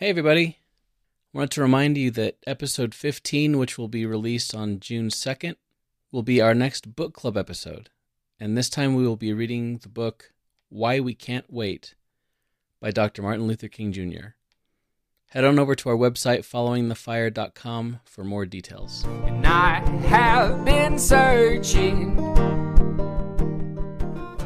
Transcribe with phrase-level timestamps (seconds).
[0.00, 0.58] Hey, everybody.
[1.34, 5.56] I wanted to remind you that episode 15, which will be released on June 2nd,
[6.12, 7.90] will be our next book club episode.
[8.38, 10.32] And this time we will be reading the book
[10.68, 11.96] Why We Can't Wait
[12.80, 13.22] by Dr.
[13.22, 14.36] Martin Luther King Jr.
[15.30, 19.04] Head on over to our website, followingthefire.com, for more details.
[19.24, 22.14] And I have been searching.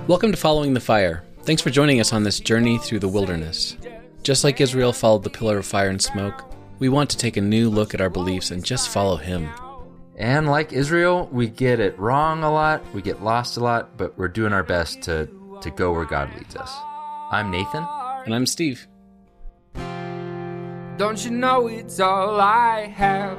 [0.06, 1.24] Welcome to Following the Fire.
[1.42, 3.76] Thanks for joining us on this journey through the wilderness.
[4.23, 6.45] Just like Israel followed the pillar of fire and smoke,
[6.79, 9.49] we want to take a new look at our beliefs and just follow Him.
[10.17, 14.16] And like Israel, we get it wrong a lot, we get lost a lot, but
[14.16, 15.29] we're doing our best to,
[15.61, 16.72] to go where God leads us.
[17.32, 17.85] I'm Nathan.
[18.25, 18.86] And I'm Steve.
[20.99, 23.36] Don't you know it's all I have?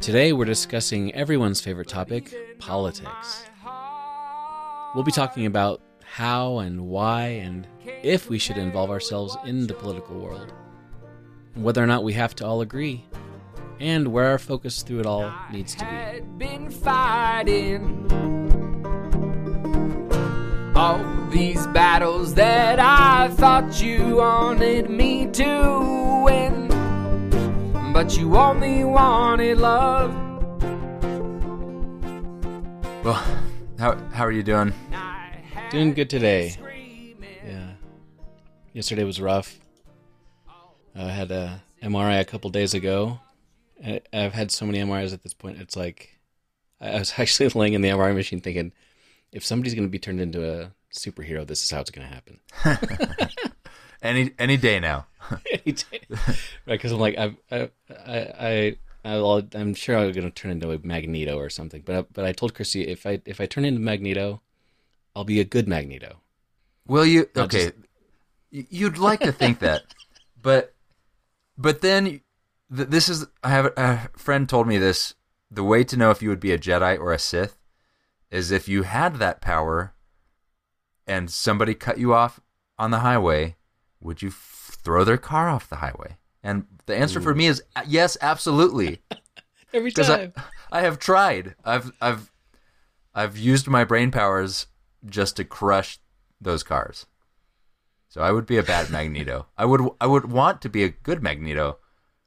[0.00, 3.44] Today we're discussing everyone's favorite topic politics.
[4.94, 7.66] We'll be talking about how and why and
[8.02, 10.52] if we should involve ourselves in the political world,
[11.54, 13.04] whether or not we have to all agree,
[13.80, 15.90] and where our focus through it all needs to be.
[15.90, 18.06] Had been fighting
[20.74, 26.68] all these battles that I thought you wanted me to win,
[27.92, 30.14] but you only wanted love.
[33.04, 33.22] Well,
[33.78, 34.72] how, how are you doing?
[35.70, 36.56] Doing good today.
[38.72, 39.58] Yesterday was rough.
[40.94, 43.20] I had a MRI a couple days ago.
[44.12, 45.60] I've had so many MRIs at this point.
[45.60, 46.18] It's like
[46.80, 48.72] I was actually laying in the MRI machine thinking,
[49.32, 52.14] if somebody's going to be turned into a superhero, this is how it's going to
[52.14, 52.40] happen.
[54.02, 55.06] Any any day now.
[55.30, 55.84] right?
[56.66, 60.78] Because I'm like, I, I, I, I I'm sure I'm going to turn into a
[60.82, 61.82] Magneto or something.
[61.86, 64.42] But I, but I told Christy if I if I turn into Magneto,
[65.14, 66.16] I'll be a good Magneto.
[66.88, 67.28] Will you?
[67.36, 67.76] Not Okay, just-
[68.52, 69.82] you'd like to think that,
[70.42, 70.74] but
[71.58, 72.20] but then
[72.70, 73.26] this is.
[73.42, 75.14] I have a, friend told me this.
[75.50, 77.58] The way to know if you would be a Jedi or a Sith
[78.30, 79.94] is if you had that power,
[81.06, 82.40] and somebody cut you off
[82.78, 83.56] on the highway,
[84.00, 86.16] would you f- throw their car off the highway?
[86.42, 89.02] And the answer for me is uh, yes, absolutely.
[89.74, 90.32] Every time.
[90.70, 91.54] I, I have tried.
[91.64, 92.32] I've I've
[93.14, 94.66] I've used my brain powers
[95.06, 95.98] just to crush
[96.40, 97.06] those cars.
[98.12, 99.46] So I would be a bad Magneto.
[99.56, 101.78] I would I would want to be a good Magneto,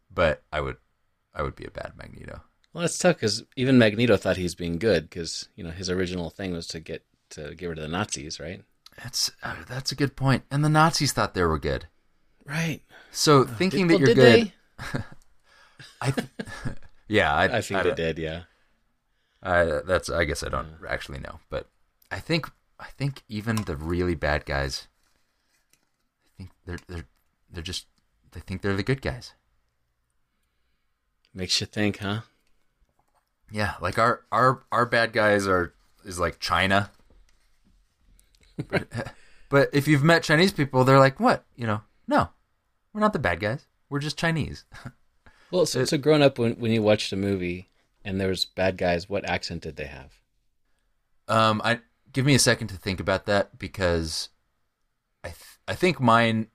[0.09, 0.78] but I would
[1.31, 2.41] I would be a bad Magneto.
[2.73, 6.31] Well, that's tough because even Magneto thought he's being good because you know his original
[6.31, 8.63] thing was to get to get rid of the Nazis, right?
[9.03, 10.44] That's uh, that's a good point.
[10.50, 11.85] And the Nazis thought they were good.
[12.45, 12.81] Right.
[13.12, 15.03] So thinking Well, that you're did good,
[16.01, 16.28] I th-
[17.07, 17.57] yeah, I.
[17.57, 18.18] I think I they did.
[18.18, 18.41] Yeah.
[19.44, 21.69] I, that's I guess I don't actually know, but
[22.09, 24.88] I think I think even the really bad guys,
[26.38, 27.06] think they're they're
[27.51, 27.88] they're just
[28.31, 29.34] they think they're the good guys.
[31.34, 32.22] Makes you think, huh?
[33.51, 35.74] Yeah, like our our our bad guys are
[36.06, 36.91] is like China.
[38.69, 38.88] but,
[39.50, 41.44] but if you've met Chinese people, they're like, what?
[41.56, 42.29] You know, no,
[42.94, 43.66] we're not the bad guys.
[43.90, 44.66] We're just Chinese.
[45.51, 47.69] Well, so, It- so growing up, when when you watched a movie
[48.03, 50.12] and there was bad guys, what accent did they have?
[51.28, 51.79] Um, I
[52.12, 54.29] give me a second to think about that because
[55.67, 56.47] I think mine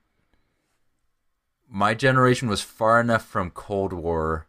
[1.67, 4.47] my generation was far enough from Cold War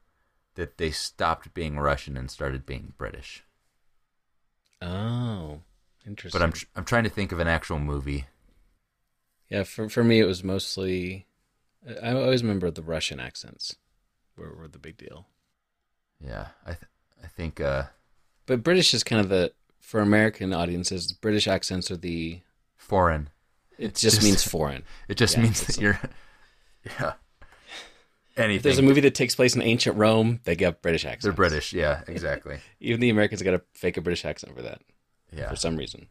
[0.54, 3.44] that they stopped being Russian and started being British.
[4.80, 5.60] Oh,
[6.06, 6.38] interesting.
[6.38, 8.26] But I'm tr- I'm trying to think of an actual movie.
[9.48, 9.62] yeah.
[9.62, 11.26] For for me, it was mostly.
[12.02, 13.76] I always remember the Russian accents
[14.36, 15.26] were were the big deal.
[16.24, 16.90] Yeah, I th-
[17.22, 17.84] I think uh,
[18.46, 21.12] But British is kind of the for American audiences.
[21.12, 22.40] British accents are the.
[22.76, 23.30] foreign.
[23.78, 24.84] It just, just- means foreign.
[25.09, 26.00] It just Yeah, means that you're
[26.84, 27.15] yeah.
[28.34, 28.56] Anything.
[28.56, 31.25] If there's a movie that takes place in ancient Rome, they get British accents.
[31.25, 31.72] They're British.
[31.75, 32.59] Yeah, exactly.
[32.81, 34.81] Even the Americans got to fake a British accent for that
[35.31, 35.50] Yeah.
[35.50, 36.09] for some reason.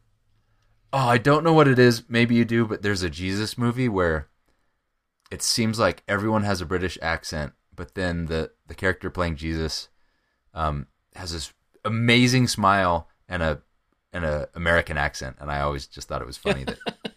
[0.94, 2.04] Oh, I don't know what it is.
[2.10, 4.28] Maybe you do, but there's a Jesus movie where
[5.32, 9.88] it seems like everyone has a British accent, but then the the character playing Jesus
[10.54, 11.54] um, has this
[11.86, 13.62] amazing smile and a
[14.14, 16.78] and a American accent, and I always just thought it was funny that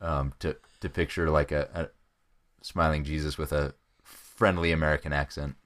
[0.00, 5.56] um, to to picture like a, a smiling Jesus with a friendly American accent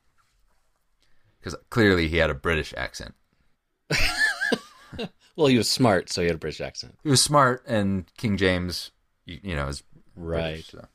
[1.39, 3.15] because clearly he had a British accent.
[5.35, 6.99] Well, he was smart, so he had a British accent.
[7.03, 8.91] He was smart, and King James,
[9.25, 9.83] you, you know, is
[10.15, 10.51] Right.
[10.51, 10.87] British, so.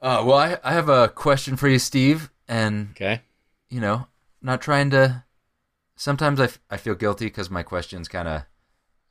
[0.00, 3.22] Uh, well, I, I have a question for you, Steve, and Okay.
[3.68, 4.06] you know,
[4.40, 5.24] not trying to.
[5.96, 8.42] Sometimes I, f- I feel guilty because my questions kind of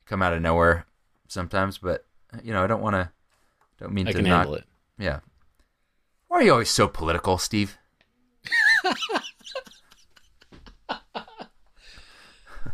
[0.06, 0.86] come out of nowhere.
[1.28, 2.06] Sometimes, but
[2.44, 3.10] you know, I don't want to.
[3.80, 4.38] Don't mean I to can not.
[4.38, 4.64] handle it.
[4.98, 5.20] Yeah.
[6.28, 7.78] Why are you always so political, Steve?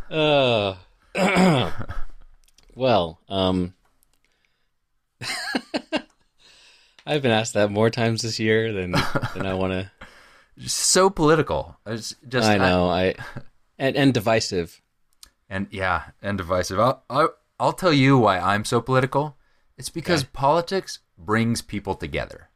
[0.09, 0.75] Uh,
[2.75, 3.75] well, um,
[7.05, 8.91] I've been asked that more times this year than
[9.33, 9.91] than I want to.
[10.65, 11.77] So political.
[11.85, 13.15] It's just I know I,
[13.77, 14.81] and and divisive.
[15.49, 16.77] and yeah, and divisive.
[16.81, 19.37] I'll, I'll I'll tell you why I'm so political.
[19.79, 20.29] It's because Okay.
[20.33, 22.49] politics brings people together.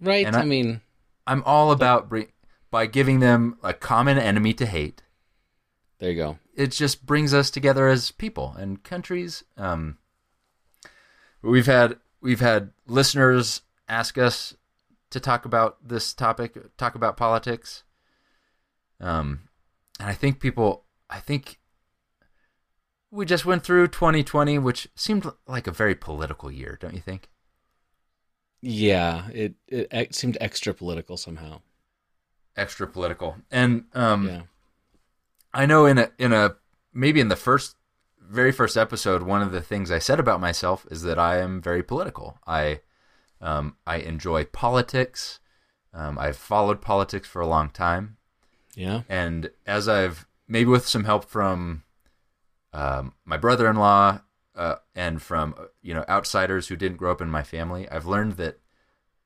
[0.00, 0.26] Right.
[0.26, 0.80] I, I- mean,
[1.26, 2.28] I'm all about bring,
[2.70, 5.02] by giving them a common enemy to hate.
[5.98, 6.38] there you go.
[6.54, 9.44] It just brings us together as people and countries.
[9.58, 9.98] Um,
[11.42, 14.54] we've had we've had listeners ask us
[15.10, 17.84] to talk about this topic, talk about politics.
[19.00, 19.48] Um,
[20.00, 21.58] and I think people, I think
[23.16, 27.30] we just went through 2020, which seemed like a very political year, don't you think?
[28.60, 31.60] Yeah, it it, it seemed extra political somehow.
[32.56, 34.42] Extra political, and um, yeah.
[35.52, 36.56] I know in a in a
[36.92, 37.76] maybe in the first
[38.20, 41.60] very first episode, one of the things I said about myself is that I am
[41.60, 42.38] very political.
[42.46, 42.80] I
[43.40, 45.40] um, I enjoy politics.
[45.92, 48.16] Um, I've followed politics for a long time,
[48.74, 49.02] Yeah.
[49.08, 51.84] and as I've maybe with some help from
[52.76, 54.20] um, my brother-in-law
[54.54, 58.34] uh, and from you know outsiders who didn't grow up in my family, I've learned
[58.34, 58.60] that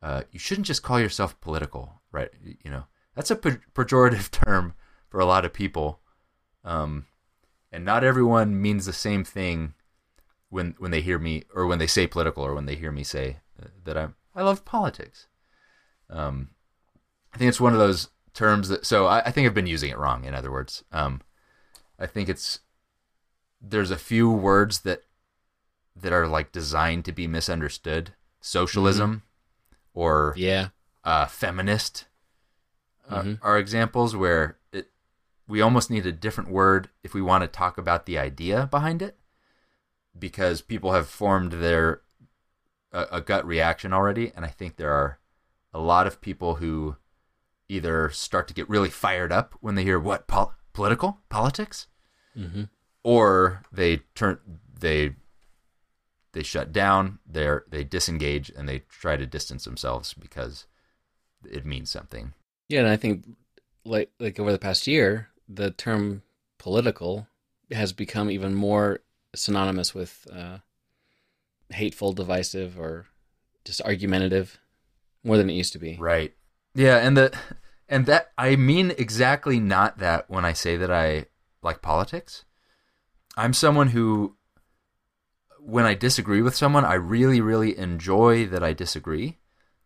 [0.01, 2.31] uh, you shouldn't just call yourself political, right?
[2.45, 2.85] You know
[3.17, 4.75] that's a pejorative term
[5.09, 5.99] for a lot of people,
[6.65, 7.07] um,
[7.73, 9.75] and not everyone means the same thing
[10.49, 13.03] when when they hear me or when they say political or when they hear me
[13.03, 15.27] say uh, that I'm I love politics.
[16.09, 16.51] Um,
[17.35, 19.91] I think it's one of those terms that so I, I think I've been using
[19.91, 20.25] it wrong.
[20.25, 21.21] In other words, um,
[21.99, 22.61] I think it's
[23.61, 25.03] there's a few words that
[25.97, 28.15] that are like designed to be misunderstood.
[28.41, 29.23] Socialism
[29.93, 30.69] or Yeah.
[31.05, 32.07] uh, feminist
[33.09, 33.39] uh, Mhm.
[33.43, 34.91] are examples where it
[35.49, 39.03] we almost need a different word if we want to talk about the idea behind
[39.03, 39.19] it
[40.19, 42.03] because people have formed their
[42.93, 45.19] a, a gut reaction already and i think there are
[45.73, 46.97] a lot of people who
[47.69, 51.89] either start to get really fired up when they hear what pol- political politics
[52.35, 52.65] hmm
[53.03, 54.39] or they turn
[54.79, 55.15] they
[56.33, 60.67] they shut down they they disengage and they try to distance themselves because
[61.45, 62.35] it means something.
[62.69, 63.25] Yeah, and I think
[63.85, 66.23] like like over the past year, the term
[66.59, 67.27] political
[67.73, 69.01] has become even more
[69.35, 70.59] synonymous with uh,
[71.71, 73.07] hateful, divisive, or
[73.65, 74.59] just argumentative,
[75.25, 75.97] more than it used to be.
[75.99, 76.35] right.
[76.75, 77.37] Yeah and the
[77.89, 81.27] and that i mean exactly not that when i say that i
[81.63, 82.45] like politics
[83.37, 84.37] i'm someone who
[85.59, 89.39] when i disagree with someone i really really enjoy that i disagree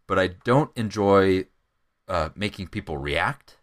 [0.07, 1.45] but i don't enjoy
[2.09, 3.57] uh, making people react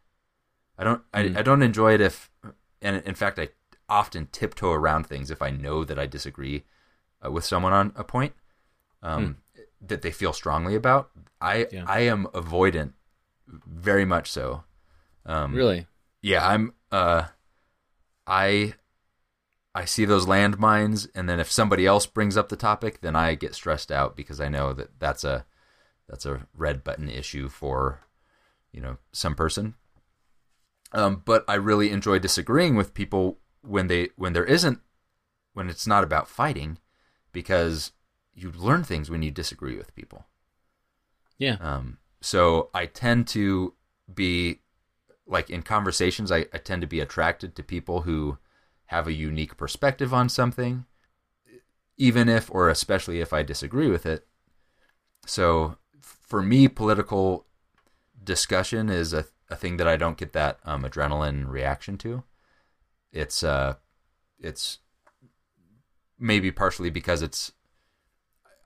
[0.77, 1.35] i don't Mm.
[1.35, 2.29] I, I don't enjoy it if
[2.81, 3.49] and in fact i
[3.89, 6.63] often tiptoe around things if i know that i disagree
[7.25, 8.33] uh, with someone on a point
[9.03, 9.37] um,
[9.81, 11.85] that they feel strongly about i Yeah.
[11.87, 12.93] i am avoidant
[13.47, 14.63] very much so
[15.25, 15.87] um, Really?
[16.21, 17.25] yeah i'm uh
[18.27, 18.73] i
[19.73, 23.35] i see those landmines and then if somebody else brings up the topic then i
[23.35, 25.45] get stressed out because i know that that's a
[26.07, 28.01] that's a red button issue for
[28.71, 29.75] you know some person
[30.93, 34.79] um but i really enjoy disagreeing with people when they when there isn't
[35.53, 36.77] when it's not about fighting
[37.31, 37.91] because
[38.33, 40.25] you learn things when you disagree with people
[41.37, 41.57] Yeah.
[41.59, 43.73] um, so I tend to
[44.13, 44.59] be
[45.25, 48.37] like in conversations, I, I tend to be attracted to people who
[48.91, 50.85] have a unique perspective on something,
[51.97, 54.27] even if or especially if I disagree with it.
[55.25, 57.45] So for me, political
[58.21, 62.23] discussion is a, a thing that I don't get that um, adrenaline reaction to.
[63.13, 63.75] It's uh,
[64.41, 64.79] it's
[66.19, 67.53] maybe partially because it's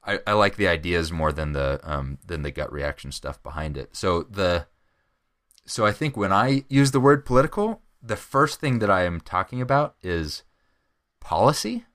[0.04, 3.78] I, I like the ideas more than the um than the gut reaction stuff behind
[3.78, 3.96] it.
[3.96, 4.66] So the
[5.68, 9.20] so I think when I use the word political, the first thing that I am
[9.20, 10.44] talking about is
[11.20, 11.86] policy.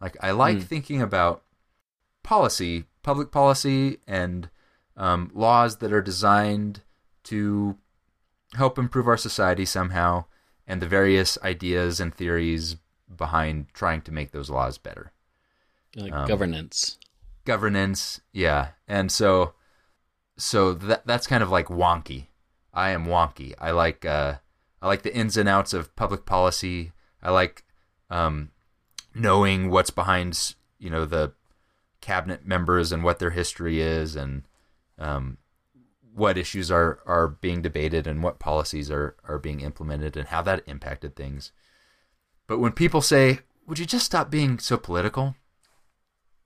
[0.00, 0.64] Like I like Hmm.
[0.64, 1.42] thinking about
[2.22, 4.48] policy, public policy, and
[4.96, 6.82] um, laws that are designed
[7.24, 7.76] to
[8.54, 10.24] help improve our society somehow,
[10.66, 12.76] and the various ideas and theories
[13.14, 15.12] behind trying to make those laws better
[15.96, 16.98] Like Um, governance.
[17.44, 19.54] governance yeah and so
[20.38, 22.26] so that that's kind of like wonky
[22.72, 24.34] i am wonky i like uh
[24.82, 27.64] i like the ins and outs of public policy i like
[28.10, 28.50] um
[29.14, 31.32] knowing what's behind you know the
[32.00, 34.42] cabinet members and what their history is and
[34.98, 35.38] um,
[36.14, 40.42] what issues are are being debated and what policies are are being implemented and how
[40.42, 41.52] that impacted things.
[42.46, 45.36] But when people say, "Would you just stop being so political?"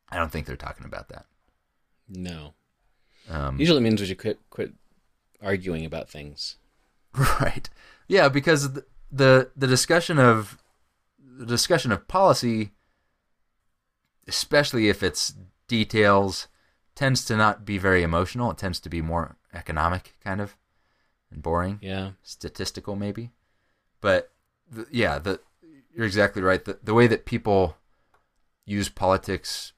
[0.08, 1.26] I don't think they're talking about that.
[2.08, 2.54] No.
[3.28, 4.72] Um, Usually it means would you quit quit
[5.42, 6.56] arguing about things.
[7.40, 7.70] Right.
[8.08, 10.58] Yeah, because the, the the discussion of
[11.18, 12.72] the discussion of policy,
[14.26, 15.34] especially if it's
[15.68, 16.48] details,
[16.94, 18.50] tends to not be very emotional.
[18.50, 20.56] It tends to be more economic, kind of,
[21.30, 22.12] and boring, Yeah.
[22.22, 23.30] statistical, maybe.
[24.00, 24.30] But
[24.70, 25.40] the, yeah, the
[25.94, 26.64] you're exactly right.
[26.64, 27.76] The the way that people
[28.66, 29.72] use politics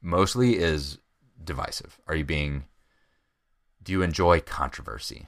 [0.00, 0.98] mostly is
[1.42, 2.00] divisive.
[2.06, 2.64] Are you being?
[3.82, 5.26] Do you enjoy controversy?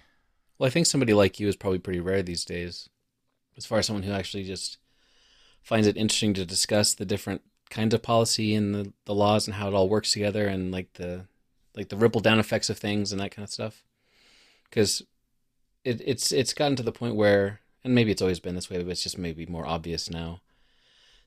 [0.58, 2.88] Well, I think somebody like you is probably pretty rare these days,
[3.56, 4.78] as far as someone who actually just
[5.62, 9.56] finds it interesting to discuss the different kinds of policy and the, the laws and
[9.56, 11.26] how it all works together and like the
[11.74, 13.84] like the ripple down effects of things and that kind of stuff.
[14.64, 15.02] Because
[15.84, 18.82] it, it's it's gotten to the point where, and maybe it's always been this way,
[18.82, 20.40] but it's just maybe more obvious now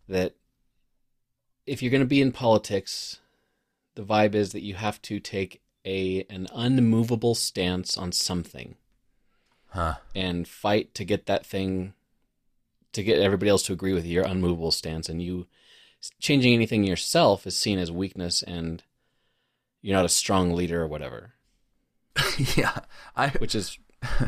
[0.08, 0.36] that
[1.68, 3.20] if you're going to be in politics,
[3.94, 8.76] the vibe is that you have to take a an unmovable stance on something
[9.72, 9.96] Huh.
[10.16, 11.94] and fight to get that thing
[12.94, 15.46] to get everybody else to agree with your unmovable stance and you
[16.20, 18.82] changing anything yourself is seen as weakness and
[19.82, 21.34] you're not a strong leader or whatever
[22.58, 22.80] yeah,
[23.16, 23.78] I which is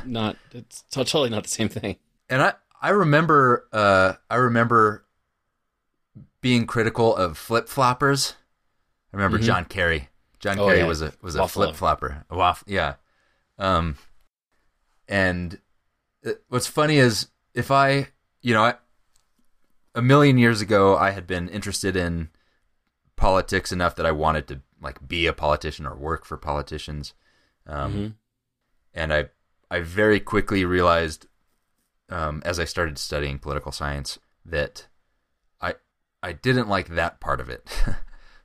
[0.05, 1.95] not it's totally not the same thing
[2.29, 5.05] and I I remember uh I remember
[6.41, 8.33] being critical of flip floppers.
[9.13, 9.43] I remember Mhm.
[9.43, 10.09] John Kerry.
[10.39, 10.85] John Oh, Kerry yeah.
[10.87, 12.25] was a was a flip flopper.
[12.31, 12.95] Waff, yeah.
[13.59, 13.97] Um,
[15.11, 15.59] and
[16.23, 18.07] it, what's funny is if I,
[18.41, 18.75] you know, I,
[19.93, 22.29] a million years ago, I had been interested in
[23.15, 27.13] politics enough that I wanted to like be a politician or work for politicians.
[27.67, 28.13] Um, Mhm.
[28.93, 29.29] and I
[29.69, 31.27] I very quickly realized
[32.09, 34.87] um, as I started studying political science that
[35.59, 35.75] I
[36.23, 37.69] I didn't like that part of it.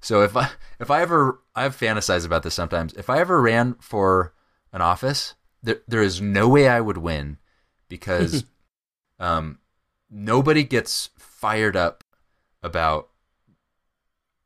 [0.01, 2.93] so if I if I ever I've fantasized about this sometimes.
[2.95, 4.35] If I ever ran for
[4.73, 7.39] an office, there there is no way I would win
[7.89, 8.45] because
[9.19, 9.59] um,
[10.11, 12.05] nobody gets fired up
[12.63, 13.09] about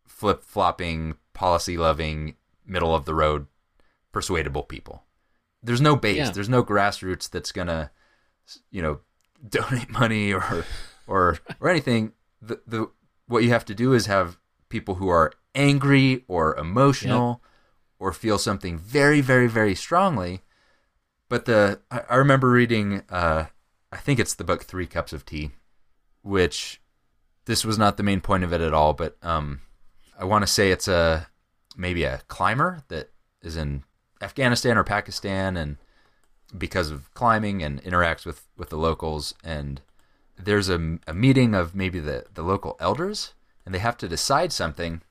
[0.06, 2.36] flip flopping, policy loving,
[2.66, 3.46] middle of the road,
[4.12, 5.04] persuadable people.
[5.62, 6.16] There's no base.
[6.16, 6.30] Yeah.
[6.30, 7.90] There's no grassroots that's gonna,
[8.70, 9.00] you know,
[9.48, 10.64] donate money or
[11.06, 12.12] or or anything.
[12.40, 12.90] The the
[13.26, 14.38] what you have to do is have
[14.68, 17.42] people who are angry or emotional
[17.98, 20.42] or feel something very very very strongly.
[21.30, 23.46] But the I, I remember reading uh
[23.90, 25.52] I think it's the book Three Cups of Tea,
[26.20, 26.82] which
[27.46, 29.62] this was not the main point of it at all, but um
[30.18, 31.28] I want to say it's a
[31.76, 33.10] maybe a climber that
[33.40, 33.84] is in
[34.20, 35.78] Afghanistan or Pakistan and
[36.56, 39.34] because of climbing and interacts with, with the locals.
[39.44, 39.80] And
[40.36, 43.34] there's a, a meeting of maybe the, the local elders
[43.64, 45.02] and they have to decide something.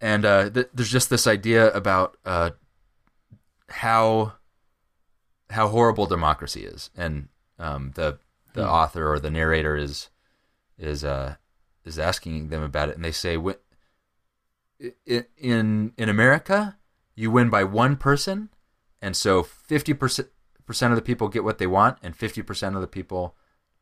[0.00, 2.50] And uh, th- there's just this idea about uh,
[3.68, 4.32] how
[5.50, 6.90] how horrible democracy is.
[6.96, 8.18] And um, the
[8.54, 8.70] the Hmm.
[8.70, 10.08] author or the narrator is
[10.78, 11.36] is uh,
[11.84, 12.96] is asking them about it.
[12.96, 13.36] And they say
[15.06, 16.76] in in America
[17.14, 18.50] you win by one person
[19.00, 20.28] and so 50%
[20.90, 23.36] of the people get what they want and 50% of the people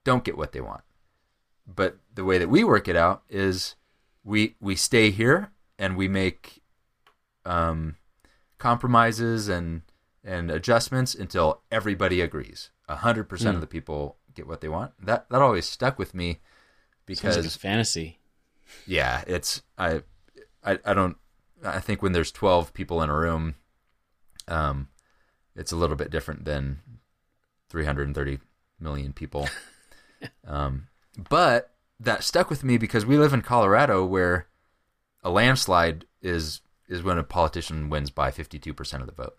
[0.04, 0.82] don't get what they want.
[1.66, 3.74] But the way that we work it out is
[4.22, 6.62] we we stay here and we make
[7.44, 7.96] um,
[8.58, 9.82] compromises and
[10.24, 13.46] and adjustments until everybody agrees 100% Hmm.
[13.48, 16.40] of the people get what they want that that always stuck with me
[17.06, 18.18] because like it's fantasy
[18.86, 20.02] yeah, it's I,
[20.64, 21.16] I I don't
[21.62, 23.54] I think when there's 12 people in a room
[24.48, 24.88] um
[25.54, 26.80] it's a little bit different than
[27.68, 28.40] 330
[28.80, 29.48] million people.
[30.46, 30.88] um
[31.30, 34.48] but that stuck with me because we live in Colorado where
[35.22, 39.36] a landslide is is when a politician wins by 52% of the vote.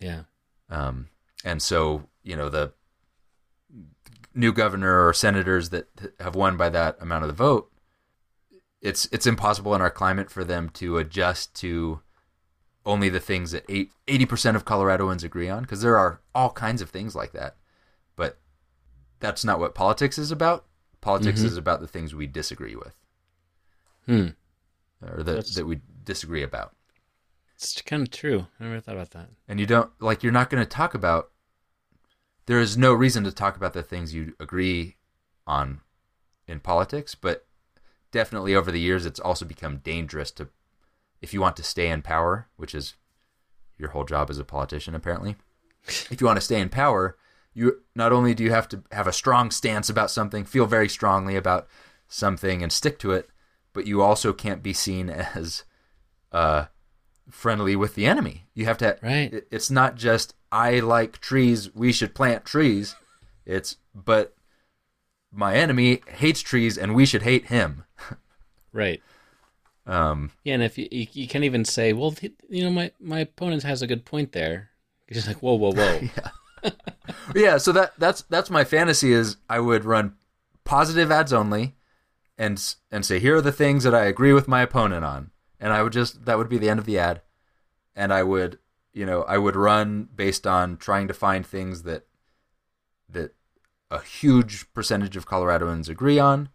[0.00, 0.22] Yeah
[0.70, 1.08] Um,
[1.44, 2.72] and so, you know, the
[4.34, 5.88] new governor or senators that
[6.20, 7.70] have won by that amount of the vote,
[8.80, 12.00] it's it's impossible in our climate for them to adjust to
[12.86, 16.82] only the things that eight, 80% of Coloradoans agree on because there are all kinds
[16.82, 17.56] of things like that.
[18.14, 18.38] But
[19.20, 20.66] that's not what politics is about.
[21.00, 21.44] Politics Mhm.
[21.46, 23.00] is about the things we disagree with
[24.06, 24.28] hmm
[25.02, 26.74] or that, That's- that we disagree about.
[27.72, 28.46] It's kind of true.
[28.58, 29.28] I never thought about that.
[29.48, 31.30] And you don't like you're not going to talk about
[32.46, 34.96] there is no reason to talk about the things you agree
[35.46, 35.80] on
[36.46, 37.46] in politics but
[38.12, 40.48] definitely over the years it's also become dangerous to
[41.24, 42.94] if you want to stay in power, which is
[43.78, 45.36] your whole job as a politician apparently,
[45.86, 47.16] if you want to stay in power,
[47.54, 50.88] you not only do you have to have a strong stance about something, feel very
[50.88, 51.66] strongly about
[52.08, 53.30] something and stick to it,
[53.72, 55.64] but you also can't be seen as
[56.30, 56.66] uh,
[57.30, 58.46] friendly with the enemy.
[58.54, 58.98] You have to.
[59.02, 59.32] Right.
[59.32, 61.74] it- It's not just I like trees.
[61.74, 62.94] We should plant trees.
[63.46, 64.34] It's but
[65.32, 67.84] my enemy hates trees, and we should hate him.
[68.72, 69.02] Right.
[69.86, 72.14] Um, Yeah, and if you, you, you can't even say, well,
[72.48, 74.70] you know, my, my opponent has a good point there.
[75.08, 76.00] You're like, whoa, whoa, whoa.
[76.64, 76.70] yeah.
[77.34, 77.58] yeah.
[77.58, 79.12] So that that's that's my fantasy.
[79.12, 80.14] Is I would run
[80.64, 81.74] positive ads only,
[82.38, 82.58] and
[82.90, 85.30] and say here are the things that I agree with my opponent on,
[85.64, 87.22] and I would just that would be the end of the ad,
[87.96, 88.58] and I would
[88.92, 92.06] you know I would run based on trying to find things that
[93.08, 93.34] that
[93.90, 96.50] a huge percentage of Coloradoans agree on,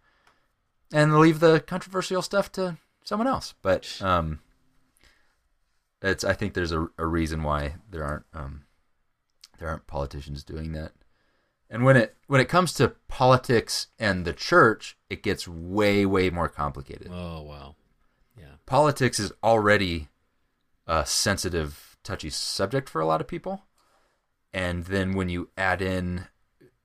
[0.92, 3.54] and leave the controversial stuff to someone else.
[3.62, 4.38] But um,
[6.00, 8.62] it's I think there's a, a reason why there aren't um,
[9.58, 10.92] there aren't politicians doing that.
[11.68, 16.30] And when it when it comes to politics and the church, it gets way way
[16.30, 17.08] more complicated.
[17.12, 17.74] oh, wow.
[18.70, 20.08] Politics is already
[20.86, 23.64] a sensitive, touchy subject for a lot of people.
[24.52, 26.26] And then when you add in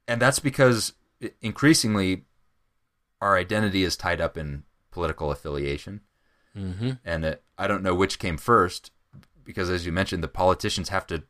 [0.07, 0.93] and that's because
[1.41, 2.25] increasingly
[3.21, 6.01] our identity is tied up in political affiliation
[6.57, 6.91] Mm-hmm.
[7.03, 8.91] and it, I don't know which came first
[9.43, 11.23] because as you mentioned the politicians have to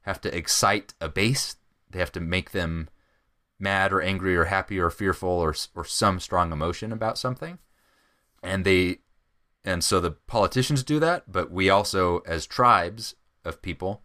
[0.00, 1.54] have to excite a base
[1.88, 2.88] they have to make them
[3.56, 7.60] mad or angry or happy or fearful or or some strong emotion about something
[8.42, 8.98] and they
[9.64, 14.02] and so the politicians do that but we also as tribes of people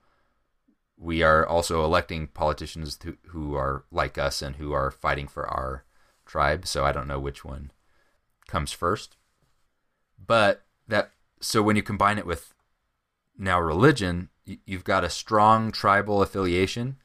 [1.00, 5.48] we are also electing politicians who, who are like us and who are fighting for
[5.48, 5.86] our
[6.26, 6.68] tribe.
[6.68, 7.72] So i don't know which one
[8.48, 9.16] comes first.
[10.24, 12.54] But that so when you combine it with
[13.38, 14.30] now religion
[14.66, 16.98] you've got a strong tribal affiliation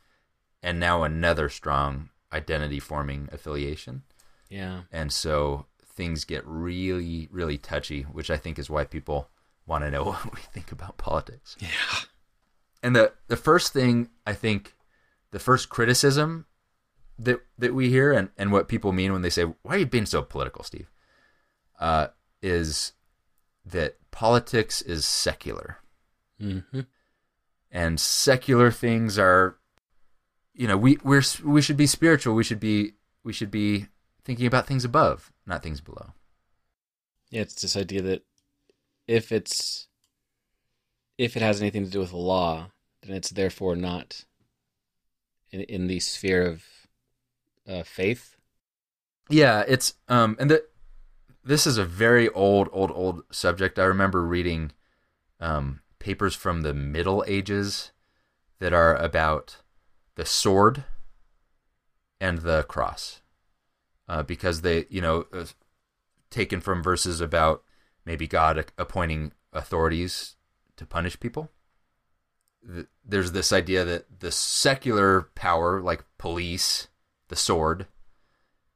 [0.62, 4.02] and now another strong identity forming affiliation.
[4.50, 4.82] Yeah.
[4.92, 9.28] and so things get really really touchy which i think is why people
[9.66, 11.68] want to know what we think about politics Yeah.
[12.82, 14.74] and the the first thing i think
[15.30, 16.46] the first criticism
[17.18, 19.86] that that we hear and, and what people mean when they say why are you
[19.86, 20.90] being so political steve
[21.80, 22.08] uh,
[22.42, 22.92] is
[23.64, 25.78] that politics is secular
[26.42, 26.80] Mm-hmm.
[27.70, 29.56] and secular things are
[30.52, 33.86] you know we we're we should be spiritual we should be we should be
[34.24, 36.12] thinking about things above not things below
[37.30, 38.22] Yeah, it's this idea that
[39.06, 39.88] if it's
[41.18, 42.70] if it has anything to do with the law,
[43.02, 44.24] then it's therefore not
[45.50, 46.64] in in the sphere of
[47.68, 48.36] uh, faith.
[49.30, 50.64] Yeah, it's um and the
[51.44, 53.78] this is a very old old old subject.
[53.78, 54.72] I remember reading
[55.40, 57.92] um papers from the Middle Ages
[58.58, 59.58] that are about
[60.14, 60.84] the sword
[62.20, 63.20] and the cross.
[64.08, 65.46] Uh, because they, you know, uh,
[66.30, 67.62] taken from verses about
[68.04, 70.36] maybe God appointing authorities
[70.76, 71.50] to punish people.
[72.66, 76.88] Th- There's this idea that the secular power, like police,
[77.28, 77.86] the sword,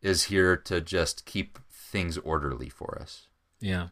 [0.00, 3.28] is here to just keep things orderly for us.
[3.60, 3.88] Yeah.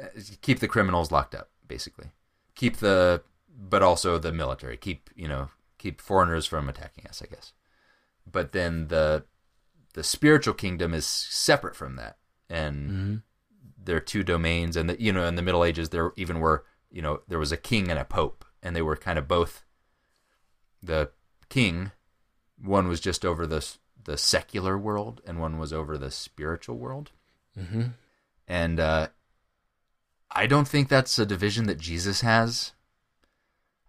[0.00, 0.06] Uh,
[0.40, 2.06] Keep the criminals locked up, basically.
[2.54, 3.22] Keep the,
[3.56, 4.76] but also the military.
[4.76, 7.22] Keep you know, keep foreigners from attacking us.
[7.22, 7.52] I guess.
[8.30, 9.24] But then the,
[9.94, 13.14] the spiritual kingdom is separate from that, and Mm-hmm.
[13.84, 14.76] there are two domains.
[14.76, 17.52] And the, you know, in the Middle Ages, there even were you know there was
[17.52, 19.64] a king and a pope, and they were kind of both.
[20.82, 21.10] The
[21.48, 21.90] king,
[22.62, 23.66] one was just over the
[24.04, 27.10] the secular world, and one was over the spiritual world.
[27.58, 27.82] Mm-hmm.
[28.46, 29.08] And uh,
[30.30, 32.72] I don't think that's a division that Jesus has.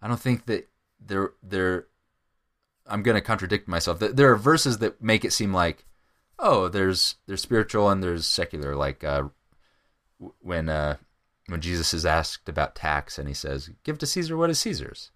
[0.02, 1.88] I don't think that there there.
[2.88, 4.00] I'm going to contradict myself.
[4.00, 5.86] There- There are verses that make it seem like,
[6.40, 8.76] oh, there's there's spiritual and there's secular.
[8.76, 9.24] Like uh,
[10.40, 10.98] when uh,
[11.48, 15.12] when Jesus is asked about tax and he says, "Give to Caesar what is Caesar's,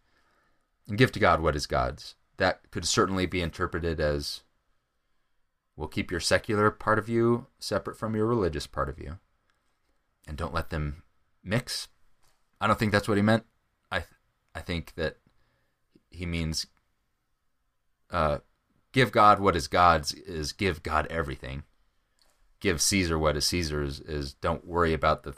[0.88, 4.42] and give to God what is God's." That could certainly be interpreted as
[5.76, 9.18] We'll keep your secular part of you separate from your religious part of you.
[10.28, 11.04] And don't let them
[11.44, 11.88] mix.
[12.62, 13.46] I don't think that's what he meant.
[13.92, 14.10] I th-
[14.56, 15.18] I think that
[16.12, 16.68] he means
[18.12, 18.40] uh,
[18.94, 21.64] give God what is God's is give God everything.
[22.62, 25.36] Give Caesar what is Caesar's is don't worry about the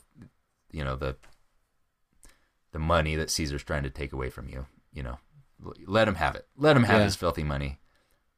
[0.72, 1.16] you know the
[2.72, 5.18] the money that Caesar's trying to take away from you, you know.
[5.88, 6.48] Let him have it.
[6.58, 7.06] Let him have Yeah.
[7.06, 7.80] his filthy money.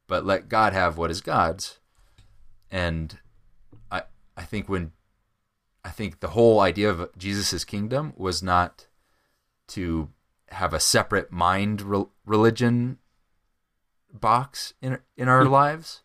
[0.05, 1.79] But let God have what is God's
[2.71, 3.19] and
[3.91, 4.03] I
[4.37, 4.93] I think when
[5.83, 8.87] I think the whole idea of Jesus' kingdom was not
[9.69, 10.09] to
[10.49, 12.99] have a separate mind re- religion
[14.19, 16.01] box in in our lives,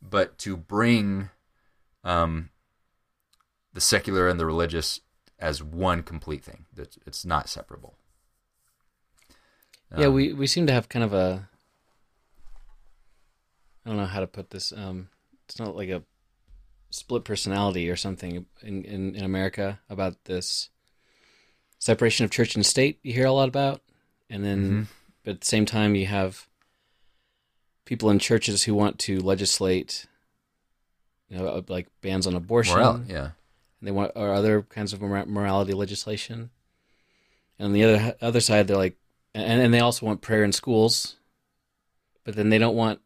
[0.00, 1.30] but to bring
[2.04, 2.50] um,
[3.72, 5.00] the secular and the religious
[5.38, 6.66] as one complete thing.
[6.74, 7.96] That it's not separable.
[9.96, 11.48] yeah, Um, we we seem to have kind of a
[13.84, 14.72] I don't know how to put this.
[14.72, 15.08] Um,
[15.48, 16.02] it's not like a
[16.90, 20.68] split personality or something in, in, in America about this
[21.78, 23.00] separation of church and state.
[23.02, 23.82] You hear a lot about,
[24.30, 24.86] and then Mhm.
[25.24, 26.46] but at the same time you have
[27.84, 30.06] people in churches who want to legislate,
[31.28, 32.78] you know, uh, like bans on abortion.
[32.78, 33.24] moral, yeah.
[33.24, 33.32] and
[33.82, 36.50] they want or other kinds of morality legislation.
[37.58, 38.96] And on the other other side, they're like,
[39.34, 41.16] and, and they also want prayer in schools,
[42.24, 43.00] but then they don't want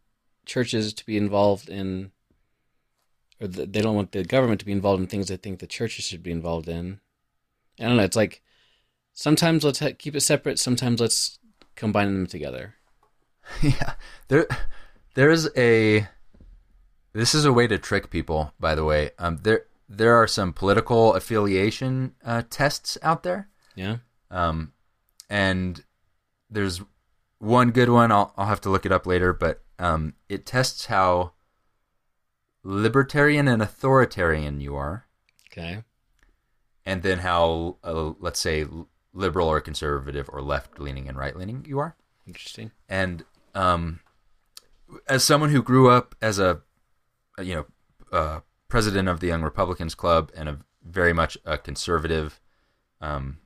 [0.44, 2.12] churches to be involved in,
[3.40, 5.66] or the, they don't want the government to be involved in things they think the
[5.66, 7.00] churches should be involved in.
[7.78, 8.04] I don't know.
[8.04, 8.42] It's like
[9.12, 10.58] sometimes let's ha- keep it separate.
[10.58, 11.38] Sometimes let's
[11.74, 12.74] combine them together.
[13.62, 13.94] yeah
[14.28, 14.46] there
[15.14, 16.06] there's a
[17.12, 20.52] this is a way to trick people by the way um there there are some
[20.52, 23.98] political affiliation uh, tests out there Yeah.
[24.30, 24.72] um
[25.30, 25.84] and
[26.50, 26.80] there's
[27.38, 30.86] one good one I'll, I'll have to look it up later but um it tests
[30.86, 31.32] how
[32.62, 35.06] libertarian and authoritarian you are
[35.52, 35.84] Okay.
[36.84, 38.66] and then how uh, let's say
[39.12, 42.72] liberal or conservative or left leaning and right leaning you are Interesting.
[42.88, 43.24] and
[43.56, 44.00] um,
[45.08, 46.60] as someone who grew up as a,
[47.38, 47.66] you know
[48.12, 52.40] uh, president of the Young Republicans Club and a very much a conservative
[53.00, 53.38] um,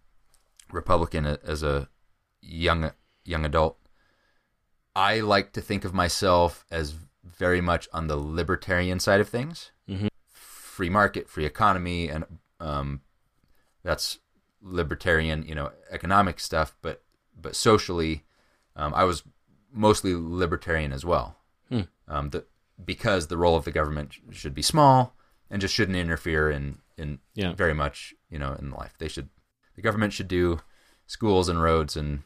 [0.70, 1.88] Republican as a
[2.42, 2.92] young
[3.24, 3.78] young adult,
[4.94, 6.94] I like to think of myself as
[7.24, 10.08] very much on the libertarian side of things, Mhm.
[10.32, 12.24] free market, free economy, and
[12.58, 13.00] um,
[13.82, 14.18] that's
[14.62, 16.76] libertarian, you know, economic stuff.
[16.82, 17.02] But
[17.40, 18.24] but socially,
[18.76, 19.22] um, I was
[19.72, 21.36] mostly libertarian as well.
[21.68, 21.80] Hmm.
[22.08, 22.44] Um, the,
[22.84, 25.14] because the role of the government should be small
[25.50, 27.52] and just shouldn't interfere in in Yeah.
[27.54, 28.94] very much, you know, in life.
[28.98, 29.28] They should
[29.76, 30.60] the government should do
[31.06, 32.22] schools and roads and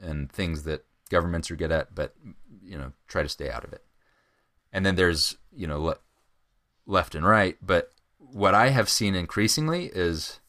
[0.00, 2.14] and things that governments are good at, but
[2.62, 3.84] you know, try to stay out of it.
[4.72, 5.98] And then there's you know le-
[6.86, 10.40] left and right, but what I have seen increasingly is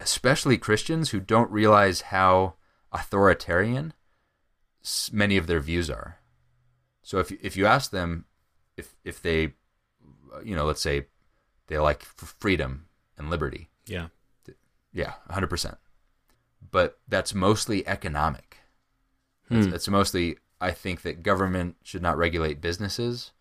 [0.00, 2.54] especially Christians who don't realize how
[2.92, 3.92] authoritarian
[5.12, 6.18] many of their views are.
[7.02, 8.24] So if if you ask them
[8.76, 9.54] if if they
[10.34, 11.06] uh, you know let's say
[11.68, 14.08] they like f- freedom and liberty, Yeah.
[14.92, 15.76] yeah, 100%.
[16.70, 18.58] But that's mostly economic.
[19.50, 19.74] It's, Hmm.
[19.74, 23.32] it's mostly I think that government should not regulate businesses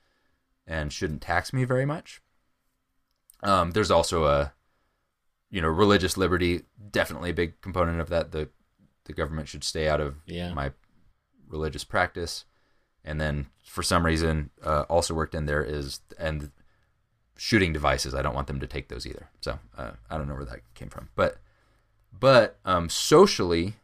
[0.66, 2.22] and shouldn't tax me very much.
[3.44, 4.54] Um, there's also a
[5.50, 8.50] you know religious liberty definitely a big component of that the
[9.06, 10.54] the government should stay out of Yeah.
[10.54, 10.72] my
[11.48, 12.46] religious practice.
[13.04, 16.52] And then for some reason uh, also worked in there is and
[17.38, 18.14] shooting devices.
[18.16, 19.30] I don't want them to take those either.
[19.42, 21.10] So uh, i don't know where that came from.
[21.16, 21.38] But
[22.18, 23.76] but um, socially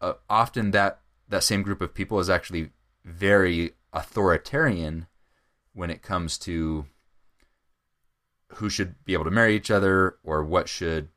[0.00, 2.70] uh, often that that same group of people is actually
[3.04, 5.06] very authoritarian
[5.72, 6.86] when it comes to
[8.54, 11.08] who should be able to marry each other or what should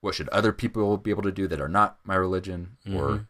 [0.00, 3.26] what should other people be able to do that are not my religion or Mhm.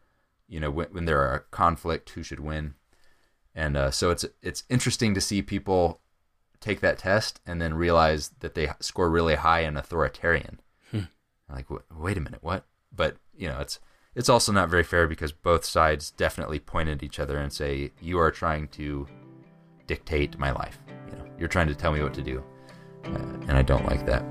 [0.49, 2.75] You know when, when there are a conflict who should win.
[3.55, 6.01] And uh, so it's it's interesting to see people
[6.61, 10.61] take that test and then realize that they score really high in authoritarian.
[10.91, 11.03] Hmm.
[11.49, 12.65] like "Wa- wait a minute what?
[12.95, 13.79] But you know it's
[14.15, 17.93] it's also not very fair because both sides definitely point at each other and say
[18.01, 19.07] you are trying to
[19.87, 20.79] dictate my life.
[21.11, 22.43] You know you're trying to tell me what to do.
[23.05, 24.25] Uh, and i don't like that.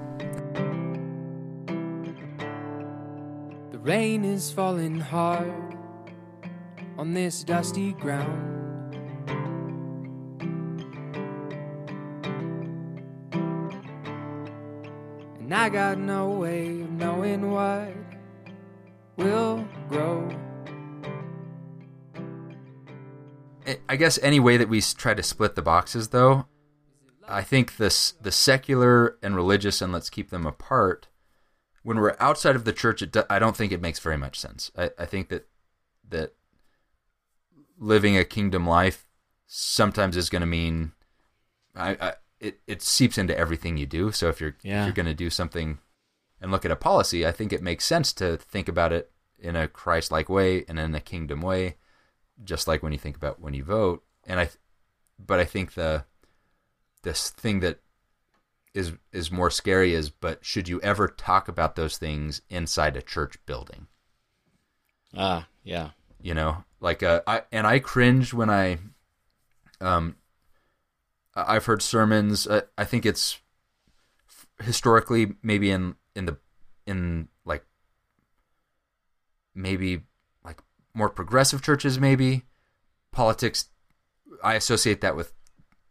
[3.72, 5.78] The rain is falling hard
[6.98, 8.56] on this dusty ground.
[15.40, 17.94] And I got no way of knowing what
[19.16, 20.30] will grow.
[23.90, 26.46] I- guess any way that we try to split the boxes, though,
[27.28, 31.08] I think this the secular and religious, and let's keep them apart.
[31.84, 34.72] When we're outside of the church, do, I don't think it makes very much sense.
[34.78, 35.48] I, I think that
[36.10, 36.37] that
[37.78, 39.06] living a kingdom life
[39.46, 40.92] sometimes is going to mean
[41.76, 44.12] I, I it it seeps into everything you do.
[44.12, 44.82] So if you're Yeah.
[44.82, 45.80] if you're going to do something
[46.42, 49.56] and look at a policy, I think it makes sense to think about it in
[49.56, 51.78] a Christ-like way and in a kingdom way
[52.44, 54.50] just like when you think about when you vote and i
[55.18, 56.06] but i think the
[57.04, 57.80] this thing that
[58.74, 63.02] is is more scary is but should you ever talk about those things inside a
[63.02, 63.88] church building?
[65.16, 65.92] Ah, yeah.
[66.22, 68.80] You know, like uh, I and I cringe when I
[69.80, 70.16] um
[71.36, 72.48] I've heard sermons.
[72.48, 73.40] Uh, I think it's
[74.60, 76.38] historically maybe in in the
[76.86, 77.64] in like
[79.54, 80.02] maybe
[80.44, 80.60] like
[80.94, 82.44] more progressive churches maybe
[83.12, 83.70] politics
[84.44, 85.34] I associate that with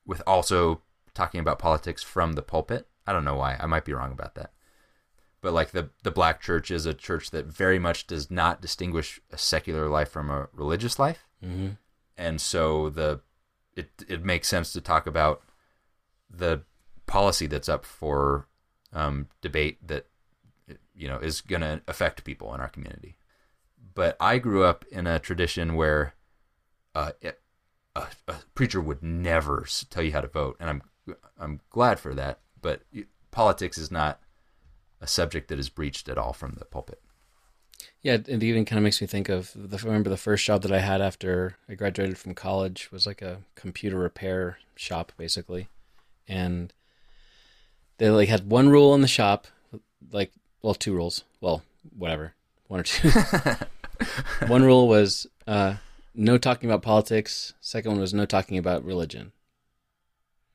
[0.05, 0.83] with also
[1.15, 2.89] talking about politics from the pulpit.
[3.07, 3.57] I don't know why.
[3.59, 4.53] I might be wrong about that.
[5.47, 9.21] But like the the black church is a church that very much does not distinguish
[9.31, 11.25] a secular life from a religious life.
[11.41, 11.69] Mm-hmm.
[12.17, 13.21] And so the
[13.77, 15.43] it it makes sense to talk about
[16.29, 16.63] the
[17.07, 18.49] policy that's up for
[18.93, 20.09] um, debate that
[20.97, 23.17] you know is going to affect people in our community.
[23.95, 26.15] But I grew up in a tradition where
[26.93, 27.39] uh, it,
[27.95, 30.83] a, a, preacher would never tell you how to vote, and I'm
[31.39, 32.41] I'm glad for that.
[32.61, 32.83] But
[33.31, 34.21] politics is not
[35.01, 37.01] a subject that is breached at all from the pulpit.
[38.03, 39.77] Yeah, it even kind of makes me think of the.
[39.77, 43.21] I remember the first job that I had after I graduated from college was like
[43.21, 45.69] a computer repair shop, basically,
[46.29, 46.73] and
[47.99, 49.47] they like had one rule in the shop,
[50.13, 50.33] like
[50.63, 51.25] well, two rules.
[51.41, 51.63] Well,
[51.97, 52.35] whatever,
[52.69, 53.11] one or two.
[54.47, 55.75] one rule was uh,
[56.15, 57.55] no talking about politics.
[57.61, 59.33] Second one was no talking about religion.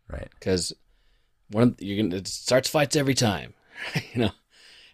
[0.09, 0.29] Right.
[0.39, 0.73] Because
[1.49, 3.53] one of, you can it starts fights every time,
[4.13, 4.31] you know.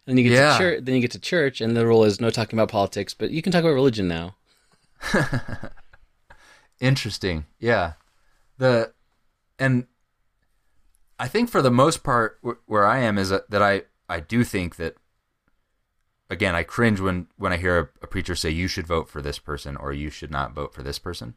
[0.06, 0.54] And then you get Yeah.
[0.54, 0.84] to church.
[0.86, 3.42] Then you get to church, and the rule is no talking about politics, but you
[3.42, 4.36] can talk about religion now.
[6.80, 7.46] Interesting.
[7.60, 7.94] Yeah.
[8.58, 8.94] The
[9.60, 9.88] and
[11.20, 14.20] I think for the most part wh- where I am is that, that I I
[14.20, 14.96] do think that
[16.30, 19.22] again I cringe when when I hear a, a preacher say you should vote for
[19.22, 21.34] this person or you should not vote for this person.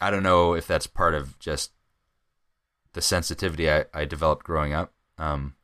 [0.00, 1.70] I don't know if that's part of just
[2.92, 4.92] the sensitivity I, I developed growing up.
[5.18, 5.54] Um,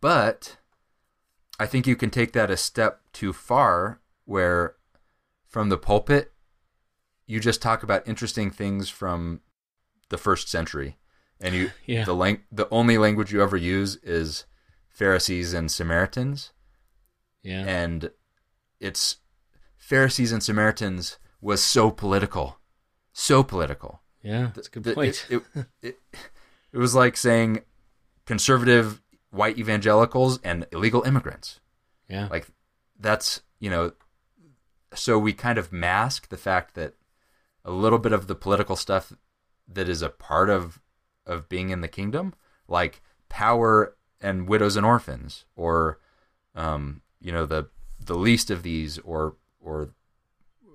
[0.00, 0.56] but
[1.58, 4.74] I think you can take that a step too far where
[5.46, 6.32] from the pulpit
[7.26, 9.40] you just talk about interesting things from
[10.10, 10.96] the first century
[11.40, 12.04] and you Yeah.
[12.04, 14.44] the lang- the only language you ever use is
[14.90, 16.52] Pharisees and Samaritans
[17.42, 17.64] Yeah.
[17.66, 18.10] and
[18.80, 19.16] it's
[19.76, 22.58] Pharisees and Samaritans was so political
[23.12, 24.50] so political yeah.
[24.56, 25.24] That's a good the- point.
[25.30, 25.98] It, it, it,
[26.72, 27.62] it was like saying
[28.24, 31.60] conservative white evangelicals and illegal immigrants.
[32.08, 32.28] yeah.
[32.30, 32.46] Like
[32.98, 33.92] that's you know,
[34.94, 36.94] so we kind of mask the fact that
[37.64, 39.12] a little bit of the political stuff
[39.68, 40.80] that is a part of
[41.26, 42.34] of being in the kingdom,
[42.68, 45.98] like power and widows and orphans, or
[46.54, 49.90] um, you know the the least of these, or or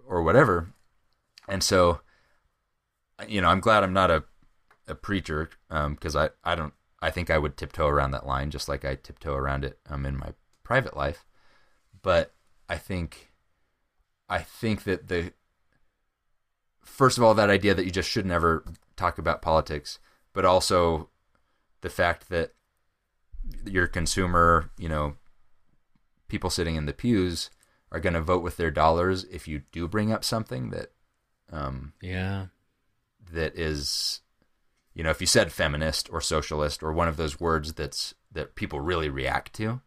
[0.08, 0.74] or whatever.
[1.48, 2.02] And so,
[3.28, 4.24] you know, I'm glad I'm not a
[4.88, 8.70] a preacher because I I don't I think I would tiptoe around that line just
[8.70, 10.34] like I tiptoe around it um in my
[10.64, 11.26] private life,
[12.02, 12.34] but
[12.70, 13.32] I think
[14.30, 15.34] I think that the
[16.84, 18.64] first of all that idea that you just should never
[18.96, 20.00] talk about politics,
[20.34, 21.10] but also
[21.82, 22.54] the fact that
[23.66, 25.16] your consumer, you know,
[26.28, 27.50] people sitting in the pews
[27.92, 30.92] are going to vote with their dollars if you do bring up something that
[31.52, 32.46] um, yeah.
[33.32, 34.21] that is
[34.94, 38.56] you know if you said feminist or socialist or one of those words that's that
[38.56, 39.82] people really react to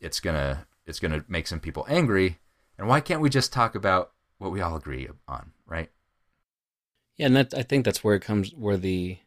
[0.00, 2.38] it's gonna it's gonna make some people angry.
[2.78, 5.90] And why can't we just talk about what we all agree on right?
[7.16, 9.18] Yeah, and that I think that's where it comes where the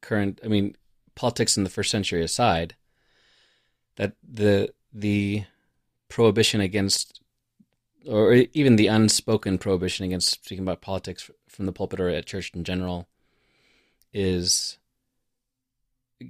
[0.00, 0.76] current I mean,
[1.14, 2.76] politics in the first century aside,
[3.96, 5.44] that the the
[6.08, 7.20] prohibition against
[8.08, 12.52] or even the unspoken prohibition against speaking about politics from the pulpit or at church
[12.54, 13.08] in general
[14.16, 14.78] is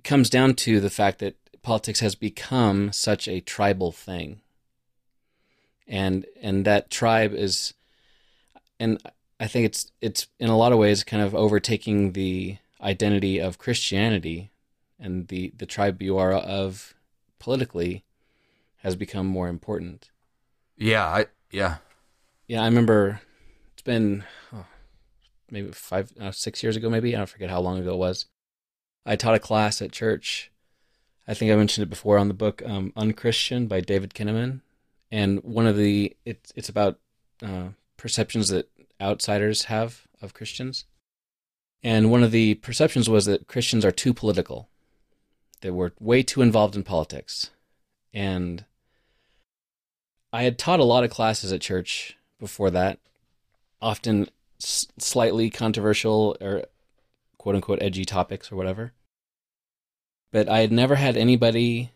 [0.02, 4.40] comes down to the fact that politics has become such a tribal thing.
[5.86, 7.74] And and that tribe is
[8.80, 9.00] and
[9.38, 13.58] I think it's it's in a lot of ways kind of overtaking the identity of
[13.58, 14.50] Christianity
[14.98, 16.94] and the the tribe you are of
[17.38, 18.02] politically
[18.78, 20.10] has become more important.
[20.76, 21.76] yeah i yeah
[22.48, 23.20] Yeah, I remember
[23.72, 24.24] it's been
[25.50, 28.26] maybe five, uh, six years ago, maybe I don't forget how long ago it was.
[29.04, 30.50] I taught a class at church.
[31.28, 34.60] I think I mentioned it before on the book um, "Unchristian" by David Kinnaman,
[35.10, 36.98] and one of the it's it's about
[37.42, 38.68] uh, perceptions that
[39.00, 40.84] outsiders have of Christians,
[41.82, 44.68] and one of the perceptions was that Christians are too political.
[45.60, 47.50] They were way too involved in politics,
[48.12, 48.64] and
[50.32, 52.98] I had taught a lot of classes at church before that,
[53.80, 54.28] often
[54.62, 56.64] s- slightly controversial or
[57.38, 58.92] quote unquote edgy topics or whatever.
[60.32, 61.92] but I had never had anybody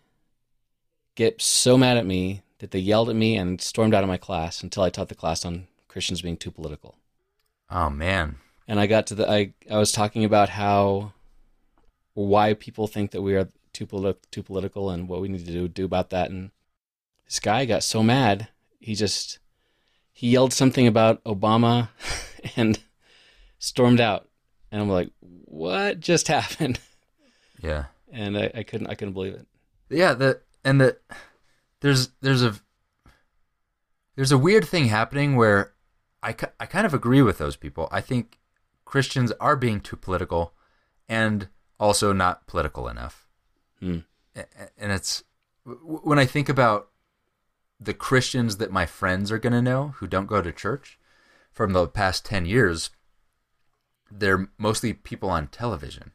[1.14, 4.16] get so mad at me that they yelled at me and stormed out of my
[4.16, 6.94] class until I taught the class on Christians being too political.
[7.70, 8.36] Oh man.
[8.68, 11.12] And I got to the I I was talking about how
[12.14, 15.52] why people think that we are too politi- too political and what we need to
[15.52, 16.50] do, do about that and
[17.26, 19.39] this guy got so mad he just
[20.12, 21.88] he yelled something about Obama
[22.56, 22.78] and
[23.58, 24.28] stormed out
[24.70, 26.78] and I'm like what just happened
[27.62, 27.86] Yeah.
[28.12, 29.46] and I, I couldn't I couldn't believe it
[29.88, 30.96] Yeah, the and the
[31.80, 32.54] there's there's a
[34.16, 35.72] there's a weird thing happening where
[36.22, 37.88] I, I kind of agree with those people.
[37.90, 38.38] I think
[38.84, 40.52] Christians are being too political
[41.08, 43.26] and also not political enough.
[43.78, 44.00] Hmm.
[44.34, 45.24] And it's
[45.64, 46.89] when I think about
[47.80, 50.98] the Christians that my friends are going to know who don't go to church
[51.50, 52.90] from the past 10 years,
[54.10, 56.12] they're mostly people on television.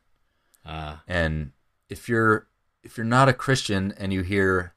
[0.65, 1.51] uh, And
[1.89, 2.47] if you're
[2.83, 4.73] if you're not a Christian and you hear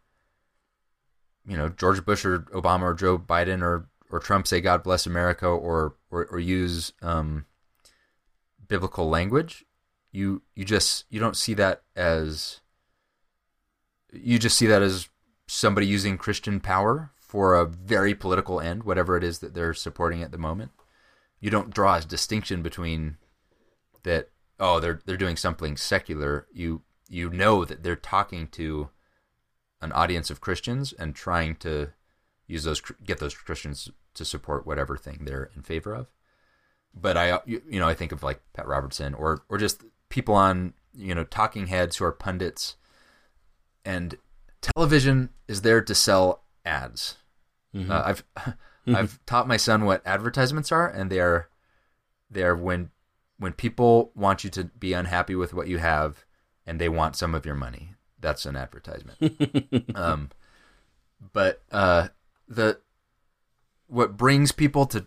[1.47, 5.07] you know George Bush or Obama or Joe Biden or or Trump say God bless
[5.07, 7.45] America or or, or use um,
[8.67, 9.65] biblical language,
[10.13, 12.61] you you just you don't see that as
[14.13, 15.09] you just see that as
[15.49, 20.23] somebody using Christian power for a very political end, whatever it is that they're supporting
[20.23, 20.71] at the moment.
[21.41, 23.17] You don't draw a distinction between
[24.05, 24.31] that
[24.61, 26.47] oh they're they're doing something secular.
[26.53, 28.91] You you know that they're talking to
[29.81, 31.91] an audience of Christians and trying to
[32.47, 36.09] use those get those Christians to support whatever thing they're in favor of.
[36.95, 40.75] But I you know I think of like Pat Robertson or or just people on
[40.95, 42.77] you know talking heads who are pundits
[43.85, 44.17] and
[44.61, 47.17] television is there to sell ads.
[47.75, 47.91] mhm.
[47.91, 48.25] Uh, I've
[48.87, 51.49] I've taught my son what advertisements are, and they are
[52.31, 52.91] they are when
[53.39, 56.25] when people want you to be unhappy with what you have,
[56.67, 57.95] and they want some of your money.
[58.21, 59.19] That's an advertisement.
[59.95, 60.31] um,
[61.33, 62.09] but uh,
[62.49, 62.81] the
[63.87, 65.07] what brings people to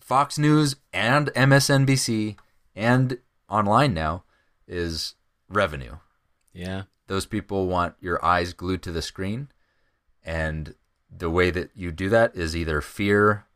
[0.00, 2.36] Fox News and MSNBC
[2.74, 3.18] and
[3.48, 4.24] online now
[4.66, 5.14] is
[5.48, 5.96] revenue
[6.52, 9.48] yeah those people want your eyes glued to the screen.
[10.24, 10.74] And
[11.10, 13.46] the way that you do that is either fear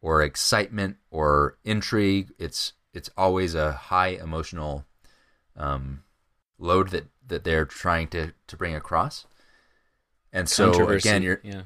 [0.00, 2.32] or excitement or intrigue.
[2.38, 4.84] It's it's always a high emotional
[5.56, 6.02] um,
[6.58, 9.26] load that that they're trying to to bring across.
[10.32, 11.62] And so again you're yeah.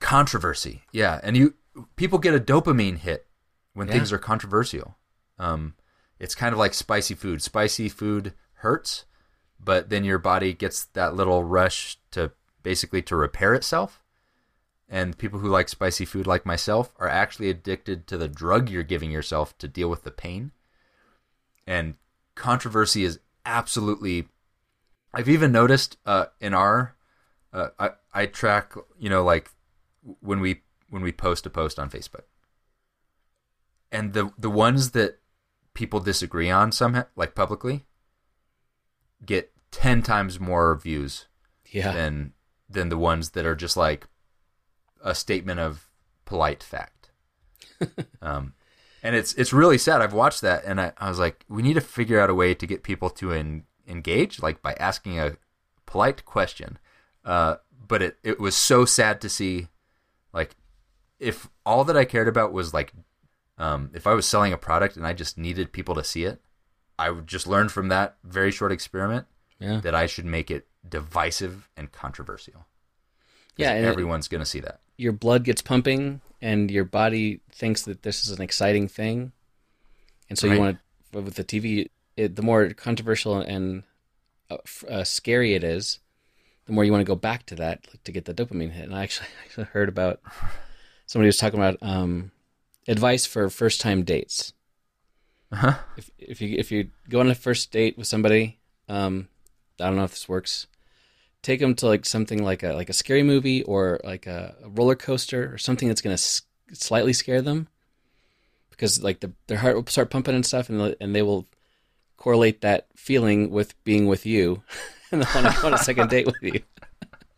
[0.00, 1.20] Controversy yeah.
[1.22, 1.54] And you
[1.96, 3.26] people get a dopamine hit
[3.74, 3.94] when Yeah.
[3.94, 4.96] things are controversial.
[5.38, 5.74] Um
[6.18, 7.42] it's kind of like spicy food.
[7.42, 9.04] Spicy food hurts
[9.64, 14.02] but then your body gets that little rush to basically to repair itself.
[14.88, 18.82] And people who like spicy food like myself are actually addicted to the drug you're
[18.82, 20.52] giving yourself to deal with the pain.
[21.66, 21.94] And
[22.34, 24.26] controversy is absolutely
[25.12, 26.96] i've even noticed uh, in our
[27.52, 29.50] uh, I, I track you know like
[30.20, 32.24] when we when we post a post on facebook.
[33.92, 35.20] And the the ones that
[35.74, 37.84] people disagree on somehow like publicly
[39.24, 41.26] get 10 times more views
[41.70, 42.32] yeah than
[42.68, 44.06] than the ones that are just like
[45.02, 45.90] a statement of
[46.24, 47.10] polite fact.
[48.22, 48.54] um,
[49.02, 50.00] and it's it's really sad.
[50.00, 52.54] I've watched that and I, I was like, we need to figure out a way
[52.54, 55.36] to get people to en- engage, like by asking a
[55.86, 56.78] polite question.
[57.24, 57.56] Uh,
[57.86, 59.68] but it it was so sad to see,
[60.32, 60.56] like,
[61.18, 62.92] if all that I cared about was like,
[63.58, 66.40] um, if I was selling a product and I just needed people to see it,
[66.98, 69.26] I would just learn from that very short experiment
[69.64, 72.66] yeah that I should make it divisive and controversial.
[73.56, 74.80] Yeah, and everyone's going to see that.
[74.96, 79.32] your blood gets pumping and your body thinks that this is an exciting thing
[80.28, 80.54] and so Right.
[80.54, 80.78] you want
[81.12, 83.84] to with the tv it, the more controversial and
[84.50, 86.00] uh, uh, scary it is
[86.66, 88.84] the more you want to go back to that like, to get the dopamine hit
[88.84, 90.20] and i actually, actually heard about
[91.06, 92.30] somebody was talking about um,
[92.88, 94.52] advice for first time dates
[95.52, 95.74] Uh-huh.
[95.96, 99.28] if, if you if you go on a first date with somebody um,
[99.80, 100.66] i don't know if this works
[101.42, 104.68] take them to like something like a like a scary movie or like a, a
[104.70, 107.68] roller coaster or something that's going to s- slightly scare them
[108.70, 111.46] because like the, their heart will start pumping and stuff and and they will
[112.16, 114.62] correlate that feeling with being with you
[115.12, 116.60] and they want to go on a second date with you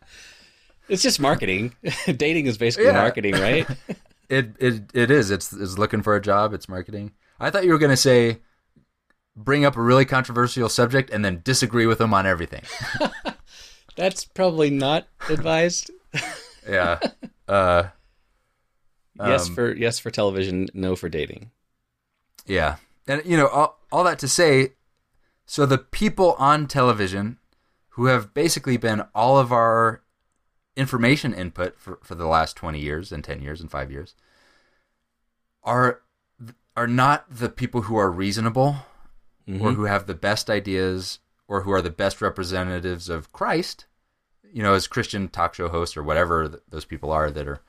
[0.89, 1.75] it's just marketing
[2.17, 2.93] dating is basically Yeah.
[2.93, 3.67] marketing right
[4.29, 5.31] It it it is.
[5.31, 6.53] It's it's looking for a job.
[6.53, 7.13] It's marketing.
[7.39, 8.39] I thought you were going to say
[9.37, 12.63] bring up a really controversial subject and then disagree with them on everything.
[13.97, 15.91] that's probably not advised
[16.69, 16.99] Yeah.
[17.49, 17.85] uh
[19.19, 21.51] yes Um, for yes for television no for dating
[22.45, 22.77] yeah.
[23.09, 24.73] And you know, all, all that to say
[25.47, 27.39] so the people on television
[27.91, 30.03] who have basically been all of our
[30.77, 34.15] information input for, for the last 20 years and 10 years and 5 years
[35.63, 36.03] are
[36.77, 38.77] are not the people who are reasonable
[39.49, 43.87] or who have the best ideas or who are the best representatives of Christ
[44.53, 47.61] you know as Christian talk show hosts or whatever th- those people are that are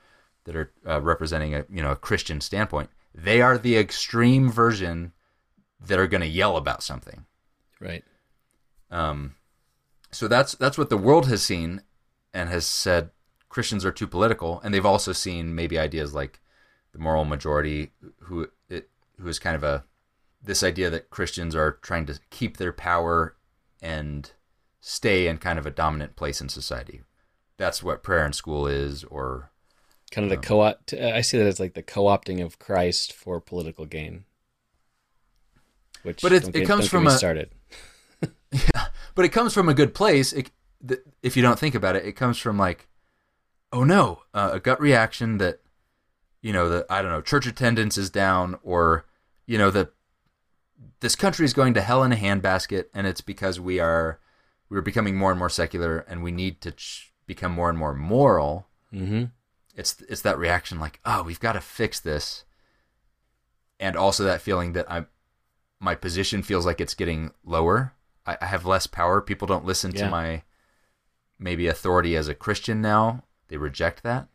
[0.45, 5.11] that are uh, representing a you know a Christian standpoint they are the extreme version
[5.79, 7.25] that are going to yell about something
[7.79, 8.03] Right.
[8.89, 9.35] um,
[10.11, 11.81] so that's that's what the world has seen
[12.33, 13.11] and has said
[13.49, 16.39] Christians are too political, and they've also seen maybe ideas like
[16.91, 17.91] the moral majority,
[18.23, 19.83] who it who is kind of a
[20.41, 23.35] this idea that Christians are trying to keep their power
[23.81, 24.31] and
[24.79, 27.01] stay in kind of a dominant place in society.
[27.57, 29.51] That's what prayer in school is, or
[30.11, 30.93] Kind of the co-opt.
[30.93, 34.23] I see that as like the co-opting of Christ for political gain.
[36.03, 37.49] Which, But don't it get- comes from a- started.
[39.15, 40.31] but it comes from a good place.
[40.33, 40.51] It,
[41.21, 42.87] if you don't think about it, it comes from like,
[43.73, 45.59] oh no, uh, a gut reaction that,
[46.41, 49.05] you know, the I don't know, church attendance is down, or
[49.45, 49.89] you know, the
[50.99, 54.19] this country is going to hell in a handbasket, and it's because we are
[54.69, 57.93] we're becoming more and more secular, and we need to ch- become more and more
[57.93, 58.67] moral.
[58.93, 59.25] Mm-hmm.
[59.75, 62.43] It's it's that reaction like, oh, we've got to fix this,
[63.79, 65.07] and also that feeling that I'm
[65.79, 67.93] my position feels like it's getting lower.
[68.25, 69.21] I, I have less power.
[69.21, 70.05] People don't listen Yeah.
[70.05, 70.43] to my
[71.37, 73.23] maybe authority as a Christian now.
[73.47, 74.27] They reject that,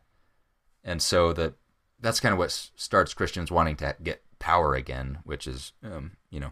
[0.85, 1.55] and so that
[2.01, 6.41] that's kind of what starts Christians wanting to get power again, which is um, you
[6.41, 6.51] know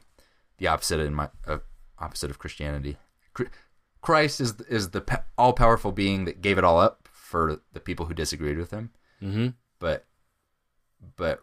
[0.59, 1.59] the opposite in my uh,
[1.99, 2.97] opposite of Christianity.
[4.01, 8.07] Christ is is the all powerful being that gave it all up for the people
[8.07, 8.91] who disagreed with him,
[9.23, 9.49] Mm-hmm.
[9.81, 10.07] but
[11.17, 11.41] but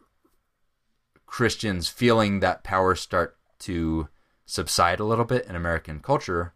[1.26, 4.08] Christians feeling that power start to
[4.46, 6.54] subside a little bit in American culture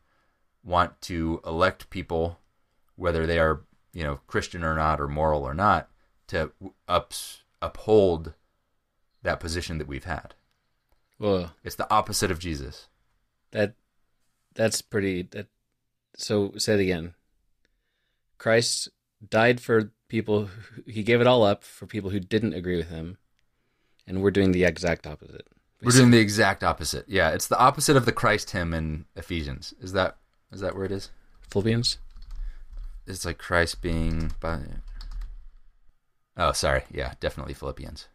[0.64, 2.40] want to elect people
[2.96, 3.62] whether they are
[3.94, 5.90] you know Christian or not or moral or not
[6.28, 6.52] to
[6.88, 8.34] ups, uphold
[9.24, 10.34] that position that we've had.
[11.20, 12.88] Well, It's the opposite of Jesus.
[13.52, 13.76] that
[14.54, 15.22] that's pretty.
[15.24, 15.48] That
[16.18, 17.14] so say it again.
[18.38, 18.90] Christ
[19.30, 20.46] died for people.
[20.48, 23.18] Who, he gave it all up for people who didn't agree with him,
[24.08, 25.48] and we're doing the exact opposite.
[25.84, 27.06] We're doing the exact opposite.
[27.08, 29.74] Yeah, it's the opposite of the Christ hymn in Ephesians.
[29.80, 30.18] Is that
[30.52, 31.10] is that where it is?
[31.50, 31.98] Philippians.
[33.08, 34.62] It's like Christ being by.
[36.38, 36.84] Oh, sorry.
[36.92, 38.08] Yeah, definitely Philippians.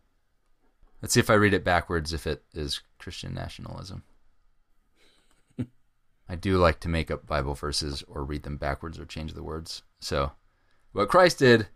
[1.01, 2.13] Let's see if I read it backwards.
[2.13, 4.03] If it is Christian nationalism.
[6.29, 9.43] I do like to make up Bible verses or read them backwards or change the
[9.43, 9.83] words.
[10.01, 10.33] So,
[10.93, 11.69] what Christ did,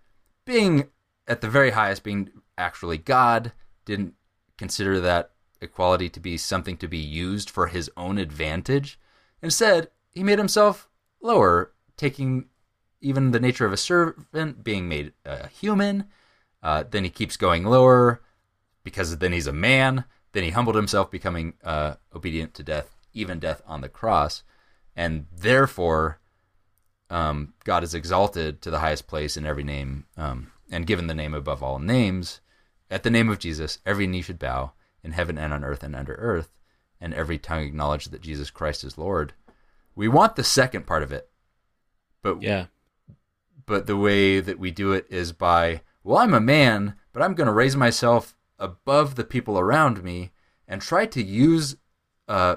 [0.45, 0.89] being
[1.29, 3.53] at the very highest, being actually God,
[3.85, 4.15] didn't
[4.57, 8.99] consider that equality to be something to be used for his own advantage.
[9.43, 10.89] Instead, he made himself
[11.21, 12.47] lower, taking
[13.01, 16.05] even the nature of a servant, being made a human.
[16.63, 18.21] Uh, then he keeps going lower
[18.85, 20.05] because then he's a man.
[20.33, 24.43] Then he humbled himself, becoming uh, obedient to death, even death on the cross.
[24.97, 26.19] And therefore,
[27.09, 31.15] um, God is exalted to the highest place in every name um, and given the
[31.15, 32.41] name above all names.
[32.91, 34.73] At the name of Jesus, every knee should bow
[35.03, 36.51] in heaven and on earth and under earth,
[37.01, 39.33] and every tongue acknowledge that Jesus Christ is Lord.
[39.95, 41.29] We want the second part of it,
[42.23, 42.67] but Yeah.
[43.67, 47.35] but the way that we do it is by well i'm a man but i'm
[47.35, 50.31] going to raise myself above the people around me
[50.69, 51.77] and try to use
[52.29, 52.57] uh,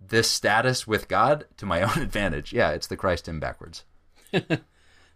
[0.00, 2.52] this status with god to my own advantage.
[2.52, 3.84] Yeah it's the christ hymn backwards.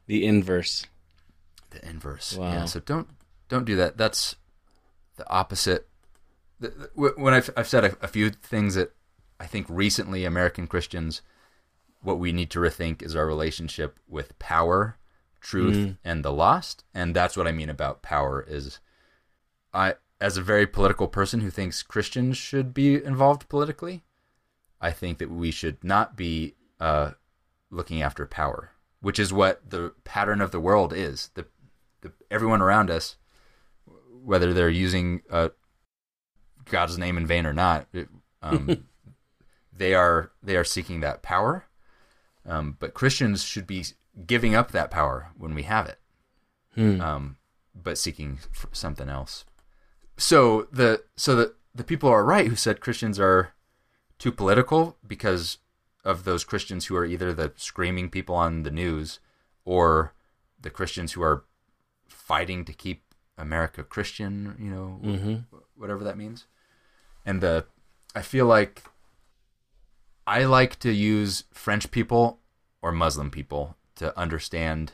[0.06, 0.84] The inverse.
[1.70, 2.36] the inverse.
[2.36, 2.52] Wow.
[2.52, 3.08] yeah so don't
[3.48, 3.96] don't do that.
[3.96, 4.36] That's
[5.16, 5.88] the opposite.
[6.60, 8.92] The, the- when I've, I've said a, a few things that
[9.40, 11.20] i think recently american christians
[12.02, 14.96] what we need to rethink is our relationship with power
[15.40, 16.84] truth and the lost.
[16.94, 18.78] And that's what i mean about power is
[19.74, 24.02] i as a very political person who thinks christians should be involved politically
[24.80, 27.10] i think that we should not be uh,
[27.70, 28.70] looking after power
[29.00, 31.44] which is what the pattern of the world is the,
[32.00, 33.16] the everyone around us
[34.22, 35.48] whether they're using uh,
[36.64, 38.08] god's name in vain or not it,
[38.42, 38.86] um,
[39.76, 41.64] they are they are seeking that power
[42.46, 43.86] um, but Christians should be
[44.26, 45.98] giving up that power when we have it,
[46.74, 47.00] Hmm.
[47.00, 47.36] um,
[47.74, 48.38] but seeking
[48.70, 49.46] something else.
[50.16, 53.52] So the so the the people are right who said Christians are
[54.18, 55.58] too political because
[56.04, 59.18] of those Christians who are either the screaming people on the news
[59.64, 60.12] or
[60.60, 61.44] the Christians who are
[62.08, 63.02] fighting to keep
[63.36, 65.56] America Christian, you know, Mm-hmm.
[65.76, 66.46] whatever that means.
[67.26, 67.64] And the
[68.14, 68.82] I feel like
[70.26, 72.38] I like to use French people
[72.80, 74.92] or Muslim people to understand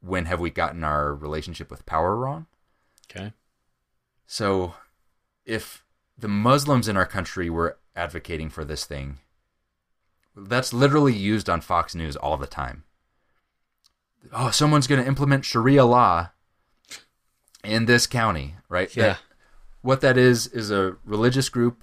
[0.00, 2.46] when have we gotten our relationship with power wrong.
[3.10, 3.32] Okay.
[4.32, 4.74] So,
[5.44, 5.84] if
[6.16, 9.18] the Muslims in our country were advocating for this thing,
[10.36, 12.84] that's literally used on Fox News all the time.
[14.32, 16.28] Oh, someone's going to implement Sharia law
[17.64, 18.94] in this county, right?
[18.94, 19.02] Yeah.
[19.14, 19.18] That-
[19.82, 21.82] what that is is a religious group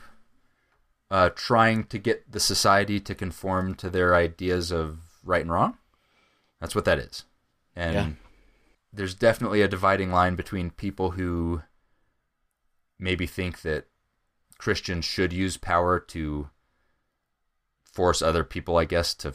[1.12, 5.78] uh, trying to get the society to conform to their ideas of right and wrong.
[6.62, 7.26] That's what that is.
[7.76, 8.10] And Yeah.
[8.94, 11.64] there's definitely a dividing line between people who
[13.00, 13.88] maybe think that
[14.58, 16.50] Christians should use power to
[17.84, 19.34] force other people, I guess, to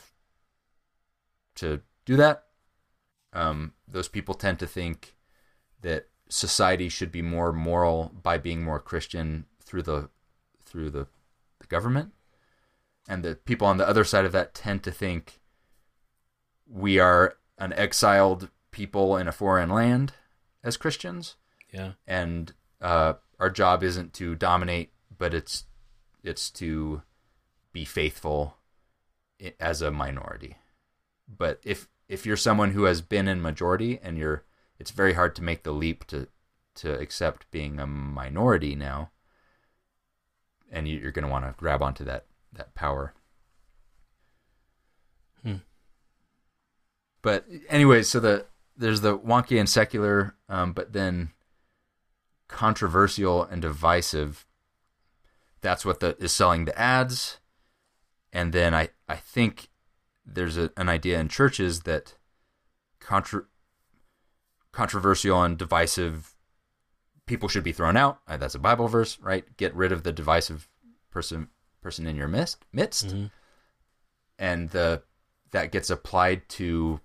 [1.57, 2.45] to do that.
[3.33, 5.17] Um, those people tend to think
[5.81, 10.09] that society should be more moral by being more Christian through the
[10.65, 11.07] through the,
[11.61, 12.13] the government,
[13.09, 15.41] and the people on the other side of that tend to think
[16.67, 20.15] we are an exiled people in a foreign land
[20.65, 21.37] as Christians,
[21.73, 21.93] Yeah.
[22.07, 25.65] and uh, our job isn't to dominate, but it's
[26.23, 27.03] it's to
[27.73, 28.57] be faithful
[29.59, 30.57] as a minority.
[31.27, 34.45] But if if you're someone who has been in majority and you're
[34.79, 36.29] it's very hard to make the leap to
[36.77, 39.11] to accept being a minority now
[40.71, 43.13] and you- you're going to want to grab onto that that power
[45.43, 45.57] Hmm.
[47.21, 51.33] but anyway so the there's the wonky and secular um, but then
[52.53, 54.47] controversial and divisive
[55.61, 57.39] that's what the is selling the ads
[58.33, 59.69] and then i i think
[60.25, 62.15] there's a, an idea in churches that
[63.01, 63.47] contra-
[64.73, 66.35] controversial and divisive
[67.27, 68.21] people should be thrown out.
[68.29, 69.45] Uh, That's a Bible verse, right?
[69.57, 70.69] Get rid of the divisive
[71.11, 71.49] person
[71.81, 73.09] person in your midst, midst.
[73.09, 73.31] Mhm.
[74.39, 75.03] and the
[75.51, 77.01] that gets applied to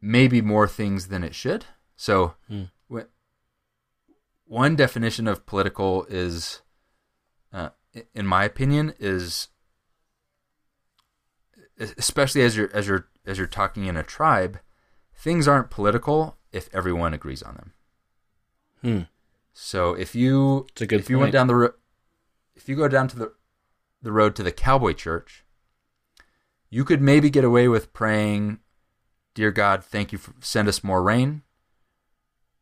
[0.00, 1.64] maybe more things than it should.
[1.96, 2.64] So, Hmm.
[4.50, 6.62] One definition of political is,
[7.52, 7.68] uh,
[8.12, 9.46] in my opinion, is
[11.78, 14.58] especially as you're as you're as you're talking in a tribe,
[15.14, 17.72] things aren't political if everyone agrees on them.
[18.82, 19.00] Hmm.
[19.52, 21.74] So if you It's a good if you went down the ro-
[22.56, 23.32] if you go down to the
[24.02, 25.44] the road to the cowboy church,
[26.68, 28.58] you could maybe get away with praying,
[29.34, 31.42] "Dear God, thank you for send us more rain."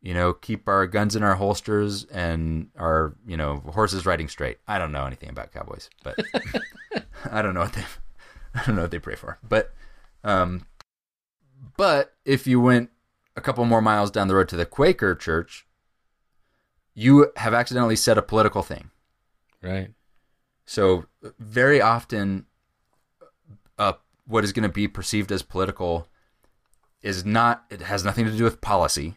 [0.00, 4.58] You know, keep our guns in our holsters and our you know horses riding straight.
[4.66, 6.18] I don't know anything about cowboys, but
[7.30, 7.84] I don't know what they
[8.54, 9.38] I don't know what they pray for.
[9.46, 9.74] But
[10.24, 10.66] um,
[11.76, 12.90] but if you went
[13.36, 15.66] a couple more miles down the road to the Quaker church,
[16.94, 18.90] you have accidentally said a political thing.
[19.62, 19.90] Right.
[20.66, 21.06] So
[21.38, 22.46] very often,
[23.78, 23.94] uh,
[24.26, 26.08] what is going to be perceived as political
[27.02, 27.64] is not.
[27.70, 29.16] It has nothing to do with policy,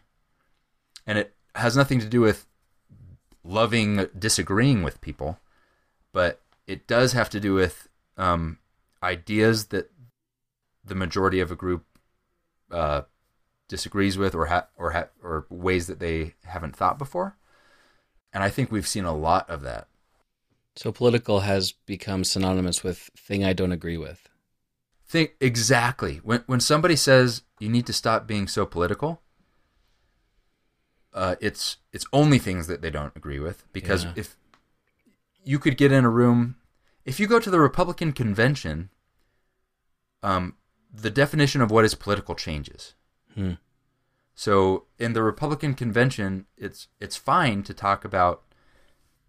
[1.12, 2.48] and it has nothing to do with
[3.44, 5.40] loving disagreeing with people,
[6.14, 8.60] but it does have to do with um,
[9.04, 9.92] ideas that
[10.86, 11.84] the majority of a group
[12.72, 13.02] uh,
[13.68, 17.36] disagrees with, or ha- or ha- or ways that they haven't thought before.
[18.32, 19.90] And I think we've seen a lot of that.
[20.78, 24.30] So political has become synonymous with thing I don't agree with.
[25.06, 29.22] think exactly when when somebody says you need to stop being so political
[31.14, 34.14] uh, it's it's only things that they don't agree with because Yeah.
[34.16, 34.36] if
[35.44, 36.56] you could get in a room
[37.06, 38.90] if you go to the Republican convention
[40.24, 40.56] um
[40.94, 42.94] the definition of what is political changes
[43.36, 43.54] Hmm.
[44.36, 48.44] so in the Republican convention it's it's fine to talk about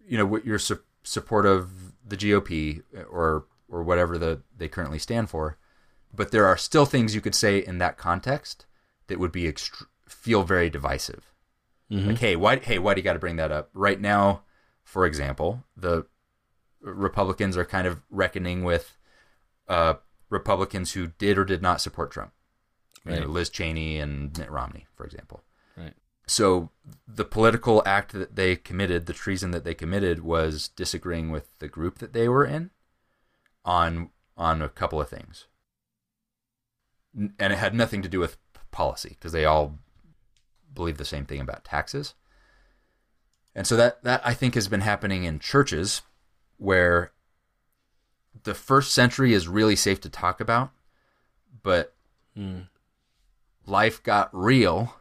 [0.07, 4.99] you know what your su- support of the GOP or or whatever the they currently
[4.99, 5.57] stand for
[6.13, 8.65] but there are still things you could say in that context
[9.07, 11.32] that would be ext- feel very divisive.
[11.91, 12.07] Mhm.
[12.07, 12.57] Like, hey, why?
[12.57, 14.43] Hey, why do you got to bring that up right now?
[14.83, 16.05] For example, the
[16.81, 18.97] Republicans are kind of reckoning with
[19.67, 19.95] uh,
[20.29, 22.33] Republicans who did or did not support Trump.
[23.05, 25.43] You know, Liz Cheney and Mitt Romney, for example.
[25.75, 25.93] Right.
[26.25, 26.69] So
[27.05, 31.67] the political act that they committed, the treason that they committed, was disagreeing with the
[31.67, 32.71] group that they were in
[33.65, 35.47] on on a couple of things,
[37.13, 38.37] and it had nothing to do with
[38.71, 39.77] policy because they all
[40.73, 42.13] believe the same thing about taxes.
[43.55, 46.01] And so that that I think has been happening in churches
[46.57, 47.11] where
[48.43, 50.71] the first century is really safe to talk about,
[51.61, 51.93] but
[52.35, 52.61] Hmm.
[53.67, 54.95] life got real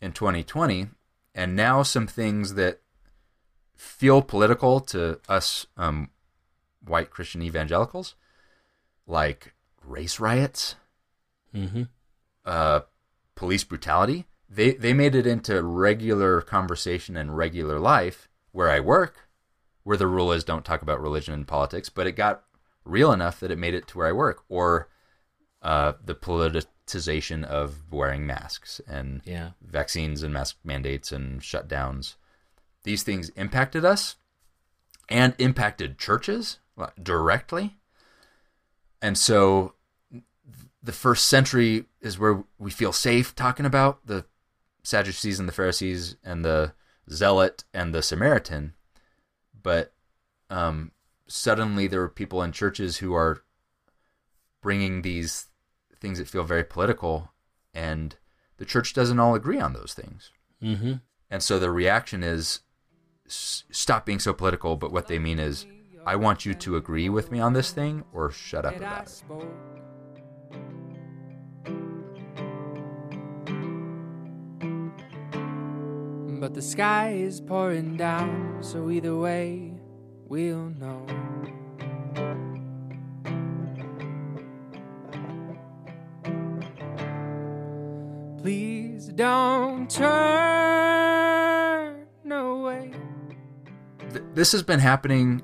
[0.00, 0.88] in 2020
[1.34, 2.80] and now some things that
[3.76, 6.08] feel political to us um,
[6.86, 8.14] white christian evangelicals
[9.06, 9.52] like
[9.84, 10.76] race riots,
[11.54, 11.82] Mm-hmm.
[12.44, 12.80] uh,
[13.34, 14.24] police brutality.
[14.54, 19.28] They they made it into regular conversation and regular life where I work,
[19.82, 21.88] where the rule is don't talk about religion and politics.
[21.88, 22.44] But it got
[22.84, 24.88] real enough that it made it to where I work, or
[25.62, 29.50] uh, the politicization of wearing masks and Yeah.
[29.60, 32.14] vaccines and mask mandates and shutdowns.
[32.84, 34.16] These things impacted us
[35.08, 36.58] and impacted churches
[37.02, 37.78] directly.
[39.00, 39.74] And so
[40.82, 44.26] the first century is where we feel safe talking about the
[44.84, 46.74] Sadducees and the Pharisees and the
[47.10, 48.74] Zealot and the Samaritan.
[49.60, 49.92] But
[50.50, 50.92] um,
[51.26, 53.42] suddenly there are people in churches who are
[54.62, 55.46] bringing these
[55.98, 57.32] things that feel very political,
[57.72, 58.14] and
[58.58, 60.30] the church doesn't all agree on those things.
[60.62, 60.94] Mm-hmm.
[61.30, 62.60] And so the reaction is
[63.26, 65.66] "S- stop being so political, but what they mean is
[66.06, 69.22] I want you to agree with me on this thing or shut up about it.
[76.44, 79.72] But the sky is pouring down, so either way,
[80.28, 81.06] we'll know.
[88.42, 90.04] Please don't turn
[92.30, 92.92] away.
[94.10, 95.40] Th- this has been happening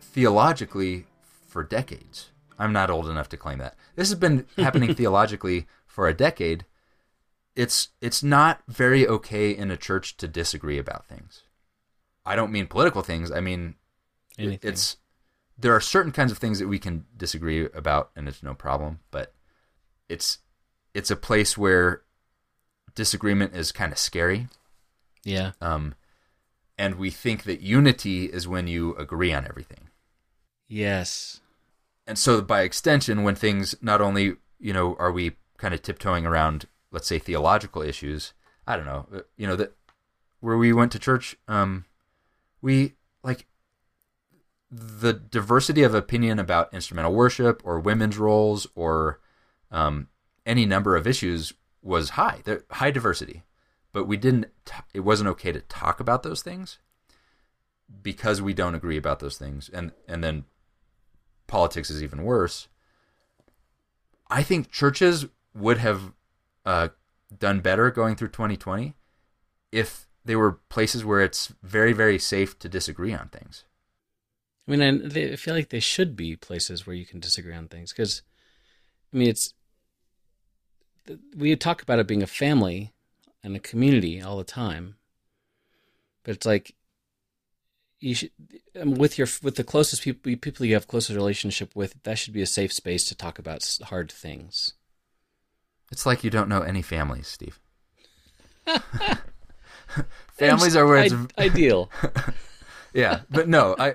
[0.00, 1.06] theologically
[1.48, 2.30] for decades.
[2.60, 3.74] I'm not old enough to claim that.
[3.96, 6.64] This has been happening theologically for a decade.
[7.54, 11.42] It's it's not very okay in a church to disagree about things.
[12.24, 13.30] I don't mean political things.
[13.30, 13.74] I mean
[14.38, 14.70] Anything.
[14.70, 14.96] it's
[15.58, 19.00] there are certain kinds of things that we can disagree about and it's no problem,
[19.10, 19.34] but
[20.08, 20.38] it's
[20.94, 22.02] it's a place where
[22.94, 24.48] disagreement is kind of scary.
[25.24, 25.52] yeah.
[25.60, 25.94] Um,
[26.78, 29.88] and we think that unity is when you agree on everything.
[30.68, 31.40] Yes.
[32.06, 36.26] And so, by extension, when things not only you know are we kind of tiptoeing
[36.26, 38.32] around, let's say theological issues.
[38.66, 39.74] I don't know, uh, you know that
[40.40, 41.86] where we went to church, um,
[42.60, 43.46] we like
[44.70, 49.20] the diversity of opinion about instrumental worship or women's roles or
[49.70, 50.08] um,
[50.46, 53.42] any number of issues was high, there, high diversity.
[53.92, 54.46] But we didn't.
[54.64, 56.78] T- it wasn't okay to talk about those things
[58.02, 60.44] because we don't agree about those things, and and then
[61.46, 62.68] politics is even worse.
[64.30, 66.12] I think churches would have
[66.64, 66.88] uh,
[67.36, 68.94] done better going through 2020
[69.70, 73.64] if they were places where it's very, very safe to disagree on things.
[74.66, 77.92] I mean, I feel like they should be places where you can disagree on things
[77.92, 78.22] because,
[79.12, 79.54] I mean, it's
[81.36, 82.92] we talk about it being a family
[83.42, 84.96] and a community all the time,
[86.22, 86.76] but it's like
[87.98, 88.30] you should
[88.80, 92.00] um, with your with the closest people people you have closest relationship with.
[92.04, 94.74] That should be a safe space to talk about hard things.
[95.92, 97.60] It's like you don't know any families, Steve.
[100.32, 101.90] families are where it's I- ideal.
[102.94, 103.94] yeah, but no, I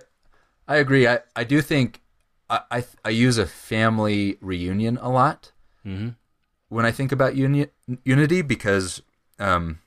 [0.68, 1.08] I agree.
[1.08, 2.02] I, I do think
[2.50, 5.52] I, I I use a family reunion a lot
[5.84, 6.10] hmm
[6.70, 7.70] when I think about uni-
[8.04, 9.02] unity because
[9.40, 9.80] um,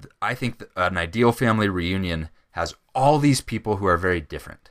[0.00, 4.70] th- I think an ideal family reunion has all these people who are very different.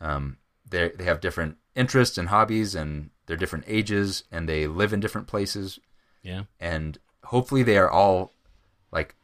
[0.00, 0.38] Um,
[0.68, 5.00] they they have different interests and hobbies, and they're different ages, and they live in
[5.00, 5.78] different places,
[6.22, 6.44] Yeah.
[6.60, 8.32] and hopefully they are all
[8.92, 9.14] like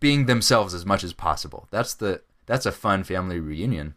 [0.00, 1.68] being themselves as much as possible.
[1.70, 3.94] That's the that's a fun family reunion.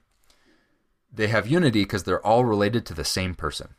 [1.12, 3.76] They have unity because they're all related to the same person,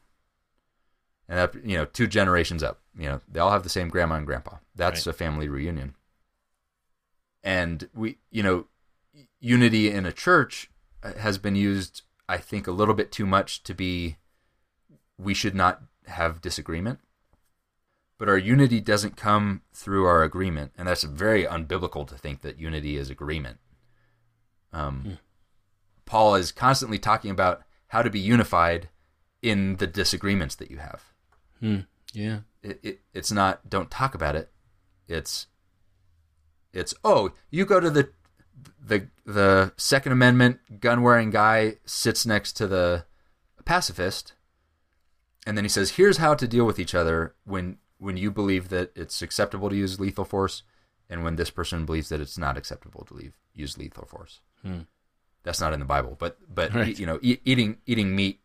[1.29, 2.81] and that you know two generations up.
[2.97, 4.57] You know they all have the same grandma and grandpa.
[4.75, 5.15] That's Right.
[5.15, 5.95] a family reunion.
[7.43, 8.67] And we, you know,
[9.41, 10.71] unity in a church
[11.03, 14.17] uh, has been used, I think, a little bit too much to be.
[15.19, 17.01] We should not have disagreement
[18.19, 22.59] but our unity doesn't come through our agreement, and that's very unbiblical to think that
[22.59, 23.59] unity is agreement.
[24.73, 25.19] Um,
[26.05, 28.89] Paul is constantly talking about how to be unified
[29.41, 31.05] in the disagreements that you have.
[31.61, 31.81] Hmm.
[32.13, 32.41] Yeah.
[32.63, 34.51] It, it it's not don't talk about it.
[35.07, 35.47] It's
[36.73, 38.11] it's oh you go to the
[38.85, 43.05] the the Second Amendment gun wearing guy sits next to the
[43.65, 44.33] pacifist,
[45.49, 48.69] and then he says here's how to deal with each other when when you believe
[48.69, 50.63] that it's acceptable to use lethal force,
[51.11, 54.41] and when this person believes that it's not acceptable to leave, use lethal force.
[54.63, 54.83] Hmm.
[55.43, 56.99] That's not in the Bible, but but Right.
[56.99, 58.41] you know e- eating eating meat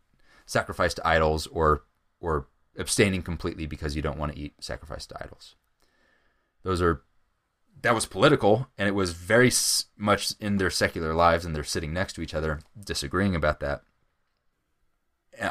[0.46, 1.84] sacrificed to idols or
[2.20, 2.48] or
[2.78, 5.56] abstaining completely because you don't want to eat sacrificed to idols.
[6.64, 7.04] Those are
[7.82, 11.64] that was political and it was very s- much in their secular lives and they're
[11.66, 13.84] sitting next to each other disagreeing about that.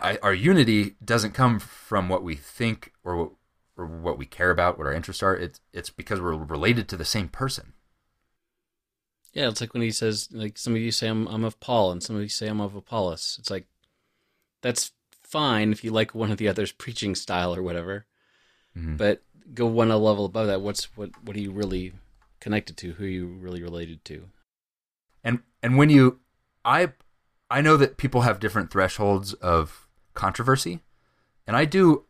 [0.03, 3.31] I, our unity doesn't come from what we think or what,
[3.77, 5.35] or what we care about, what our interests are.
[5.37, 7.73] It's it's because we're related to the same person.
[9.33, 11.91] Yeah, it's like when he says, like some of you say I'm I'm of Paul,
[11.93, 13.37] and some of you say I'm of Apollos.
[13.39, 13.67] It's like
[14.61, 18.07] that's fine if you like one of the other's preaching style or whatever,
[18.77, 18.99] Mhm.
[18.99, 19.23] but
[19.55, 20.61] go one level above that.
[20.61, 21.95] What's what what are you really
[22.41, 22.93] connected to?
[22.93, 24.29] Who are you really related to?
[25.25, 26.19] and and when you
[26.65, 26.89] i
[27.53, 30.81] i know that people have different thresholds of controversy
[31.47, 32.05] and i do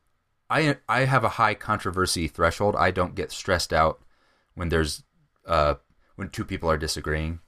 [0.49, 2.76] i i have a high controversy threshold.
[2.76, 4.01] I don't get stressed out
[4.55, 5.03] when there's
[5.47, 5.74] uh
[6.16, 7.40] when two people are disagreeing.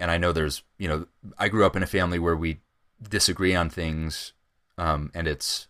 [0.00, 1.06] And i know there's you know
[1.38, 2.60] i grew up in a family where we
[3.08, 4.32] disagree on things
[4.76, 5.68] um and it's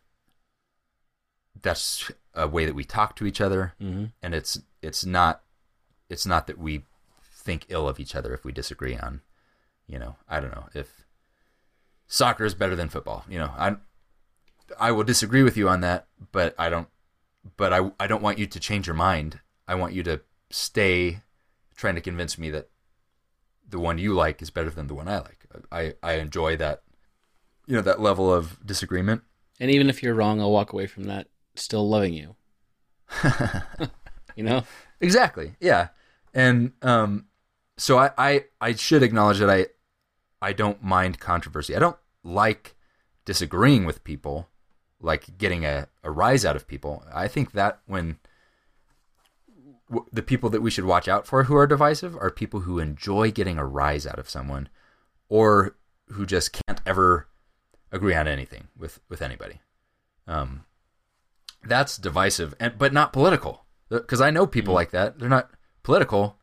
[1.61, 3.75] that's a way that we talk to each other.
[3.81, 4.07] Mm-hmm.
[4.23, 5.43] and it's it's not
[6.09, 6.85] it's not that we
[7.31, 9.21] think ill of each other if we disagree on
[9.87, 11.05] you know i don't know if
[12.09, 13.77] soccer is better than football you know i
[14.81, 16.89] i will disagree with you on that but i don't
[17.57, 21.21] but i i don't want you to change your mind i want you to stay
[21.77, 22.69] trying to convince me that
[23.69, 26.83] the one you like is better than the one i like i i enjoy that
[27.67, 29.23] you know that level of disagreement
[29.61, 32.37] And even if you're wrong, I'll walk away from that still loving you.
[34.37, 34.63] you know?
[35.01, 35.55] Exactly.
[35.61, 35.89] Yeah.
[36.35, 37.27] And um
[37.77, 39.67] so I, I I should acknowledge that I
[40.41, 41.75] I don't mind controversy.
[41.75, 42.77] I don't like
[43.25, 44.49] disagreeing with people,
[45.01, 47.05] like getting a, a rise out of people.
[47.13, 48.19] I think that when
[49.89, 52.79] w- the people that we should watch out for who are divisive are people who
[52.79, 54.69] enjoy getting a rise out of someone
[55.29, 55.77] or
[56.09, 57.29] who just can't ever
[57.93, 59.61] agree on anything with with anybody.
[60.27, 60.65] Um
[61.65, 65.19] that's divisive and but not political because I know people like that.
[65.19, 65.51] They're not
[65.83, 66.37] political,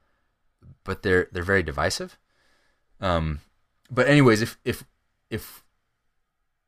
[0.84, 2.18] but they're they're very divisive.
[3.00, 3.42] Um,
[3.90, 4.86] but anyways, if if
[5.30, 5.64] if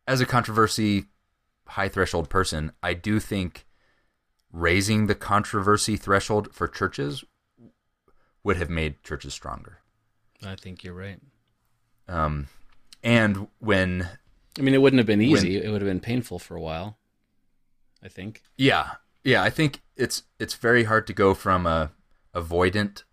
[0.07, 1.05] as a controversy
[1.67, 3.65] high threshold person, I do think
[4.51, 7.23] raising the controversy threshold for churches
[8.43, 9.79] would have made churches stronger.
[10.45, 11.19] I think you're right.
[12.07, 12.47] Um,
[13.03, 14.07] and when
[14.57, 15.57] I mean, it wouldn't have been easy.
[15.57, 16.97] it would have been painful for a while.
[18.03, 18.43] I think.
[18.57, 18.91] Yeah,
[19.23, 19.43] yeah.
[19.43, 21.91] I think it's it's very hard to go from a
[22.33, 23.03] avoidant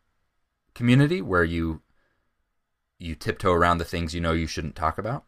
[0.75, 1.81] community where you
[3.05, 5.25] you tiptoe around the things you know you shouldn't talk about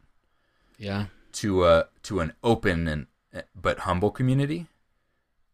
[0.77, 1.05] Yeah.
[1.33, 3.07] to a to an open and
[3.55, 4.65] but humble community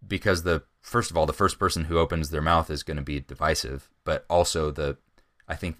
[0.07, 3.03] because the first of all the first person who opens their mouth is going to
[3.03, 4.97] be divisive but also the
[5.47, 5.77] I think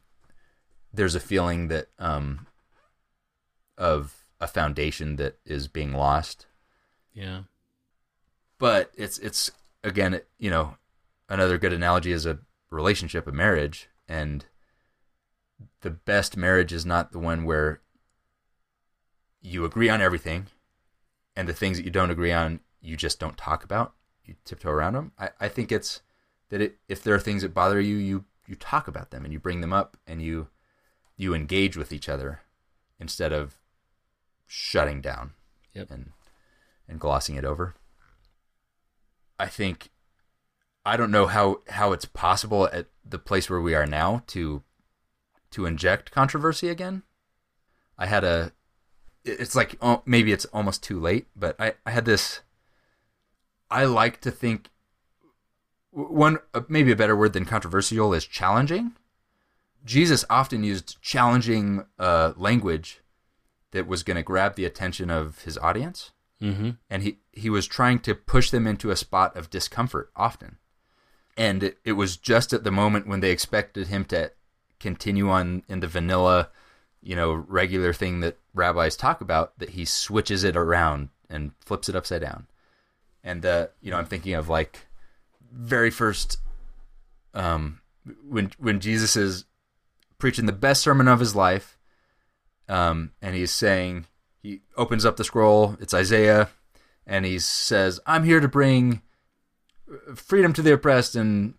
[0.93, 2.47] there's a feeling that um
[3.77, 6.45] of a foundation that is being lost
[7.13, 7.43] Yeah.
[8.57, 9.51] but it's it's
[9.83, 10.75] again you know
[11.29, 12.39] another good analogy is a
[12.69, 14.45] relationship a marriage and
[15.81, 17.81] the best marriage is not the one where
[19.41, 20.47] you agree on everything
[21.35, 23.93] and the things that you don't agree on you just don't talk about.
[24.25, 26.01] You tiptoe around them i, I think it's
[26.49, 29.33] that it, if there are things that bother you you you talk about them and
[29.33, 30.47] you bring them up and you
[31.17, 32.41] you engage with each other
[32.99, 33.57] instead of
[34.47, 35.31] shutting down
[35.73, 35.91] Yep.
[35.91, 36.11] and
[36.87, 37.75] and glossing it over.
[39.39, 39.89] I think
[40.85, 44.63] I don't know how how it's possible at the place where we are now to
[45.53, 47.03] to inject controversy again.
[47.97, 48.51] I had a
[49.25, 52.41] it's like oh, maybe it's almost too late, but I I had this
[53.71, 54.69] I like to think
[55.91, 58.93] one uh, maybe a better word than controversial is challenging.
[59.85, 63.01] Jesus often used challenging uh, language
[63.71, 66.71] that was going to grab the attention of his audience Mm-hmm.
[66.89, 70.57] and he he was trying to push them into a spot of discomfort often
[71.37, 74.29] and it, it was just at the moment when they expected him to
[74.83, 76.49] continue on in the vanilla
[77.01, 81.89] you know regular thing that rabbis talk about that he switches it around and flips
[81.89, 82.47] it upside down.
[83.23, 84.87] And uh you know i'm thinking of like
[85.51, 86.37] very first
[87.33, 87.79] um
[88.27, 89.45] when when jesus is
[90.17, 91.77] preaching the best sermon of his life
[92.67, 94.05] um and he's saying
[94.41, 96.49] he opens up the scroll it's isaiah
[97.07, 99.01] and he says i'm here to bring
[100.15, 101.53] freedom to the oppressed and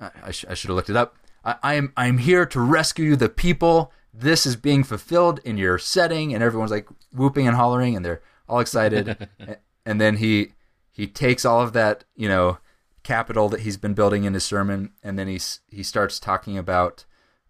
[0.00, 1.16] i, I, sh- I should have looked it up
[1.48, 3.92] I, I am i'm here to rescue the people.
[4.12, 6.34] This is being fulfilled in your setting.
[6.34, 9.28] And everyone's like whooping and hollering and they're all excited.
[9.86, 10.52] And then he
[10.90, 12.58] he takes all of that you know
[13.02, 17.06] capital that he's been building in his sermon and then he's he starts talking about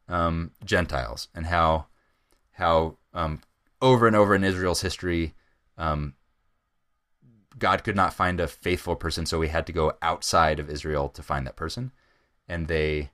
[0.09, 1.86] um, gentiles and how
[2.53, 3.40] how um,
[3.80, 5.34] over and over in Israel's history,
[5.76, 6.14] um,
[7.59, 11.09] God could not find a faithful person, so he had to go outside of Israel
[11.11, 11.92] to find that person,
[12.49, 13.11] and they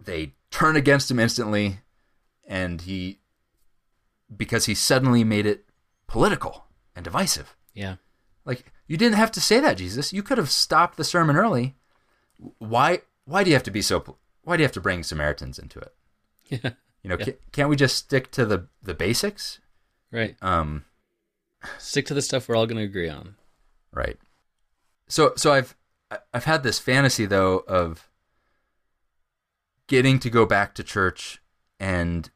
[0.00, 1.80] they turn against him instantly,
[2.46, 3.18] and he
[4.36, 5.64] because he suddenly made it
[6.06, 7.56] political and divisive.
[7.74, 7.96] Yeah.
[8.44, 10.12] Like you didn't have to say that, Jesus.
[10.12, 11.74] You could have stopped the sermon early.
[12.58, 13.02] Why?
[13.24, 14.16] Why do you have to be so?
[14.42, 15.92] Why do you have to bring Samaritans into it?
[16.48, 16.70] Yeah.
[17.02, 17.24] You know, Yeah.
[17.26, 19.58] ca- can't we just stick to the the basics?
[20.12, 20.36] Right.
[20.42, 20.84] Um,
[21.78, 23.34] Stick to the stuff we're all going to agree on.
[23.92, 24.16] right.
[25.08, 25.76] So, so I've
[26.32, 28.08] I've had this fantasy though of
[29.86, 31.40] getting to go back to church,
[31.78, 32.30] and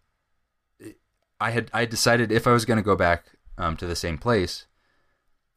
[1.41, 3.27] I had I decided if I was going to go back
[3.59, 4.67] um, to the same place,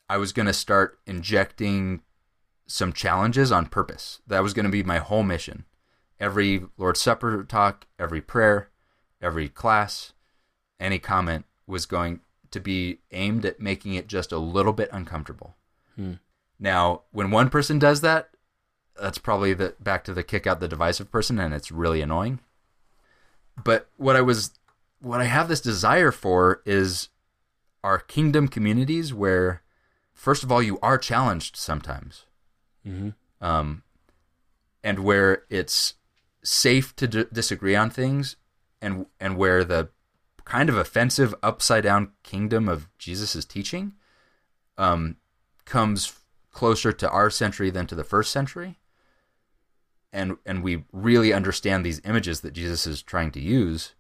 [0.10, 2.02] I was going to start injecting
[2.68, 4.22] some challenges on purpose.
[4.28, 5.66] That was going to be my whole mission.
[6.20, 8.70] Every Lord's Supper talk, every prayer,
[9.22, 10.14] every class,
[10.80, 12.22] any comment was going
[12.52, 15.56] to be aimed at making it just a little bit uncomfortable.
[15.96, 16.14] Hmm.
[16.60, 18.30] Now, when one person does that,
[19.00, 22.40] that's probably the back to the kick out the divisive person, and it's really annoying.
[23.64, 24.52] But what I was,
[25.02, 27.10] what I have this desire for is
[27.84, 29.62] our kingdom communities where,
[30.14, 32.26] first of all, you are challenged sometimes,
[32.84, 33.10] hmm
[33.42, 33.84] um,
[34.86, 35.96] and where it's
[36.44, 38.38] safe to d- disagree on things,
[38.82, 39.90] and and where the
[40.46, 43.94] kind of offensive upside down kingdom of Jesus' teaching
[44.78, 45.18] um,
[45.66, 46.14] comes
[46.52, 48.78] closer to our century than to the first century.
[50.14, 53.96] And and we really understand these images that Jesus is trying to use.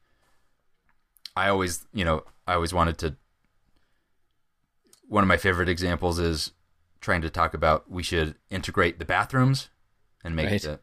[1.36, 3.16] I always, you know, I always wanted to
[5.08, 6.52] one of my favorite examples is
[7.02, 9.70] trying to talk about we should integrate the bathrooms
[10.24, 10.62] and make Right.
[10.62, 10.80] the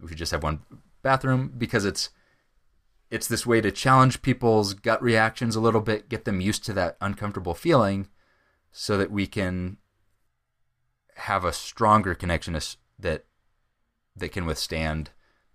[0.00, 0.60] we should just have one
[1.02, 2.10] bathroom because it's
[3.10, 6.72] it's this way to challenge people's gut reactions a little bit, get them used to
[6.74, 8.08] that uncomfortable feeling,
[8.70, 9.78] so that we can
[11.16, 12.56] have a stronger connection
[13.00, 13.24] that
[14.20, 15.10] that can withstand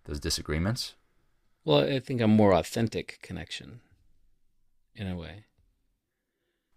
[0.06, 0.96] those disagreements.
[1.66, 3.82] Well, I think a more authentic connection,
[4.96, 5.46] in a way,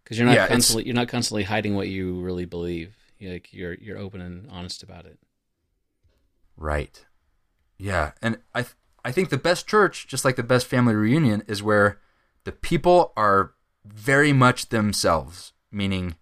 [0.03, 2.97] because you're not Yeah, constantly you're not constantly hiding what you really believe.
[3.19, 5.19] You're like you're you're open and honest about it.
[6.57, 7.05] Right.
[7.79, 8.75] Yeah, and I th-
[9.05, 12.01] I think the best church, just like the best family reunion, is where
[12.45, 15.53] the people are very much themselves.
[15.73, 16.17] Meaning,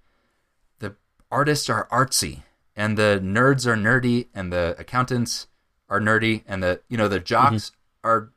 [0.81, 0.97] the
[1.31, 2.45] artists are artsy,
[2.77, 5.49] and the nerds are nerdy, and the accountants
[5.89, 7.73] are nerdy, and the you know the jocks
[8.05, 8.31] are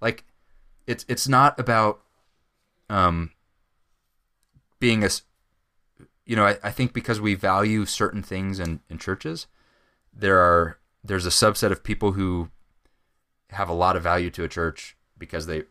[0.00, 0.24] like,
[0.86, 2.00] it's it's not about
[2.88, 3.30] um
[4.78, 5.08] being a
[6.26, 9.46] you know I, I think because we value certain things in, in churches
[10.12, 12.50] there are there's a subset of people who
[13.50, 15.64] have a lot of value to a church because they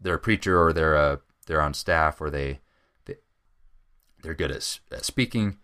[0.00, 2.60] they're a preacher or they're a they're on staff or they,
[3.04, 3.16] they
[4.22, 5.58] they're good at, at speaking.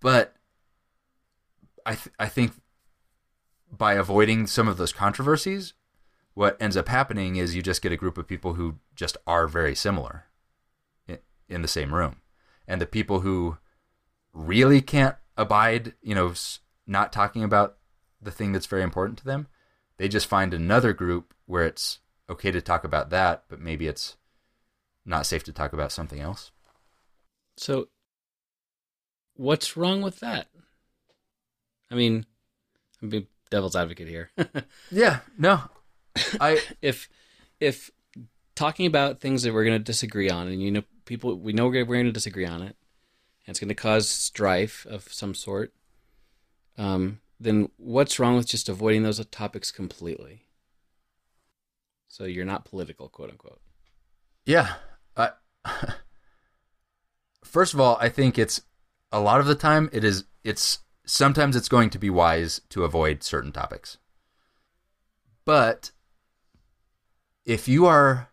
[0.00, 0.34] But
[1.84, 2.52] I th- I think
[3.70, 5.74] by avoiding some of those controversies
[6.36, 9.48] what ends up happening is you just get a group of people who just are
[9.48, 10.26] very similar
[11.48, 12.16] in, the same room
[12.68, 13.56] and the people who
[14.34, 16.34] really can't abide, you know,
[16.86, 17.78] not talking about
[18.20, 19.46] the thing that's very important to them,
[19.96, 24.16] they just find another group where it's okay to talk about that, but maybe it's
[25.06, 26.50] not safe to talk about something else.
[27.56, 27.88] So,
[29.36, 30.48] what's wrong with that?
[31.90, 32.26] I mean,
[33.00, 34.30] I'm being devil's advocate here.
[34.90, 35.60] Yeah, no.
[36.40, 37.08] I if
[37.60, 37.90] if
[38.54, 41.66] talking about things that we're going to disagree on, and you know, people we know
[41.66, 42.76] we're going to disagree on it,
[43.46, 45.72] and it's going to cause strife of some sort,
[46.78, 50.42] um, then what's wrong with just avoiding those topics completely?
[52.08, 53.60] So you're not political, quote unquote.
[54.46, 54.74] Yeah.
[55.16, 55.32] I,
[57.44, 58.62] first of all, I think it's
[59.12, 62.84] a lot of the time it is it's sometimes it's going to be wise to
[62.84, 63.96] avoid certain topics.
[65.44, 65.92] But
[67.44, 68.28] if you are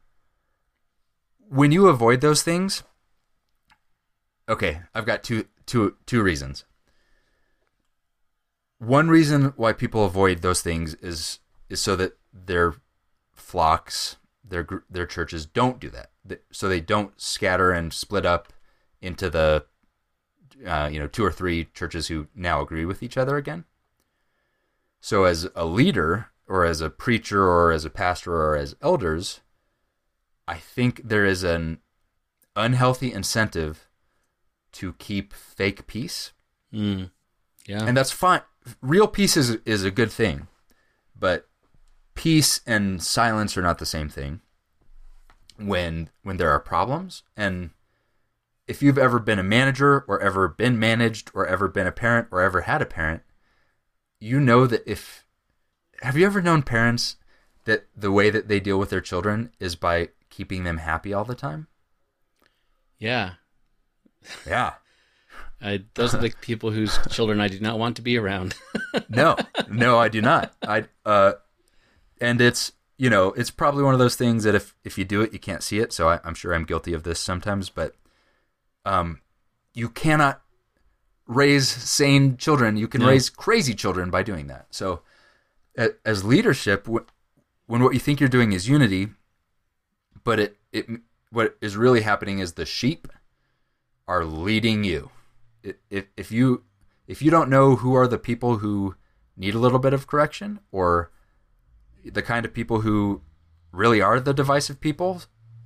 [1.48, 2.84] when you avoid those things,
[4.50, 6.66] okay, I've got two two two reasons.
[8.80, 12.74] One reason why people avoid those things is is so that their
[13.32, 16.10] flocks, their their churches don't do that,
[16.52, 18.52] so they don't scatter and split up
[19.00, 19.66] into the
[20.66, 23.66] uh, you know two or three churches who now agree with each other again.
[25.02, 29.42] So as a leader, or as a preacher, or as a pastor, or as elders,
[30.48, 31.80] I think there is an
[32.56, 33.88] unhealthy incentive
[34.74, 36.32] to keep fake peace
[36.74, 37.12] Mm.
[37.68, 37.84] Yeah.
[37.86, 38.42] and that's fine.
[38.82, 40.48] Real peace is is a good thing,
[41.18, 41.48] but
[42.16, 44.42] peace and silence are not the same thing.
[45.58, 47.70] When when there are problems, and
[48.68, 52.28] if you've ever been a manager, or ever been managed, or ever been a parent,
[52.32, 53.24] or ever had a parent,
[54.20, 55.26] you know that if
[56.02, 57.18] have you ever known parents
[57.66, 61.26] that the way that they deal with their children is by keeping them happy all
[61.26, 61.68] the time?
[63.00, 63.34] yeah.
[64.48, 64.74] Yeah.
[65.62, 68.56] I, those are the people whose children I do not want to be around.
[69.10, 69.38] no,
[69.70, 70.54] no, I do not.
[70.62, 71.34] I uh,
[72.20, 75.22] and it's you know it's probably one of those things that if if you do
[75.22, 75.94] it, you can't see it.
[75.94, 77.96] So I, I'm sure I'm guilty of this sometimes, but
[78.86, 79.20] um,
[79.74, 80.42] you cannot
[81.26, 82.78] raise sane children.
[82.78, 83.08] You can No.
[83.08, 84.68] raise crazy children by doing that.
[84.72, 85.02] So
[85.78, 87.08] a- as leadership, wh-
[87.66, 89.10] when what you think you're doing is unity,
[90.24, 90.88] but it it
[91.32, 93.08] what is really happening is the sheep
[94.08, 95.10] are leading you.
[95.90, 96.64] If if you
[97.08, 98.96] if you don't know who are the people who
[99.36, 101.10] need a little bit of correction or
[102.06, 103.22] the kind of people who
[103.72, 105.22] really are the divisive people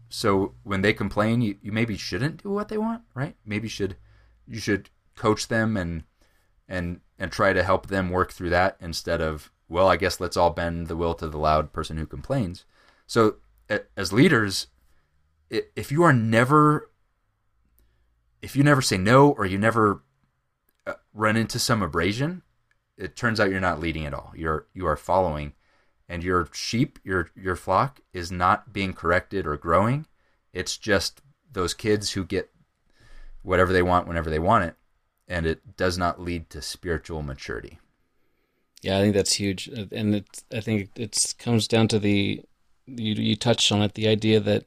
[0.10, 3.36] so when they complain you, you maybe shouldn't do what they want right?
[3.46, 3.98] Maybe should
[4.48, 6.04] you should coach them and
[6.68, 10.38] and and try to help them work through that instead of well i guess let's
[10.38, 12.66] all bend the will to the loud person who complains.
[13.06, 13.38] So
[13.96, 14.68] as leaders
[15.50, 16.90] if you are never
[18.42, 20.04] if you never say no or you never
[20.86, 22.44] uh, run into some abrasion
[22.98, 24.32] it turns out you're not leading at all.
[24.36, 25.54] You're you are following
[26.10, 30.06] and your sheep your your flock is not being corrected or growing.
[30.54, 32.50] It's just those kids who get
[33.42, 34.76] whatever they want whenever they want it
[35.28, 37.80] and it does not lead to spiritual maturity.
[38.82, 42.42] Yeah, I think that's huge, and it, I think it comes down to the
[42.86, 44.66] you you touched on it the idea that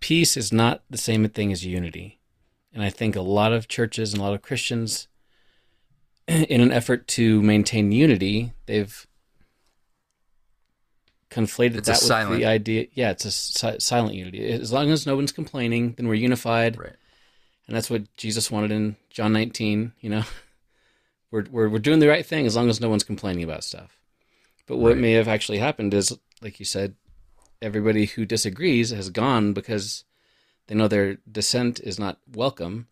[0.00, 2.18] peace is not the same thing as unity,
[2.72, 5.08] and I think a lot of churches and a lot of Christians,
[6.28, 9.06] in an effort to maintain unity, they've
[11.34, 12.86] conflated It's that with silent- the idea.
[12.94, 14.46] Yeah, it's a si- silent unity.
[14.46, 16.78] As long as no one's complaining, then we're unified.
[16.78, 16.96] right
[17.66, 20.24] And that's what Jesus wanted in John 19, you know.
[21.30, 23.98] We're we're we're doing the right thing as long as no one's complaining about stuff.
[24.68, 24.98] But what Right.
[24.98, 26.94] may have actually happened is like you said,
[27.60, 30.04] everybody who disagrees has gone because
[30.68, 32.86] they know their dissent is not welcome.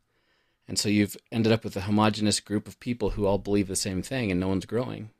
[0.66, 3.76] And so you've ended up with a homogenous group of people who all believe the
[3.76, 5.10] same thing and no one's growing.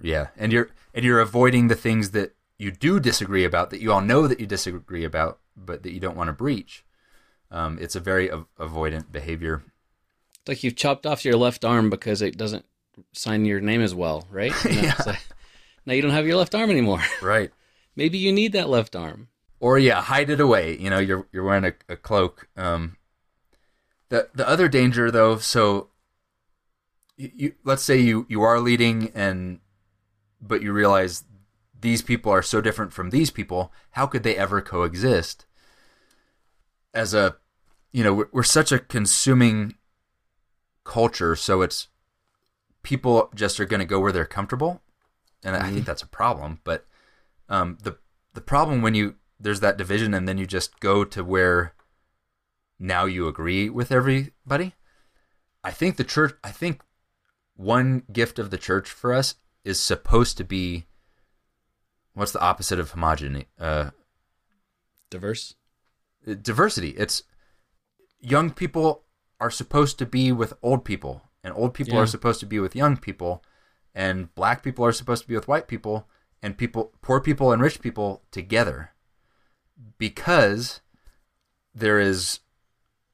[0.00, 3.92] yeah and you're and you're avoiding the things that you do disagree about that you
[3.92, 6.84] all know that you disagree about but that you don't want to breach
[7.50, 9.62] um, it's a very av- avoidant behavior
[10.40, 12.64] It's like you've chopped off your left arm because it doesn't
[13.12, 14.52] sign your name as well, right?
[14.64, 14.94] You know, Yeah.
[15.06, 15.26] like,
[15.86, 17.02] now you don't have your left arm anymore.
[17.22, 17.50] right
[17.96, 19.28] Maybe you need that left arm.
[19.60, 20.76] or yeah, hide it away.
[20.78, 22.48] You know, you're you're wearing a, a cloak.
[22.56, 22.96] Um,
[24.08, 25.90] the the other danger though, so
[27.16, 29.60] you, you let's say you you are leading and
[30.40, 31.22] but you realize
[31.84, 33.70] these people are so different from these people.
[33.90, 35.44] How could they ever coexist?
[36.94, 37.36] As a
[37.92, 39.74] you know, we're, we're such a consuming
[40.82, 41.88] culture, so it's
[42.82, 44.80] people just are going to go where they're comfortable,
[45.44, 46.60] and I think that's a problem.
[46.64, 46.86] But
[47.50, 47.98] um, the
[48.32, 51.74] the problem when you there's that division and then you just go to where
[52.78, 54.72] now you agree with everybody.
[55.62, 56.34] I think the church.
[56.42, 56.80] I think
[57.56, 60.86] one gift of the church for us is supposed to be
[62.14, 63.48] what's the opposite of homogeneity?
[63.58, 63.90] Uh,
[65.10, 65.54] Diverse.
[66.42, 66.90] diversity.
[66.90, 67.22] It's
[68.20, 69.04] young people
[69.40, 72.00] are supposed to be with old people, and old people Yeah.
[72.00, 73.44] are supposed to be with young people,
[73.94, 76.08] and black people are supposed to be with white people,
[76.42, 78.92] and people, poor people and rich people together,
[79.98, 80.80] because
[81.74, 82.40] there is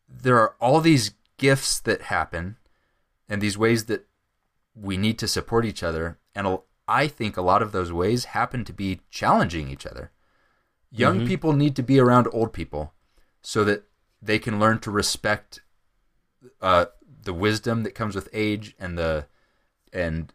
[0.08, 2.56] there are all these gifts that happen,
[3.28, 4.08] and these ways that
[4.74, 6.58] we need to support each other, and
[6.90, 10.10] I think a lot of those ways happen to be challenging each other.
[10.90, 12.92] Young people need to be around old people
[13.42, 13.84] so that
[14.20, 15.60] they can learn to respect
[16.60, 16.86] uh,
[17.22, 19.26] the wisdom that comes with age and the
[19.92, 20.32] and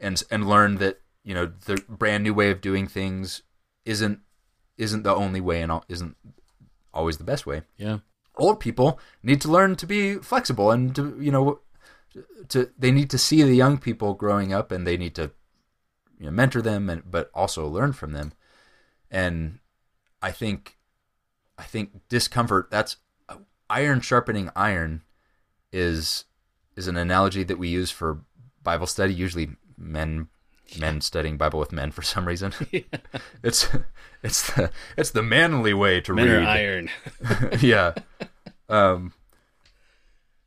[0.00, 3.42] and and learn that you know the brand new way of doing things
[3.84, 4.18] isn't
[4.76, 6.16] isn't the only way and isn't
[6.92, 7.62] always the best way.
[7.76, 7.98] Yeah.
[8.36, 11.60] Old people need to learn to be flexible and to you know
[12.48, 15.30] to they need to see the young people growing up and they need to
[16.20, 18.32] you know, mentor them and but also learn from them.
[19.10, 19.58] And
[20.22, 20.76] i think
[21.58, 22.96] i think discomfort that's
[23.70, 25.02] iron sharpening iron
[25.72, 26.26] is
[26.76, 28.20] is an analogy that we use for
[28.62, 29.14] bible study.
[29.14, 30.28] Usually men
[30.78, 32.52] men studying bible with men for some reason.
[33.42, 33.68] It's
[34.22, 36.44] it's the it's the manly way to Men read.
[36.46, 36.90] iron.
[37.60, 37.94] yeah.
[38.68, 39.12] Um,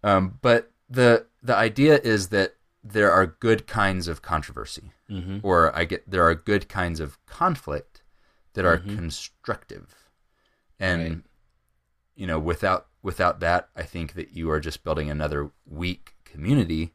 [0.03, 5.75] um, but the the idea is that there are good kinds of controversy, hmm or
[5.75, 8.01] I get there are good kinds of conflict
[8.53, 8.95] that are Mhm.
[8.95, 10.09] constructive,
[10.79, 11.23] and Right.
[12.15, 16.93] you know without without that, I think that you are just building another weak community.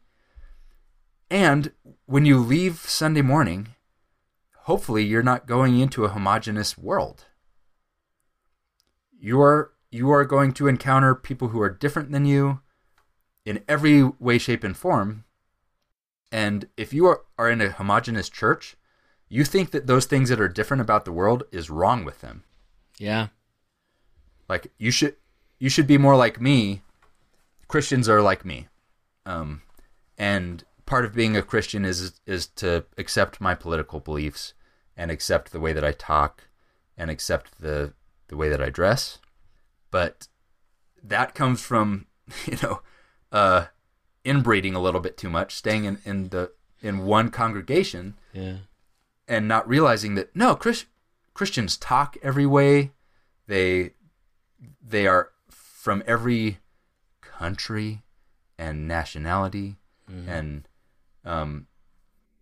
[1.29, 1.71] And
[2.05, 3.75] when you leave Sunday morning,
[4.63, 7.25] hopefully you're not going into a homogenous world.
[9.11, 12.61] You are you are going to encounter people who are different than you
[13.45, 15.25] in every way, shape, and form.
[16.31, 18.75] And if you are, are in a homogenous church,
[19.27, 22.43] you think that those things that are different about the world is wrong with them.
[22.97, 23.27] Yeah.
[24.47, 25.15] Like you should
[25.59, 26.81] you should be more like me.
[27.67, 28.67] Christians are like me.
[29.25, 29.61] Um,
[30.17, 34.53] and part of being a Christian is is to accept my political beliefs
[34.97, 36.45] and accept the way that I talk
[36.97, 37.93] and accept the
[38.27, 39.19] the way that I dress.
[39.91, 40.27] But
[41.03, 42.07] that comes from,
[42.45, 42.81] you know,
[43.31, 43.65] uh,
[44.29, 46.51] inbreeding a little bit too much, staying in, in the
[46.81, 48.57] in one congregation Yeah.
[49.27, 50.85] and not realizing that no Chris,
[51.33, 52.91] Christians talk every way.
[53.47, 53.93] They
[54.81, 56.59] they are from every
[57.21, 58.03] country
[58.57, 59.77] and nationality
[60.27, 60.67] and
[61.23, 61.67] um,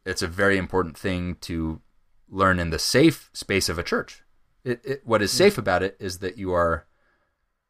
[0.05, 1.81] it's a very important thing to
[2.29, 4.23] learn in the safe space of a church.
[4.63, 6.85] It, it, what is safe about it is that you are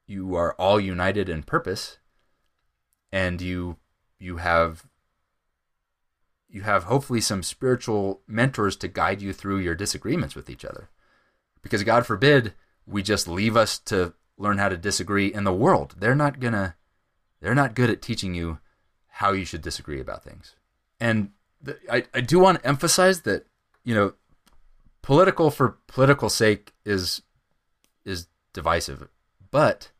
[0.06, 1.98] you are all united in purpose
[3.12, 3.78] and you
[4.20, 4.86] you have
[6.50, 10.90] you have hopefully some spiritual mentors to guide you through your disagreements with each other.
[11.62, 12.54] Because God forbid
[12.86, 15.96] we just leave us to learn how to disagree in the world.
[16.00, 16.76] They're not gonna
[17.42, 18.60] they're not good at teaching you
[19.08, 20.56] how you should disagree about things.
[21.00, 23.46] And the, I, I do want to emphasize that,
[23.84, 24.14] you know,
[25.02, 27.22] political for political sake is
[28.06, 29.08] is divisive.
[29.52, 29.92] But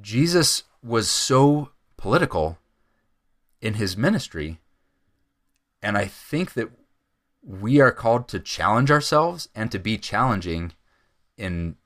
[0.00, 2.58] Jesus was so political
[3.60, 4.58] in his ministry
[5.82, 6.70] and I think that
[7.42, 10.72] we are called to challenge ourselves and to be challenging
[11.36, 11.76] in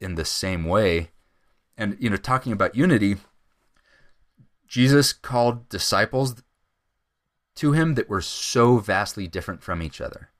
[0.00, 1.10] in the same way.
[1.76, 3.18] And you know, talking about unity,
[4.66, 6.42] Jesus called disciples
[7.56, 10.30] to him that were so vastly different from each other.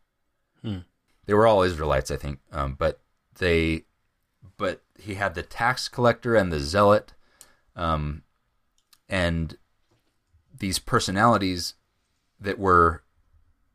[0.63, 0.79] Hmm.
[1.27, 3.01] They were all Israelites, I think, um, but
[3.39, 3.85] they,
[4.57, 7.15] but he had the tax collector and the zealot,
[7.75, 8.23] um,
[9.09, 9.57] and
[10.59, 11.75] these personalities
[12.41, 13.03] that were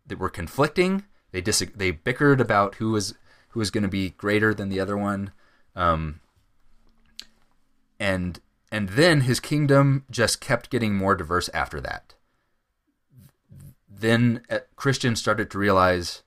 [0.05, 1.03] that were conflicting.
[1.31, 3.15] They dis- they bickered about who was
[3.49, 5.31] who was going to be greater than the other one,
[5.75, 6.19] um,
[7.99, 8.39] and
[8.71, 12.15] and then his kingdom just kept getting more diverse after that.
[13.89, 16.23] Then uh, Christians started to realize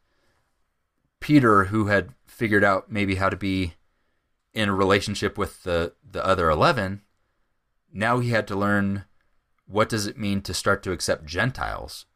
[1.20, 3.74] Peter, who had figured out maybe how to be
[4.52, 7.02] in a relationship with the the other eleven,
[7.92, 9.04] now he had to learn
[9.66, 12.06] what does it mean to start to accept Gentiles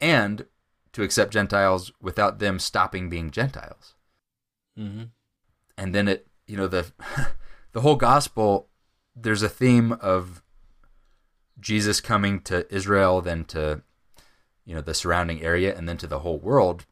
[0.00, 0.46] and
[0.94, 3.94] to accept Gentiles without them stopping being Gentiles.
[4.78, 5.04] Mm-hmm.
[5.76, 6.90] And then it, you know, the
[7.72, 8.68] the whole gospel.
[9.16, 10.42] There's a theme of
[11.60, 13.82] Jesus coming to Israel, then to
[14.64, 16.86] you know the surrounding area, and then to the whole world.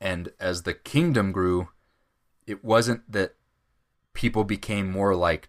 [0.00, 1.68] And as the kingdom grew,
[2.46, 3.34] it wasn't that
[4.12, 5.48] people became more like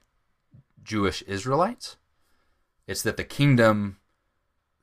[0.83, 1.97] Jewish Israelites.
[2.87, 3.97] It's that the kingdom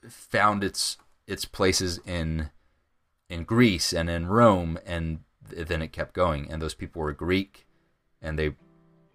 [0.08, 0.96] found its
[1.26, 2.50] its places in
[3.28, 6.50] in Greece and in Rome, and th- then it kept going.
[6.50, 7.64] And those people were Greek,
[8.20, 8.56] and they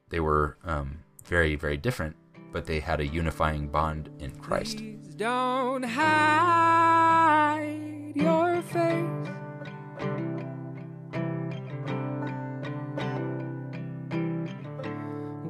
[0.09, 2.15] they were um, very very different,
[2.53, 4.77] but they had a unifying bond in Christ.
[4.77, 7.33] Please don't hide
[8.15, 9.03] your face.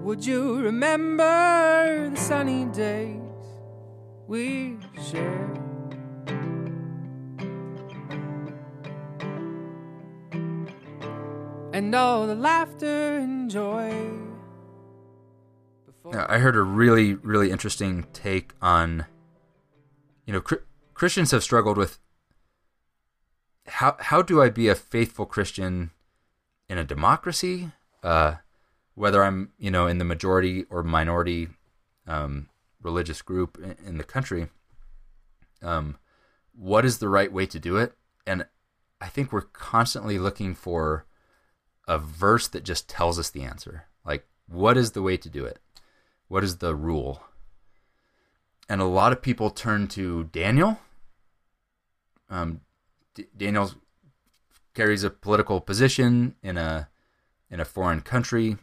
[0.01, 3.26] Would you remember the sunny days
[4.27, 4.77] we
[5.09, 5.53] share.
[11.73, 13.93] And all the laughter and joy.
[16.05, 19.05] Now, I heard a really really interesting take on,
[20.25, 20.63] you know, Chri-
[20.93, 21.99] Christians have struggled with
[23.67, 25.91] how how do I be a faithful Christian
[26.69, 27.71] in a democracy?
[28.01, 28.35] Uh,
[28.95, 31.49] whether I'm you know in the majority or minority
[32.07, 32.47] um,
[32.81, 34.47] religious group in, the country,
[35.61, 35.97] um,
[36.53, 37.93] what is the right way to do it?
[38.25, 38.45] And
[38.99, 41.05] I think we're constantly looking for
[41.87, 43.85] a verse that just tells us the answer.
[44.05, 45.59] Like, what is the way to do it?
[46.27, 47.23] What is the rule?
[48.69, 50.79] And a lot of people turn to Daniel.
[52.29, 52.61] Um,
[53.15, 53.71] D- Daniel
[54.73, 56.89] carries a political position in a
[57.49, 58.57] in a foreign country,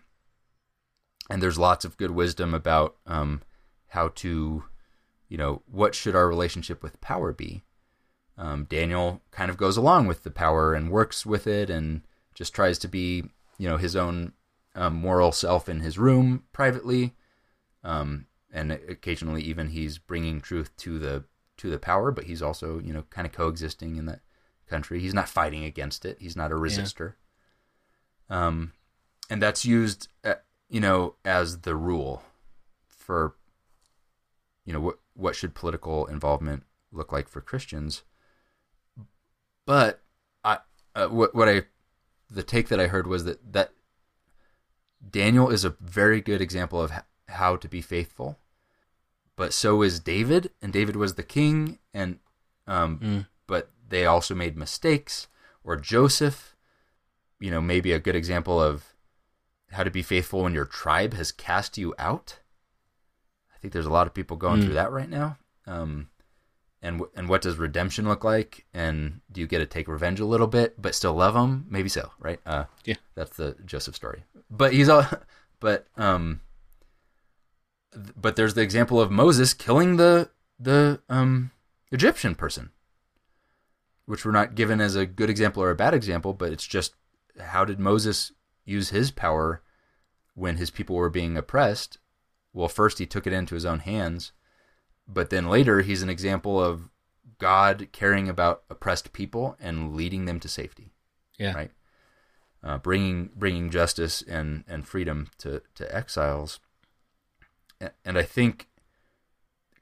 [1.30, 3.40] and there's lots of good wisdom about um,
[3.94, 4.64] how to,
[5.28, 7.62] you know, what should our relationship with power be.
[8.36, 12.02] Um, Daniel kind of goes along with the power and works with it, and
[12.34, 13.24] just tries to be,
[13.58, 14.32] you know, his own
[14.74, 17.14] um, moral self in his room privately,
[17.84, 21.24] um, and occasionally even he's bringing truth to the
[21.56, 24.20] to the power, but he's also, you know, kind of coexisting in that
[24.68, 24.98] country.
[24.98, 26.16] He's not fighting against it.
[26.18, 27.14] He's not a resistor.
[28.28, 28.72] Um,
[29.30, 32.24] and that's used, at, you know, as the rule
[32.88, 33.36] for,
[34.64, 38.02] you know, what what should political involvement look like for Christians.
[39.66, 40.02] But
[40.44, 40.58] I,
[40.94, 41.62] uh, what what I,
[42.30, 43.72] the take that I heard was that that
[45.08, 46.92] Daniel is a very good example of
[47.28, 48.38] how to be faithful,
[49.36, 52.18] but so is David, and David was the king, and
[52.66, 53.26] um, Mm.
[53.46, 55.28] but they also made mistakes.
[55.62, 56.56] Or Joseph,
[57.40, 58.94] you know, maybe a good example of
[59.72, 62.38] how to be faithful when your tribe has cast you out.
[63.64, 64.64] Think there's a lot of people going Mm.
[64.66, 65.38] through that right now.
[65.66, 66.10] Um,
[66.82, 68.66] and and what does redemption look like?
[68.74, 71.64] And do you get to take revenge a little bit, but still love them?
[71.70, 72.38] Maybe so, right?
[72.44, 72.96] Uh, Yeah.
[73.14, 74.24] that's the Joseph story.
[74.50, 75.06] But he's all,
[75.60, 76.42] but um,
[77.94, 80.28] th- but there's the example of Moses killing the
[80.60, 81.52] the um
[81.90, 82.68] Egyptian person,
[84.04, 86.92] which we're not given as a good example or a bad example, but it's just
[87.40, 88.30] how did Moses
[88.66, 89.62] use his power
[90.34, 91.96] when his people were being oppressed?
[92.54, 94.32] Well, first he took it into his own hands,
[95.06, 96.88] but then later he's an example of
[97.38, 100.92] God caring about oppressed people and leading them to safety,
[101.36, 101.52] Yeah.
[101.52, 101.70] right?
[102.62, 106.60] Uh, bringing bringing justice and and freedom to to exiles.
[108.04, 108.68] And I think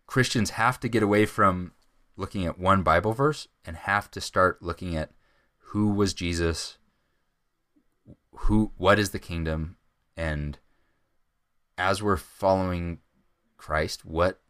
[0.06, 1.72] Christians have to get away from
[2.16, 5.12] looking at one Bible verse and have to start looking at
[5.66, 6.78] who was Jesus,
[8.32, 9.76] who what is the kingdom,
[10.16, 10.58] and
[11.78, 12.98] as we're following
[13.56, 14.40] Christ, what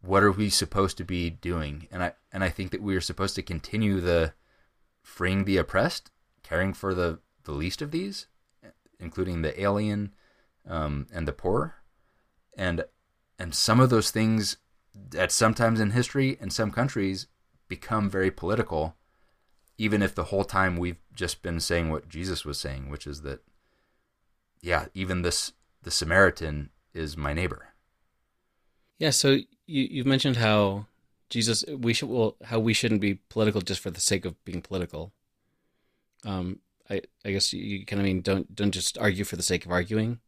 [0.00, 1.88] what are we supposed to be doing?
[1.90, 4.34] And I and I think that we are supposed to continue the
[5.02, 6.10] freeing the oppressed,
[6.42, 8.26] caring for the the least of these,
[8.98, 10.14] including the alien
[10.68, 11.76] um, and the poor,
[12.56, 12.84] and
[13.38, 14.58] and some of those things
[15.16, 17.26] at sometimes in history in some countries
[17.68, 18.96] become very political,
[19.78, 23.22] even if the whole time we've just been saying what Jesus was saying, which is
[23.22, 23.42] that
[24.64, 27.68] yeah, even this the Samaritan is my neighbor.
[28.98, 30.86] Yeah, so you you've mentioned how
[31.28, 34.62] Jesus we should well how we shouldn't be political just for the sake of being
[34.62, 35.12] political.
[36.24, 39.42] Um, I I guess you, you kind of mean don't don't just argue for the
[39.42, 40.20] sake of arguing.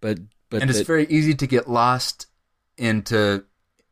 [0.00, 0.18] But
[0.48, 2.26] but and it's that- very easy to get lost
[2.78, 3.44] into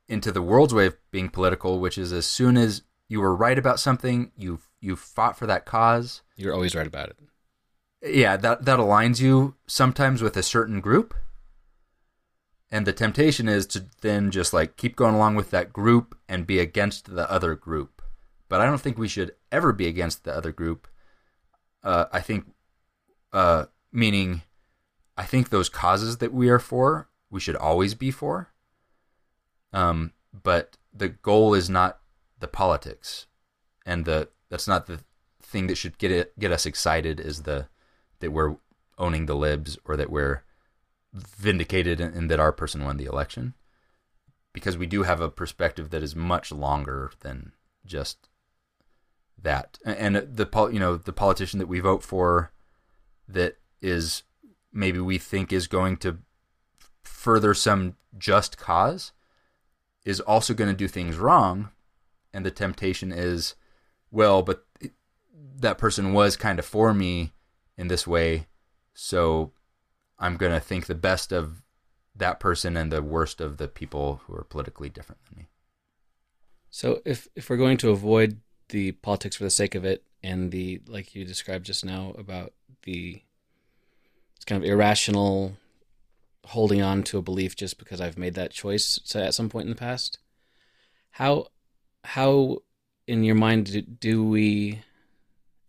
[0.09, 3.59] into the world's way of being political, which is as soon as you were right
[3.59, 6.23] about something, you you fought for that cause.
[6.37, 7.17] you're always right about it.
[8.03, 11.15] Yeah, that that aligns you sometimes with a certain group.
[12.71, 16.47] And the temptation is to then just like keep going along with that group and
[16.47, 18.01] be against the other group.
[18.49, 20.89] But I don't think we should ever be against the other group.
[21.83, 22.47] Uh, I think,
[23.33, 24.43] uh, meaning,
[25.17, 28.53] I think those causes that we are for, we should always be for.
[29.73, 32.01] Um, but the goal is not
[32.39, 33.27] the politics,
[33.85, 35.01] and the that's not the
[35.43, 37.21] thing that should get it get us excited.
[37.21, 37.69] Is the
[38.21, 38.57] that we're
[38.99, 40.43] owning the libs or that we're
[41.13, 43.55] vindicated and, that our person won the election
[44.53, 47.53] because we do have a perspective that is much longer than
[47.85, 48.29] just
[49.41, 49.79] that.
[49.85, 52.53] And the you know the politician that we vote for
[53.29, 54.23] that is
[54.73, 56.19] maybe we think is going to
[57.03, 59.13] further some just cause
[60.05, 61.71] is also going to do things wrong.
[62.33, 63.55] And the temptation is
[64.13, 64.65] well but
[65.57, 67.33] that person was kind of for me
[67.81, 68.47] in this way
[68.95, 69.53] so
[70.19, 71.63] i'm going to think the best of
[72.21, 75.49] that person and the worst of the people who are politically different than me.
[76.71, 80.53] So if if we're going to avoid the politics for the sake of it and
[80.53, 82.53] the like you described just now about
[82.85, 83.23] the
[84.37, 85.57] it's kind of irrational
[86.47, 89.71] holding on to a belief just because I've made that choice at some point in
[89.71, 90.19] the past
[91.11, 91.49] how
[92.05, 92.59] how
[93.07, 94.81] in your mind do, do we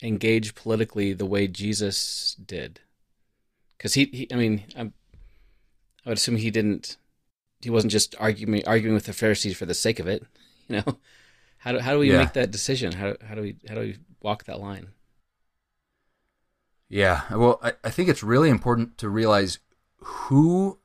[0.01, 2.81] engage politically the way Jesus did
[3.79, 4.93] cuz he, he I mean I'm,
[6.05, 6.97] I would assume he didn't
[7.61, 10.25] he wasn't just arguing arguing with the Pharisees for the sake of it
[10.67, 10.99] you know
[11.59, 12.17] how do how do we Yeah.
[12.17, 14.89] make that decision how how do we how do we walk that line
[16.89, 19.59] Yeah, well, I, I think it's really important to realize
[19.97, 20.79] who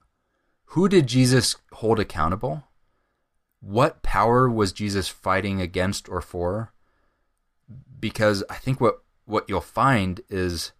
[0.70, 2.64] who did Jesus hold accountable?
[3.60, 6.72] What power was Jesus fighting against or for?
[7.98, 10.72] Because I think what what you'll find is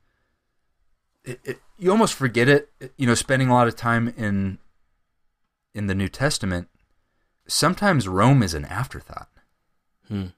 [1.25, 2.71] it, it, you almost forget it.
[2.97, 4.59] You know, spending a lot of time in
[5.75, 6.69] in the New Testament,
[7.47, 9.29] sometimes Rome is an afterthought.
[10.09, 10.29] Hmm.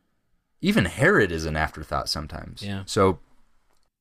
[0.60, 2.62] Even Herod is an afterthought sometimes.
[2.62, 2.82] Yeah.
[2.86, 3.20] So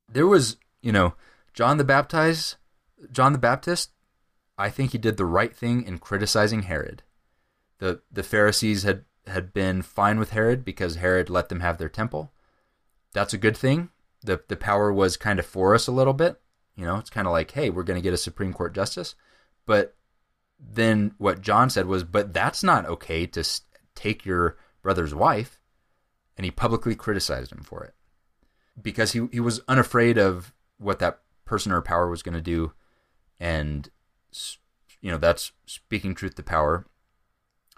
[0.09, 1.13] there was, you know,
[1.53, 2.55] John the Baptist,
[3.11, 3.91] John the Baptist,
[4.57, 7.03] I think he did the right thing in criticizing Herod.
[7.79, 11.89] The the Pharisees had had been fine with Herod because Herod let them have their
[11.89, 12.31] temple.
[13.13, 13.89] That's a good thing.
[14.27, 16.39] The the power was kind of for us a little bit.
[16.75, 19.15] You know, it's kind of like, hey, we're going to get a Supreme Court justice.
[19.65, 19.95] But
[20.59, 23.43] then what John said was, but that's not okay to
[23.95, 25.59] take your brother's wife.
[26.37, 27.95] And he publicly criticized him for it
[28.79, 32.73] because he, he was unafraid of what that person or power was going to do.
[33.39, 33.89] And,
[35.01, 36.85] you know, that's speaking truth to power.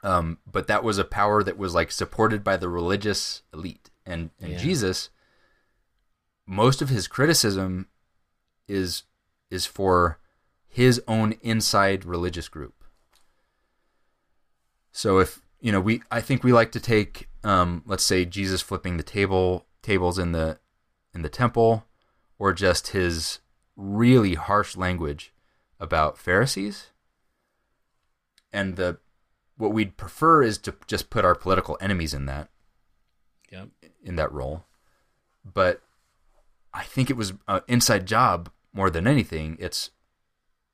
[0.04, 3.90] Um, but that was a power that was like supported by the religious elite.
[4.06, 4.58] And, and Yeah.
[4.58, 5.10] Jesus,
[6.50, 7.88] most of his criticism
[8.68, 9.04] is
[9.52, 10.20] is for
[10.68, 12.84] his own inside religious group.
[14.92, 18.64] So if you know, we I think we like to take, um, let's say Jesus
[18.64, 20.58] flipping the table tables in the
[21.14, 21.86] in the temple,
[22.40, 23.40] or just his
[23.76, 25.32] really harsh language
[25.80, 26.88] about Pharisees.
[28.52, 28.98] And the
[29.56, 32.50] what we'd prefer is to just put our political enemies in that
[33.52, 33.70] Yep.
[34.04, 34.66] in that role.
[35.46, 35.84] But
[36.74, 39.58] I think it was an inside job more than anything.
[39.60, 39.92] It's,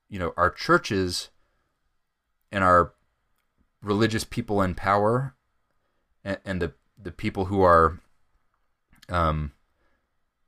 [0.09, 1.29] you know, our churches
[2.51, 2.93] and our
[3.81, 5.35] religious people in power
[6.23, 7.99] and, and the, the people who are,
[9.09, 9.53] um,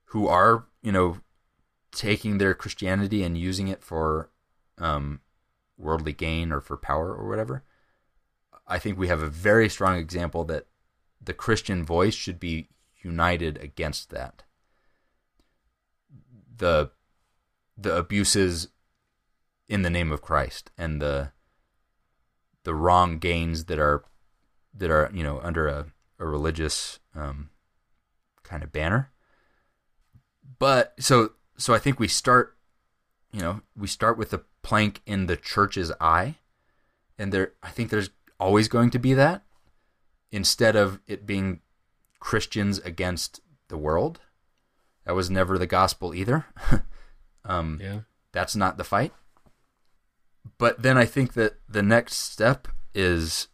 [0.06, 1.20] who are, you know,
[1.92, 4.30] taking their Christianity and using it for,
[4.78, 5.22] um,
[5.78, 7.64] worldly gain or for power or whatever.
[8.68, 10.66] I think we have a very strong example that
[11.22, 12.70] the Christian voice should be
[13.02, 14.44] united against that.
[16.58, 16.92] The
[17.78, 18.70] the abuses
[19.70, 21.32] in the name of Christ and the
[22.64, 24.04] the wrong gains that are
[24.74, 25.86] that are you know under a,
[26.20, 27.50] a religious um,
[28.44, 29.12] kind of banner.
[30.60, 32.58] But so so I think we start
[33.32, 36.36] you know we start with the plank in the church's eye,
[37.18, 38.10] and there I think there's
[38.40, 39.44] always going to be that
[40.32, 41.62] instead of it being
[42.20, 44.20] Christians against the world.
[45.08, 46.46] That was never the gospel either.
[47.46, 48.02] um, Yeah.
[48.34, 49.14] That's not the fight.
[50.58, 53.48] But then I think that the next step is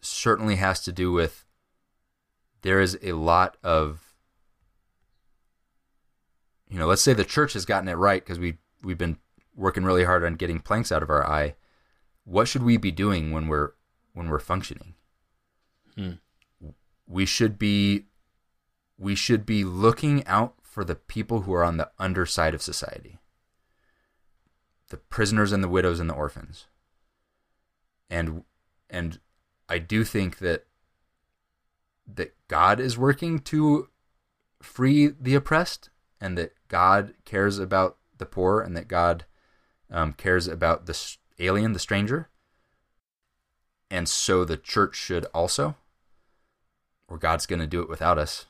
[0.00, 1.44] certainly has to do with
[2.62, 4.14] there is a lot of
[6.68, 9.16] you know let's say the church has gotten it right because we we've been
[9.56, 11.54] working really hard on getting planks out of our eye
[12.24, 13.72] what should we be doing when we're
[14.12, 14.94] when we're functioning
[15.96, 16.12] Hmm.
[17.06, 18.04] we should be
[18.98, 23.18] we should be looking out for the people who are on the underside of society.
[24.90, 26.66] The prisoners and the widows and the orphans.
[28.10, 28.44] And
[28.90, 29.18] and
[29.68, 30.66] i do think that
[32.06, 33.88] that god is working to
[34.60, 35.88] free the oppressed
[36.20, 39.24] and that god cares about the poor and that god
[39.90, 42.28] um, cares about the alien the stranger.
[43.90, 45.76] And so the church should also
[47.06, 48.46] or god's going to do it without us.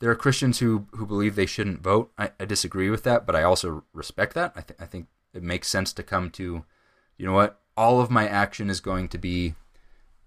[0.00, 2.12] There are Christians who who believe they shouldn't vote.
[2.18, 4.52] I, I disagree with that, but I also respect that.
[4.54, 6.64] I think I think it makes sense to come to,
[7.16, 9.54] you know what, all of my action is going to be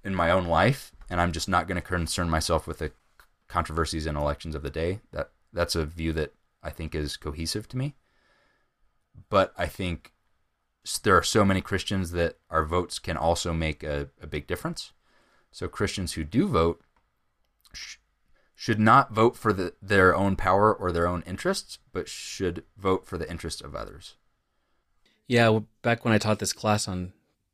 [0.04, 2.92] in my own life, and I'm just not going to concern myself with the
[3.48, 5.02] controversies and elections of the day.
[5.12, 6.34] That that's a view that
[6.64, 7.96] I think is cohesive to me.
[9.30, 10.14] But I think
[11.04, 14.94] there are so many Christians that our votes can also make a, a big difference.
[15.52, 16.82] So Christians who do vote
[18.62, 23.08] should not vote for the, their own power or their own interests, but should vote
[23.08, 24.18] for the interests of others.
[25.26, 27.14] Yeah, back when I taught this class on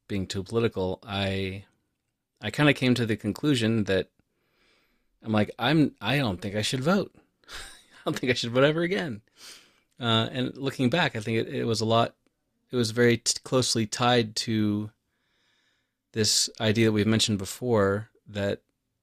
[0.10, 1.64] being too political, I
[2.42, 4.10] I kind of came to the conclusion that
[5.24, 7.16] I'm like I'm I don't think I should vote.
[7.48, 9.22] I don't think I should vote ever again.
[10.02, 12.16] Uh, and looking back, I think it, it was a lot.
[12.70, 14.92] It was very t- closely tied to
[16.12, 18.60] this idea that we've mentioned before that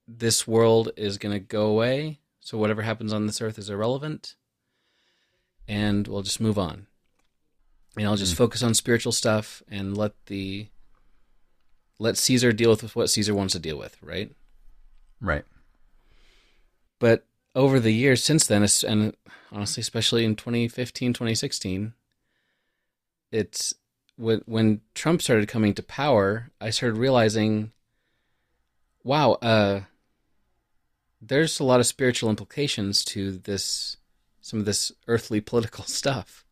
[0.06, 2.20] this world is going to go away.
[2.40, 4.34] So whatever happens on this earth is irrelevant,
[5.66, 6.86] and we'll just move on
[7.96, 10.68] and I'll just focus on spiritual stuff and let the
[11.98, 14.32] let Caesar deal with what Caesar wants to deal with, right?
[15.20, 15.44] Right.
[16.98, 17.24] But
[17.54, 19.16] over the years since then, and
[19.52, 21.94] honestly, especially in 2015, 2016,
[23.30, 23.74] it's
[24.16, 27.72] when when Trump started coming to power, I started realizing,
[29.04, 29.82] wow, uh,
[31.28, 33.96] there's a lot of spiritual implications to this,
[34.40, 36.44] some of this earthly political stuff.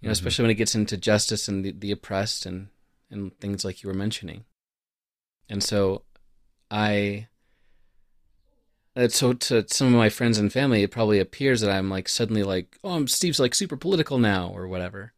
[0.00, 0.12] You know, Mhm.
[0.12, 2.68] especially when it gets into justice and the, the oppressed and
[3.10, 4.44] and things like you were mentioning.
[5.48, 6.02] And so,
[6.70, 7.28] I
[8.96, 12.08] and so to some of my friends and family, it probably appears that I'm like
[12.08, 15.12] suddenly like, oh, I'm Steve's like super political now or whatever.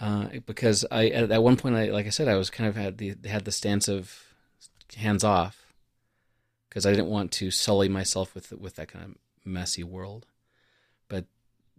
[0.00, 2.76] Uh, because I at, at one point, I like I said, I was kind of
[2.76, 4.22] had the had the stance of
[4.96, 5.63] hands off
[6.74, 9.14] because I didn't want to sully myself with with that kind of
[9.44, 10.26] messy world.
[11.06, 11.26] But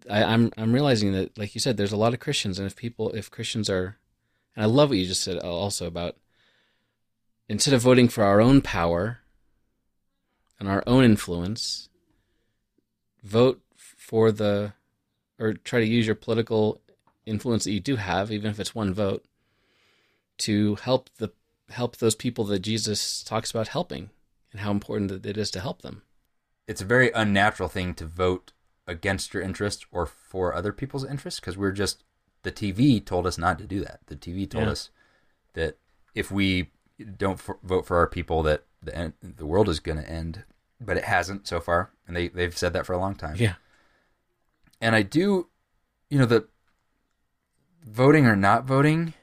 [0.09, 2.77] I, I'm I'm realizing that, like you said, there's a lot of Christians, and if
[2.77, 3.97] people, if Christians are,
[4.55, 6.15] and I love what you just said also about
[7.49, 9.19] instead of voting for our own power
[10.61, 11.89] and our own influence,
[13.22, 14.73] vote for the,
[15.38, 16.80] or try to use your political
[17.26, 19.26] influence that you do have, even if it's one vote,
[20.38, 21.34] to help the
[21.72, 24.09] help those people that Jesus talks about helping
[24.56, 26.02] and how important that it is to help them.
[26.65, 28.53] It's a very unnatural thing to vote
[28.88, 32.06] against your interest or for other people's interests because we're just
[32.44, 33.99] the TV told us not to do that.
[34.06, 34.72] The TV told Yeah.
[34.72, 34.90] us
[35.53, 35.77] that
[36.14, 36.72] if we
[37.18, 40.45] don't f- vote for our people, that the end, the world is going to end.
[40.80, 43.36] But it hasn't so far, and they they've said that for a long time.
[43.38, 43.56] Yeah.
[44.82, 45.49] and I do,
[46.10, 46.48] you know, the
[47.84, 49.14] voting or not voting,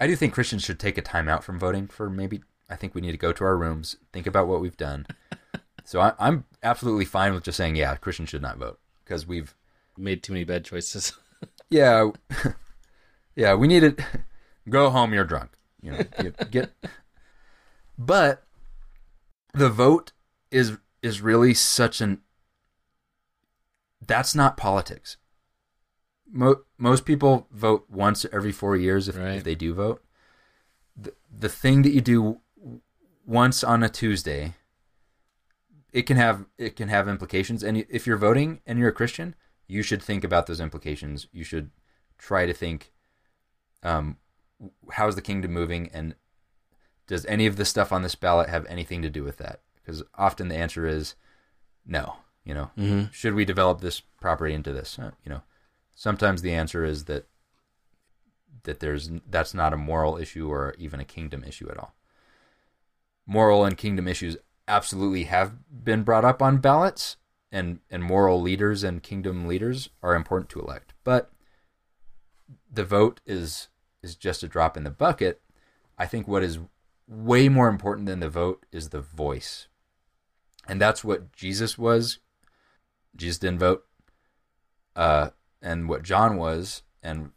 [0.00, 2.42] I do think Christians should take a time out from voting for maybe.
[2.68, 5.06] I think we need to go to our rooms, think about what we've done.
[5.84, 9.54] so I, I'm absolutely fine with just saying, yeah, Christians should not vote because we've,
[9.98, 11.14] Made too many bad choices.
[11.70, 12.10] yeah,
[13.34, 13.96] yeah, we need to
[14.68, 15.14] go home.
[15.14, 16.70] You're drunk, you know, get, get.
[17.96, 18.44] But
[19.54, 20.12] the vote
[20.50, 22.20] is is really such an
[24.06, 25.16] that's not politics.
[26.30, 29.36] Mo- most people vote once every four years if, Right.
[29.36, 30.04] if they do vote.
[30.94, 32.40] The, the thing that you do
[33.26, 34.54] once on a Tuesday,
[35.92, 37.62] it can have it can have implications.
[37.62, 39.34] And if you're voting and you're a Christian,
[39.66, 41.26] you should think about those implications.
[41.32, 41.70] You should
[42.18, 42.92] try to think,
[43.82, 44.16] um,
[44.92, 46.14] how's the kingdom moving, and
[47.06, 49.60] does any of the stuff on this ballot have anything to do with that?
[49.74, 51.14] Because often the answer is
[51.84, 52.16] no.
[52.44, 53.10] You know, mm-hmm.
[53.10, 55.00] should we develop this property into this?
[55.00, 55.42] Uh, you know,
[55.96, 57.26] sometimes the answer is that
[58.62, 61.95] that there's that's not a moral issue or even a kingdom issue at all.
[63.26, 64.36] Moral and kingdom issues
[64.68, 65.54] absolutely have
[65.84, 67.16] been brought up on ballots,
[67.50, 71.30] and and moral leaders and kingdom leaders are important to elect, but
[72.72, 73.68] the vote is
[74.02, 75.40] is just a drop in the bucket.
[75.98, 76.58] I think what is
[77.08, 79.68] way more important than the vote is the voice.
[80.68, 82.18] And that's what Jesus was.
[83.14, 83.84] Jesus didn't vote.
[84.94, 85.30] Uh,
[85.62, 87.30] and what John was, and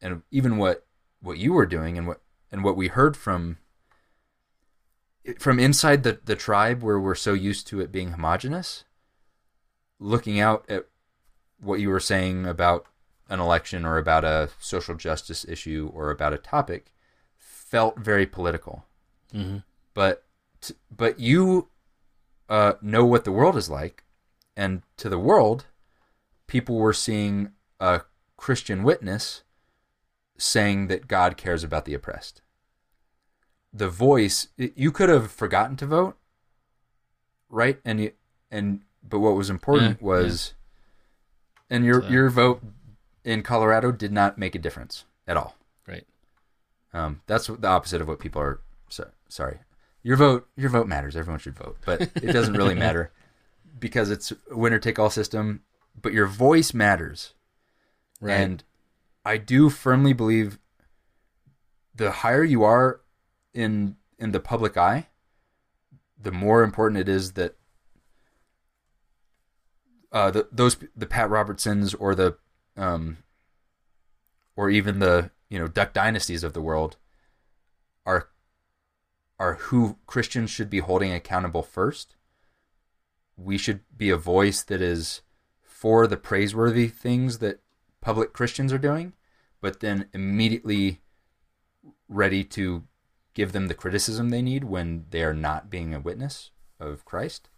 [0.00, 0.86] and even what
[1.20, 2.20] what you were doing, and what
[2.50, 3.58] and what we heard from
[5.38, 8.84] from inside the the tribe, where we're so used to it being homogenous.
[9.98, 10.86] Looking out at
[11.60, 12.86] what you were saying about
[13.28, 16.92] an election or about a social justice issue or about a topic
[17.38, 18.84] felt very political
[19.34, 19.58] Mm-hmm.
[19.94, 20.24] but
[20.96, 21.68] but you
[22.48, 24.04] uh, know what the world is like,
[24.56, 25.66] and to the world,
[26.46, 28.02] people were seeing a
[28.36, 29.42] Christian witness
[30.38, 32.42] saying that God cares about the oppressed.
[33.76, 36.16] The voice you could have forgotten to vote,
[37.48, 37.80] right?
[37.84, 38.12] And you,
[38.50, 40.54] and but what was important Yeah, was,
[41.68, 42.62] and your So- your vote
[43.24, 45.56] in Colorado did not make a difference at all.
[45.88, 46.06] Right.
[46.92, 48.60] Um, that's the opposite of what people are.
[48.88, 49.58] So, sorry,
[50.04, 50.48] your vote.
[50.56, 51.16] Your vote matters.
[51.16, 53.10] Everyone should vote, but it doesn't really matter
[53.80, 55.62] because it's a winner take all system.
[56.00, 57.34] But your voice matters,
[58.20, 58.34] Right.
[58.34, 58.62] and
[59.24, 60.58] I do firmly believe
[61.94, 63.00] the higher you are
[63.54, 65.06] in in the public eye,
[66.20, 67.56] the more important it is that
[70.12, 72.36] uh, the, those the Pat Robertsons or the
[72.76, 73.18] um,
[74.56, 76.96] or even the you know Duck Dynasties of the world
[78.04, 78.28] are
[79.38, 82.16] are who Christians should be holding accountable first.
[83.36, 85.22] We should be a voice that is
[85.62, 87.60] for the praiseworthy things that
[88.00, 89.12] public Christians are doing,
[89.60, 91.00] but then immediately
[92.08, 92.84] ready to
[93.34, 96.50] give them the criticism they need when they are not being a witness
[96.80, 97.48] of Christ.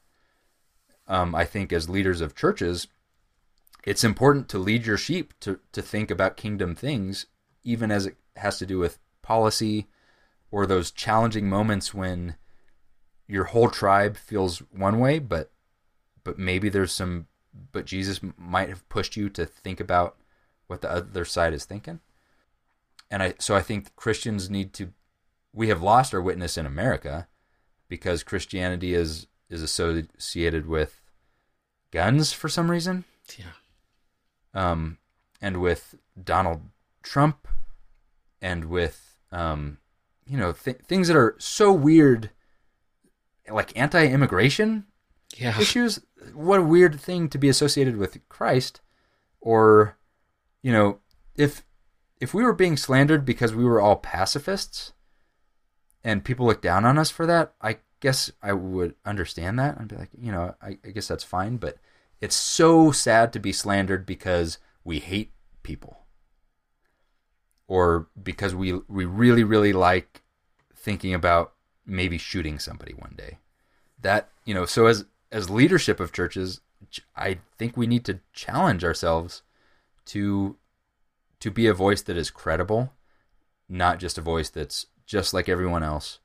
[1.07, 2.89] Um, I think as leaders of churches,
[3.85, 7.27] it's important to lead your sheep to, to think about kingdom things,
[7.63, 9.87] even as it has to do with policy
[10.51, 12.37] or those challenging moments when
[13.29, 15.51] your whole tribe feels one way, but
[16.25, 17.27] but maybe there's some
[17.73, 20.17] but Jesus might have pushed you to think about
[20.67, 22.01] what the other side is thinking.
[23.11, 24.93] And I so I think Christians need to
[25.57, 27.27] we have lost our witness in America
[27.89, 31.01] because Christianity is is associated with
[31.93, 33.05] guns for some reason
[33.39, 33.47] yeah.
[34.55, 34.99] um,
[35.41, 36.63] and with Donald
[37.03, 37.47] Trump,
[38.43, 39.79] and with um,
[40.27, 42.31] you know th- things that are so weird,
[43.51, 44.85] like anti-immigration
[45.37, 45.59] Yeah.
[45.59, 46.01] issues.
[46.35, 48.81] What a weird thing to be associated with Christ,
[49.41, 49.97] or
[50.63, 50.99] you know,
[51.37, 51.63] if
[52.21, 54.93] if we were being slandered because we were all pacifists,
[56.07, 59.77] and people look down on us for that, I guess I would understand that.
[59.77, 61.57] I'd be like, you know, I, I guess that's fine.
[61.57, 61.79] But
[62.21, 65.33] it's so sad to be slandered because we hate
[65.65, 65.99] people
[67.67, 70.23] or because we we really really like
[70.77, 71.55] thinking about
[71.85, 73.39] maybe shooting somebody one day
[74.01, 76.61] that you know so as as leadership of churches
[77.17, 79.43] i think we need to challenge ourselves
[80.05, 80.57] to
[81.41, 82.93] to be a voice that is credible
[83.69, 86.19] not just a voice that's just like everyone else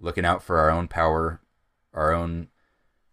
[0.00, 1.40] looking out for our own power
[1.92, 2.48] our own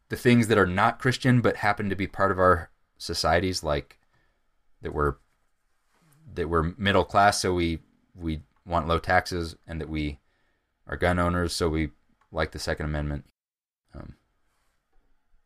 [0.10, 3.98] the things that are not christian but happen to be part of our societies like
[4.82, 5.16] that we're
[6.34, 7.80] that we're middle class so we
[8.16, 10.20] we want low taxes and that we
[10.88, 11.90] are gun owners so we
[12.32, 13.26] like the second amendment.
[13.94, 14.16] Um,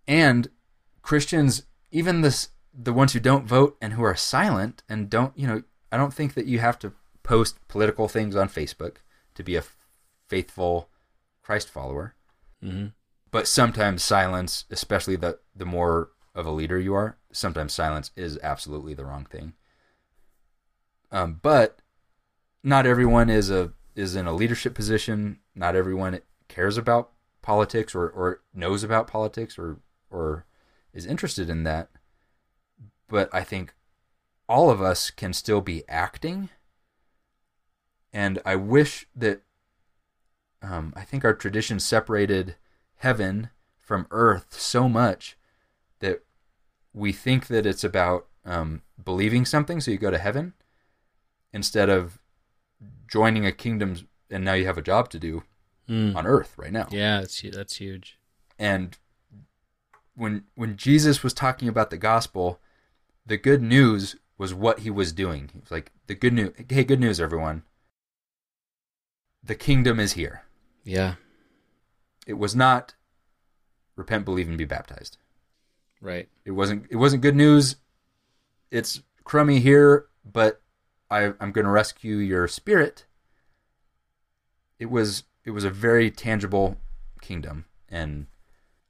[0.07, 0.49] and
[1.01, 5.47] Christians, even this the ones who don't vote and who are silent and don't, you
[5.47, 6.91] know, I don't think that you have to
[7.23, 8.97] post political things on Facebook
[9.35, 9.63] to be a
[10.27, 10.89] faithful
[11.43, 12.15] Christ follower.
[12.63, 12.87] Mm-hmm.
[13.31, 18.39] But sometimes silence, especially the the more of a leader you are, sometimes silence is
[18.41, 19.53] absolutely the wrong thing.
[21.11, 21.79] Um, but
[22.63, 25.39] not everyone is a is in a leadership position.
[25.53, 29.79] Not everyone cares about politics or, or knows about politics or
[30.09, 30.45] or
[30.93, 31.89] is interested in that.
[33.07, 33.73] But I think
[34.49, 36.49] all of us can still be acting.
[38.15, 39.41] And I wish that
[40.61, 42.55] um, I think our tradition separated
[42.99, 45.37] heaven from earth so much
[45.99, 46.23] that
[46.93, 50.53] we think that it's about um, believing something, so you go to heaven,
[51.51, 52.19] instead of
[53.11, 55.43] joining a kingdom and now you have a job to do
[55.89, 56.15] Mm.
[56.15, 56.87] on earth right now.
[56.89, 58.17] Yeah, that's that's huge.
[58.57, 58.97] And
[60.15, 62.59] when when Jesus was talking about the gospel,
[63.23, 65.51] the good news was what he was doing.
[65.53, 67.61] He was like, the good news hey, good news, everyone.
[69.45, 70.41] The kingdom is here.
[70.83, 71.15] Yeah,
[72.27, 72.95] It was not
[73.95, 75.17] repent, believe, and be baptized.
[76.01, 76.27] right.
[76.45, 77.77] It wasn't it wasn't good news.
[78.71, 80.61] It's crummy here, but
[81.09, 83.05] I, I'm going to rescue your spirit.
[84.79, 86.77] It was it was a very tangible
[87.21, 88.27] kingdom, and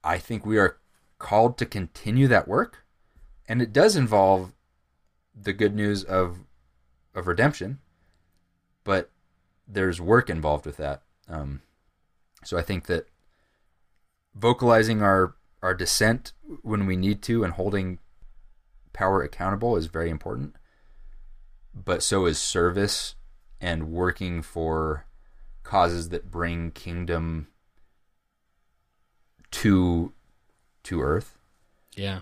[0.04, 0.78] I think we are
[1.20, 2.86] called to continue that work,
[3.48, 4.54] and it does involve
[5.34, 6.40] the good news of
[7.14, 7.80] of redemption,
[8.84, 9.12] but
[9.68, 11.02] there's work involved with that.
[11.28, 11.62] Um,
[12.44, 13.08] so I think that
[14.34, 17.98] vocalizing our our dissent when we need to and holding
[18.94, 20.56] power accountable is very important.
[21.74, 23.16] But so is service
[23.60, 25.06] and working for
[25.64, 27.48] causes that bring kingdom
[29.52, 30.14] to
[30.84, 31.38] to earth.
[31.96, 32.22] Yeah,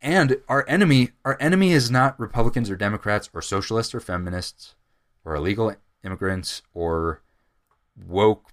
[0.00, 4.74] And our enemy, our enemy is not Republicans or Democrats or socialists or feminists
[5.24, 7.22] or illegal immigrants or
[8.06, 8.52] woke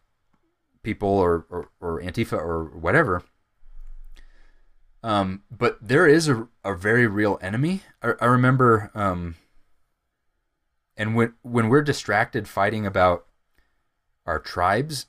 [0.84, 3.24] people or, or, or Antifa or whatever.
[5.04, 7.84] Um, but there is a, a very real enemy.
[8.02, 9.36] I, I remember, um,
[10.98, 13.28] and when when we're distracted fighting about
[14.26, 15.06] our tribes,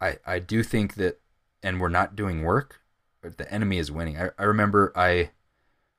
[0.00, 1.20] I I do think that,
[1.62, 2.80] and we're not doing work,
[3.22, 4.18] the enemy is winning.
[4.18, 5.30] I, I remember I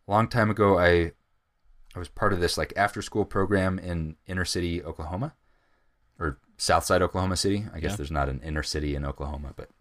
[0.07, 1.13] long time ago I
[1.97, 5.33] I was part of this like after school program in inner city Oklahoma
[6.19, 7.65] or south side Oklahoma City.
[7.73, 7.95] I guess Yeah.
[7.97, 9.71] there's not an inner city in Oklahoma, but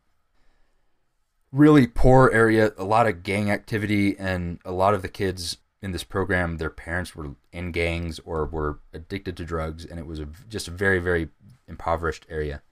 [1.52, 5.93] really poor area, a lot of gang activity and a lot of the kids in
[5.93, 10.18] this program their parents were in gangs or were addicted to drugs and it was
[10.18, 11.28] a, just a very very
[11.68, 12.62] impoverished area.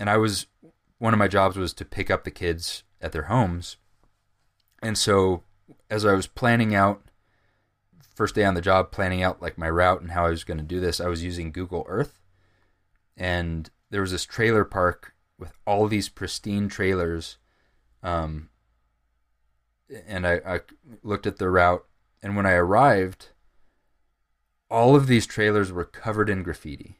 [0.00, 0.46] And I was
[0.98, 3.76] one of my jobs was to pick up the kids at their homes.
[4.82, 5.44] And so
[5.88, 7.02] as I was planning out
[8.18, 10.58] first day on the job planning out like my route and how I was going
[10.58, 12.20] to do this, I was using Google Earth.
[13.16, 17.38] And there was this trailer park with all these pristine trailers
[18.02, 18.48] um
[20.06, 20.60] and I, I
[21.02, 21.84] looked at the route
[22.22, 23.28] and when I arrived
[24.70, 26.96] all of these trailers were covered in graffiti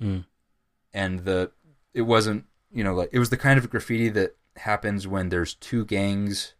[0.00, 0.24] Mm.
[0.94, 1.50] and the
[1.92, 5.54] it wasn't you know like it was the kind of graffiti that happens when there's
[5.54, 6.54] two gangs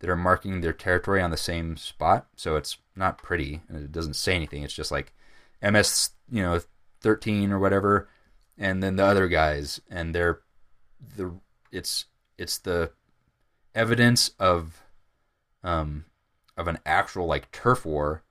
[0.00, 2.26] that are marking their territory on the same spot.
[2.36, 4.62] So it's not pretty and it doesn't say anything.
[4.62, 5.12] It's just like
[5.60, 6.60] ms you know
[7.00, 8.08] 13 or whatever
[8.56, 10.38] and then the other guys and they're
[11.16, 11.32] the
[11.72, 12.04] it's
[12.36, 12.92] it's the
[13.74, 14.84] evidence of
[15.64, 16.04] um
[16.56, 18.22] of an actual like turf war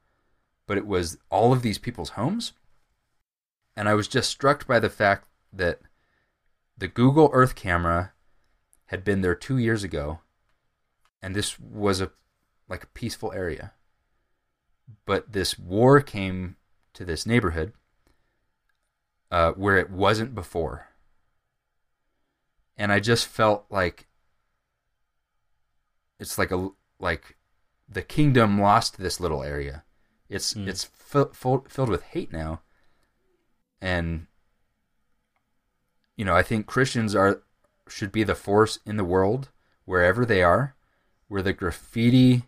[0.68, 2.53] but it was all of these people's homes.
[3.76, 5.80] And I was just struck by the fact that
[6.77, 8.11] the Google Earth camera
[8.88, 10.19] had been there two years ago,
[11.22, 12.11] and this was a
[12.69, 13.73] like a peaceful area.
[15.06, 16.56] But this war came
[16.94, 17.73] to this neighborhood
[19.31, 20.88] uh, where it wasn't before,
[22.77, 24.07] and I just felt like
[26.19, 26.69] it's like a
[26.99, 27.38] like
[27.89, 29.84] the kingdom lost this little area.
[30.30, 30.68] It's Hmm.
[30.68, 32.61] it's fi- full, filled with hate now,
[33.81, 34.27] and
[36.15, 37.44] you know I think Christians are
[37.89, 39.49] should be the force in the world
[39.85, 40.76] wherever they are,
[41.28, 42.44] where the graffiti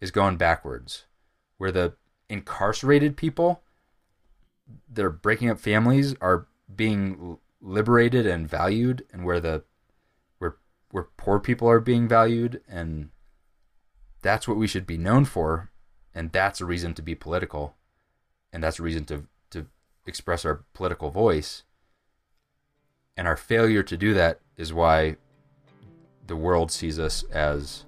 [0.00, 1.04] is going backwards,
[1.58, 1.94] where the
[2.28, 3.62] incarcerated people,
[4.88, 9.62] they're breaking up families, are being liberated and valued, and where the
[10.38, 10.56] where
[10.90, 13.10] where poor people are being valued and
[14.22, 15.70] that's what we should be known for
[16.14, 17.76] and that's a reason to be political
[18.52, 19.66] and that's a reason to to
[20.06, 21.62] express our political voice.
[23.16, 25.16] And our failure to do that is why
[26.26, 27.84] the world sees us as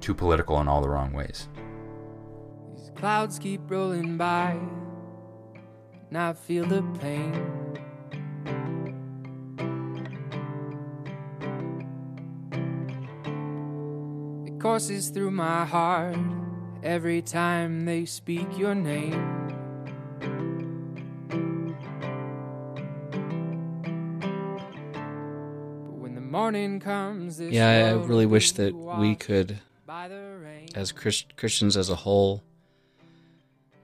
[0.00, 1.48] too political in all the wrong ways
[2.76, 4.58] These clouds keep rolling by,
[6.08, 7.34] and I feel the pain.
[14.46, 16.16] It courses through my heart
[16.82, 19.46] every time they speak your name.
[26.00, 29.60] When the morning comes, Yeah, I really wish that we could, by the rain.
[30.74, 32.42] As Christ- Christians as a whole,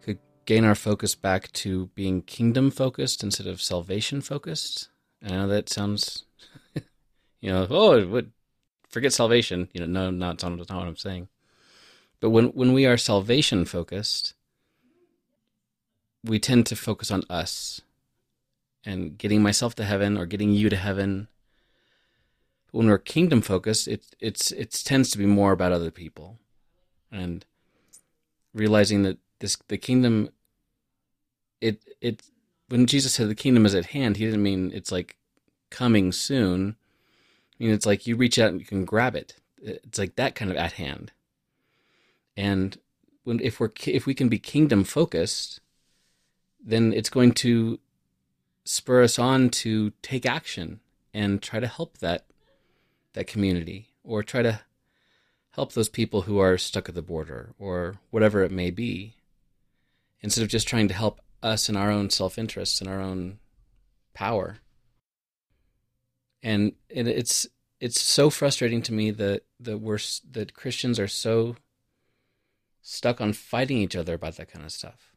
[0.03, 4.91] could gain our focus back to being kingdom focused instead of salvation focused.
[5.25, 6.25] I know that sounds,
[7.41, 8.27] you know, oh, what?
[8.91, 9.69] Forget salvation.
[9.73, 11.29] You know, no, not, not what I'm saying.
[12.21, 14.35] But when when we are salvation focused,
[16.23, 17.81] we tend to focus on us
[18.85, 21.29] and getting myself to heaven or getting you to heaven.
[22.75, 26.41] When we're kingdom focused, it it's it tends to be more about other people,
[27.13, 27.45] and
[28.53, 30.31] realizing that this the kingdom.
[31.61, 32.23] It it
[32.69, 35.17] when Jesus said the kingdom is at hand, he didn't mean it's like
[35.71, 36.75] coming soon.
[37.61, 39.37] I mean it's like you reach out and you can grab it.
[39.63, 41.13] It's like that kind of at hand.
[42.37, 42.77] And
[43.23, 45.61] when if we're if we can be kingdom focused,
[46.61, 47.79] then it's going to
[48.65, 50.81] spur us on to take action
[51.13, 52.27] and try to help that
[53.15, 54.61] that community or try to
[55.51, 59.15] help those people who are stuck at the border or whatever it may be
[60.21, 63.39] instead of just trying to help us in our own self-interest and our own
[64.15, 64.59] power
[66.43, 67.47] and it, it's
[67.81, 69.99] it's so frustrating to me that that we're
[70.31, 71.57] that Christians are so
[72.83, 75.15] stuck on fighting each other about that kind of stuff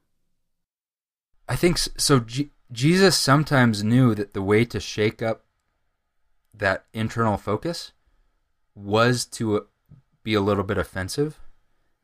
[1.47, 2.19] I think so.
[2.19, 5.45] G- Jesus sometimes knew that the way to shake up
[6.57, 7.91] that internal focus
[8.75, 9.61] was to uh,
[10.23, 11.39] be a little bit offensive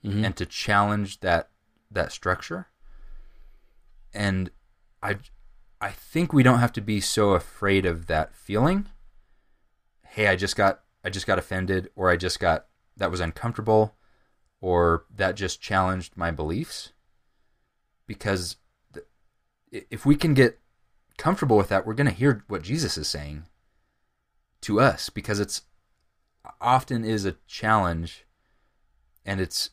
[0.03, 0.25] Mhm.
[0.25, 1.49] and to challenge that
[1.91, 2.67] that structure.
[4.13, 4.51] And
[5.01, 5.17] I
[5.80, 8.88] I think we don't have to be so afraid of that feeling.
[10.05, 12.67] Hey, I just got I just got offended or I just got
[12.97, 13.95] that was uncomfortable
[14.61, 16.93] or that just challenged my beliefs
[18.07, 18.57] because
[19.71, 20.59] if we can get
[21.17, 23.45] comfortable with that, we're going to hear what Jesus is saying
[24.64, 25.61] to us because it's
[26.60, 28.26] often is a challenge
[29.26, 29.69] and it's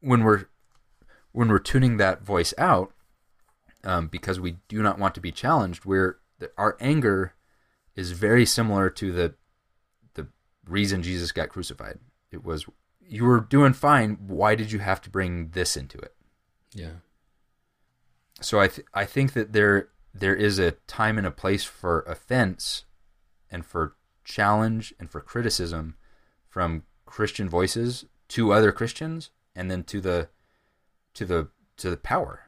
[0.00, 0.46] when we're
[1.32, 2.92] when we're tuning that voice out
[3.84, 6.18] um, because we do not want to be challenged we're
[6.56, 7.34] our anger
[7.96, 9.34] is very similar to the
[10.14, 10.26] the
[10.66, 11.98] reason Jesus got crucified.
[12.30, 12.66] It was
[13.00, 14.16] you were doing fine.
[14.26, 16.14] Why did you have to bring this into it?
[16.72, 17.00] Yeah.
[18.40, 22.00] So I th- I think that there there is a time and a place for
[22.02, 22.84] offense
[23.50, 23.94] and for
[24.24, 25.96] challenge and for criticism
[26.48, 30.28] from Christian voices to other Christians and then to the
[31.14, 32.40] to the to the power.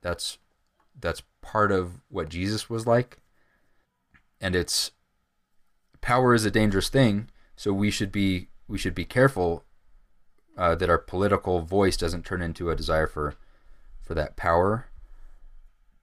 [0.00, 0.38] That's
[0.98, 3.18] that's part of what Jesus was like.
[4.40, 4.92] And it's
[6.00, 9.64] power is a dangerous thing, so we should be we should be careful
[10.56, 13.34] uh, that our political voice doesn't turn into a desire for
[14.00, 14.86] for that power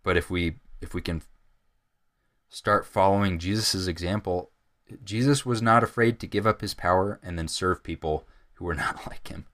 [0.06, 1.22] but if we if we can
[2.56, 4.50] start following Jesus' example,
[5.04, 8.74] Jesus was not afraid to give up his power and then serve people who were
[8.86, 9.46] not like him,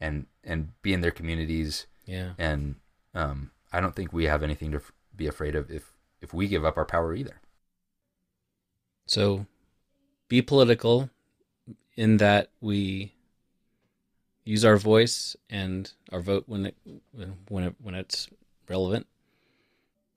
[0.00, 1.86] and and be in their communities.
[2.06, 2.76] yeah And
[3.14, 5.92] um, I don't think we have anything to f- be afraid of if
[6.22, 7.42] if we give up our power either.
[9.06, 9.44] So
[10.28, 11.10] be political
[11.94, 13.12] in that we
[14.44, 16.76] use our voice and our vote when it
[17.48, 18.30] when it when it's
[18.66, 19.06] relevant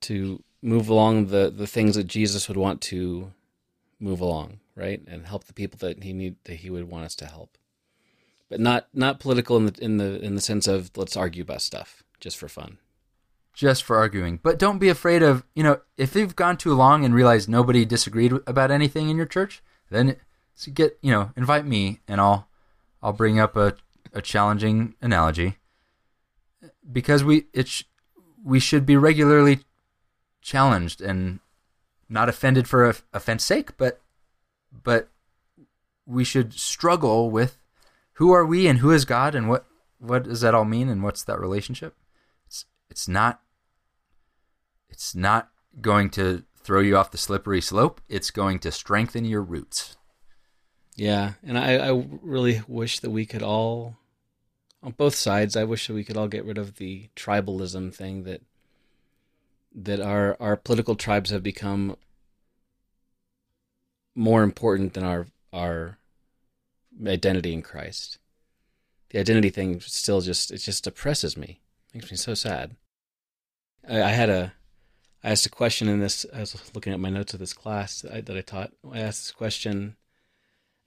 [0.01, 3.33] to move along the the things that Jesus would want to
[3.99, 5.01] move along, right?
[5.05, 7.57] And help the people that he need that he would want us to help.
[8.49, 11.61] But not not political in the in the in the sense of let's argue about
[11.61, 12.77] stuff just for fun.
[13.53, 17.05] Just for arguing, but don't be afraid of you know if you've gone too long
[17.05, 19.61] and realized nobody disagreed about anything in your church,
[19.91, 20.25] then it's-
[20.73, 22.47] get you know invite me and I'll
[23.01, 23.75] I'll bring up a,
[24.13, 25.57] a challenging analogy
[26.91, 27.83] because we it
[28.43, 29.59] we should be regularly
[30.43, 31.39] challenged and
[32.09, 34.01] not offended for offense sake, but
[34.71, 35.09] but
[36.05, 37.57] we should struggle with
[38.13, 39.65] who are we and who is God and what
[39.99, 41.95] what does that all mean and what's that relationship?
[42.45, 43.41] It's it's not
[44.89, 45.49] it's not
[45.81, 48.01] going to throw you off the slippery slope.
[48.07, 49.97] It's going to strengthen your roots.
[50.95, 53.97] Yeah, and I, I really wish that we could all,
[54.83, 58.23] on both sides, I wish that we could all get rid of the tribalism thing
[58.23, 58.41] that
[59.73, 61.95] that our our political tribes have become
[64.15, 65.97] more important than our our
[67.05, 68.19] identity in Christ.
[69.09, 71.61] The identity thing still just it just depresses me.
[71.93, 72.75] Makes me so sad.
[73.87, 74.53] I, I had a
[75.23, 76.25] I asked a question in this.
[76.33, 78.73] I was looking at my notes of this class that I, that I taught.
[78.91, 79.95] I asked this question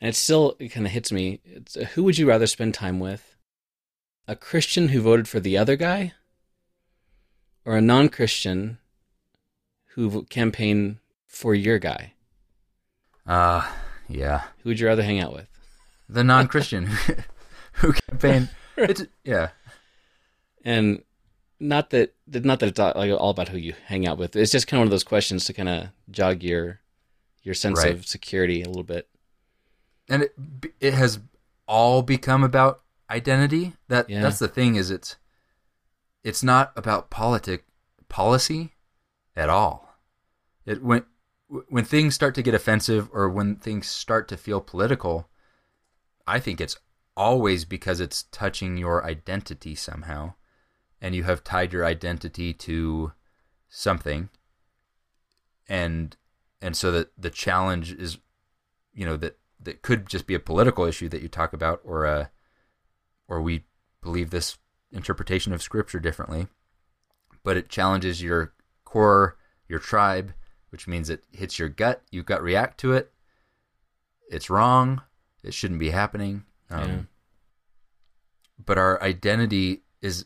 [0.00, 1.40] and it still it kind of hits me.
[1.44, 3.36] It's, who would you rather spend time with?
[4.28, 6.12] A Christian who voted for the other guy,
[7.66, 8.78] or a non-Christian
[9.94, 12.12] who campaigned for your guy?
[13.26, 13.70] Uh
[14.08, 14.42] yeah.
[14.62, 15.48] Who would you rather hang out with?
[16.08, 16.86] The non-Christian
[17.74, 18.48] who campaigned.
[18.78, 19.48] It's, yeah.
[20.62, 21.02] And
[21.58, 24.36] not that not that it's like all about who you hang out with.
[24.36, 26.80] It's just kind of one of those questions to kind of jog your
[27.42, 27.94] your sense Right.
[27.94, 29.08] of security a little bit.
[30.10, 30.34] and it
[30.78, 31.20] it has
[31.66, 33.72] all become about identity.
[33.88, 34.20] That Yeah.
[34.20, 35.16] that's the thing is it's
[36.26, 37.64] it's not about politic
[38.08, 38.74] policy
[39.36, 39.96] at all.
[40.66, 41.04] It when
[41.68, 45.28] when things start to get offensive or when things start to feel political,
[46.26, 46.76] I think it's
[47.16, 50.34] always because it's touching your identity somehow
[51.00, 53.12] and you have tied your identity to
[53.68, 54.28] something
[55.68, 56.16] and
[56.60, 58.18] and so that the challenge is
[58.92, 62.04] you know that that could just be a political issue that you talk about or
[62.04, 62.32] a
[63.28, 63.64] or we
[64.02, 64.58] believe this
[64.96, 66.48] interpretation of scripture differently
[67.44, 68.52] but it challenges your
[68.84, 69.36] core
[69.68, 70.32] your tribe
[70.70, 73.12] which means it hits your gut you gut react to it
[74.30, 75.02] it's wrong
[75.44, 76.98] it shouldn't be happening um, Yeah.
[78.64, 80.24] but our identity is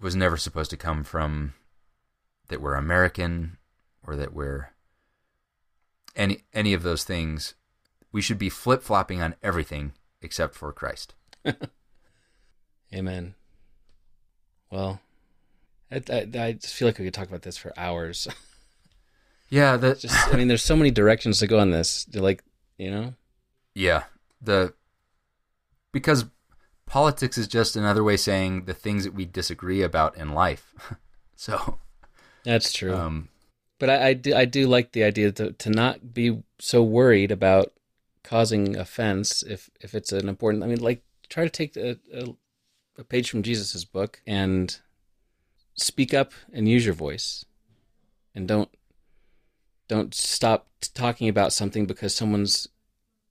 [0.00, 1.54] was never supposed to come from
[2.48, 3.56] that we're American
[4.06, 4.70] or that we're
[6.14, 7.54] any any of those things.
[8.12, 11.14] We should be flip flopping on everything except for Christ.
[12.94, 13.34] Amen.
[14.70, 15.00] Well,
[15.90, 18.28] I, I, I just feel like we could talk about this for hours.
[19.50, 22.08] Yeah, the just, I mean, there's so many directions to go on this.
[22.12, 22.42] Like,
[22.76, 23.14] you know,
[23.74, 24.04] yeah
[24.44, 24.74] the
[25.92, 26.26] because
[26.86, 30.74] politics is just another way saying the things that we disagree about in life.
[31.36, 31.78] so,
[32.44, 32.94] that's true.
[32.94, 33.28] um,
[33.78, 37.30] but I, I do, I do like the idea to to not be so worried
[37.30, 37.72] about
[38.22, 40.62] causing offense if if it's an important.
[40.62, 42.34] I mean, like try to take a, a,
[42.98, 44.78] a page from Jesus's book and
[45.74, 47.44] speak up and use your voice,
[48.34, 48.70] and don't
[49.88, 52.68] don't stop t- talking about something because someone's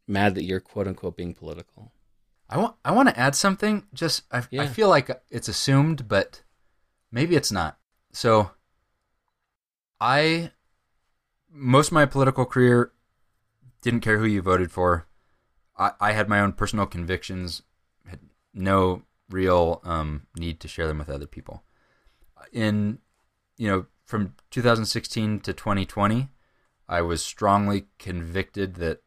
[0.08, 1.92] mad that you're quote unquote being political.
[2.50, 3.86] I want I want to add something.
[3.94, 6.44] Just I, I feel like it's assumed, but
[7.12, 7.78] maybe it's not.
[8.12, 8.52] So
[10.00, 10.52] I
[11.52, 12.92] most of my political career
[13.82, 15.08] didn't care who you voted for.
[15.78, 17.64] I, I had my own personal convictions,
[18.06, 18.20] had
[18.54, 21.64] no real um, need to share them with other people.
[22.52, 23.00] In
[23.58, 26.30] you know from 2016 to 2020,
[26.88, 29.02] I was strongly convicted that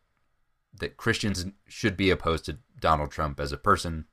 [0.79, 4.07] that Christians should be opposed to Donald Trump as a person.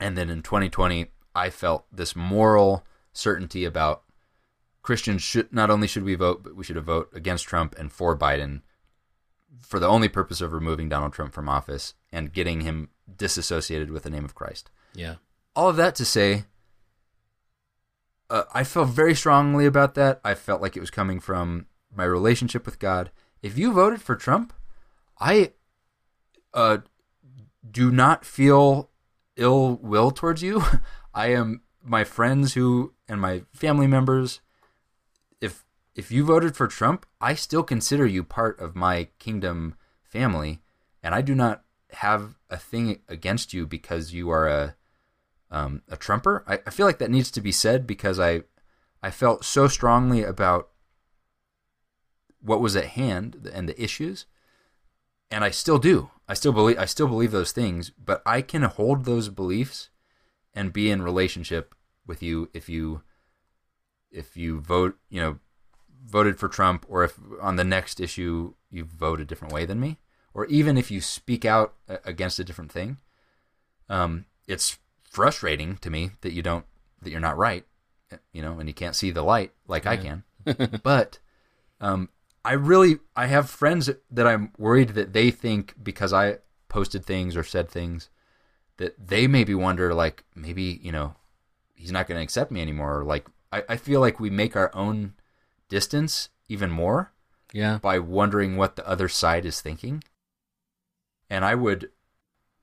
[0.00, 4.04] And then in 2020, I felt this moral certainty about
[4.82, 8.16] Christians should not only should we vote, but we should vote against Trump and for
[8.16, 8.62] Biden
[9.60, 14.02] for the only purpose of removing Donald Trump from office and getting him disassociated with
[14.02, 14.70] the name of Christ.
[14.94, 15.16] Yeah.
[15.54, 16.44] All of that to say,
[18.30, 20.20] uh, I felt very strongly about that.
[20.24, 23.10] I felt like it was coming from my relationship with God.
[23.42, 24.52] If you voted for Trump,
[25.20, 25.52] I
[26.54, 26.78] uh,
[27.68, 28.90] do not feel
[29.36, 30.62] ill will towards you.
[31.14, 34.40] I am my friends who and my family members.
[35.40, 35.64] If
[35.94, 40.60] if you voted for Trump, I still consider you part of my kingdom family,
[41.02, 41.62] and I do not
[41.92, 44.74] have a thing against you because you are a
[45.50, 46.44] um, a Trumper.
[46.46, 48.42] I, I feel like that needs to be said because I
[49.02, 50.68] I felt so strongly about
[52.40, 54.26] what was at hand and the issues
[55.30, 56.10] and I still do.
[56.28, 59.90] I still believe I still believe those things, but I can hold those beliefs
[60.54, 61.74] and be in relationship
[62.06, 63.02] with you if you
[64.10, 65.38] if you vote, you know,
[66.04, 69.80] voted for Trump or if on the next issue you vote a different way than
[69.80, 69.98] me
[70.34, 71.74] or even if you speak out
[72.04, 72.98] against a different thing,
[73.88, 76.64] um, it's frustrating to me that you don't
[77.02, 77.64] that you're not right,
[78.32, 80.24] you know, and you can't see the light like I can.
[80.82, 81.18] but
[81.80, 82.08] um,
[82.44, 86.38] I really I have friends that I'm worried that they think because I
[86.68, 88.08] posted things or said things
[88.76, 91.14] that they maybe wonder like maybe you know
[91.74, 93.00] he's not going to accept me anymore.
[93.00, 95.14] Or like I, I feel like we make our own
[95.68, 97.12] distance even more
[97.52, 97.78] Yeah.
[97.78, 100.02] by wondering what the other side is thinking.
[101.30, 101.90] And I would,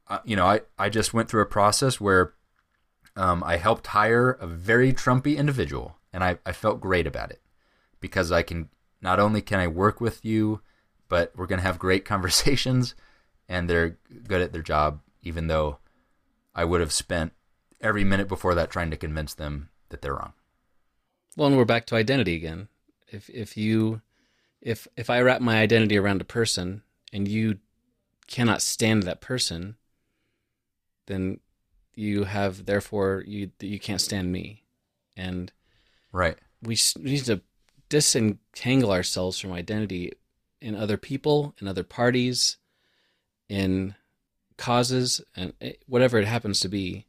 [0.08, 2.34] uh, you know, I, I just went through a process where
[3.16, 7.42] um, I helped hire a very Trumpy individual, and I, I felt great about it
[8.00, 8.70] because I can
[9.02, 10.62] not only can I work with you,
[11.08, 12.96] but we're gonna have great conversations,
[13.48, 13.98] and they're
[14.28, 15.78] good at their job, even though
[16.54, 17.34] I would have spent
[17.82, 20.34] every minute before that trying to convince them that they're wrong.
[21.38, 22.70] Well, and we're back to identity again.
[23.08, 24.02] If if you
[24.62, 26.82] if if I wrap my identity around a person
[27.14, 27.60] and you
[28.28, 29.76] cannot stand that person,
[31.08, 31.40] then
[31.94, 34.64] you have therefore you you can't stand me,
[35.16, 35.52] and
[36.12, 36.38] Right.
[36.62, 37.42] we we need to
[37.90, 40.14] disentangle ourselves from identity
[40.62, 42.58] in other people, in other parties,
[43.48, 43.96] in
[44.58, 47.06] causes, and eh, whatever it happens to be,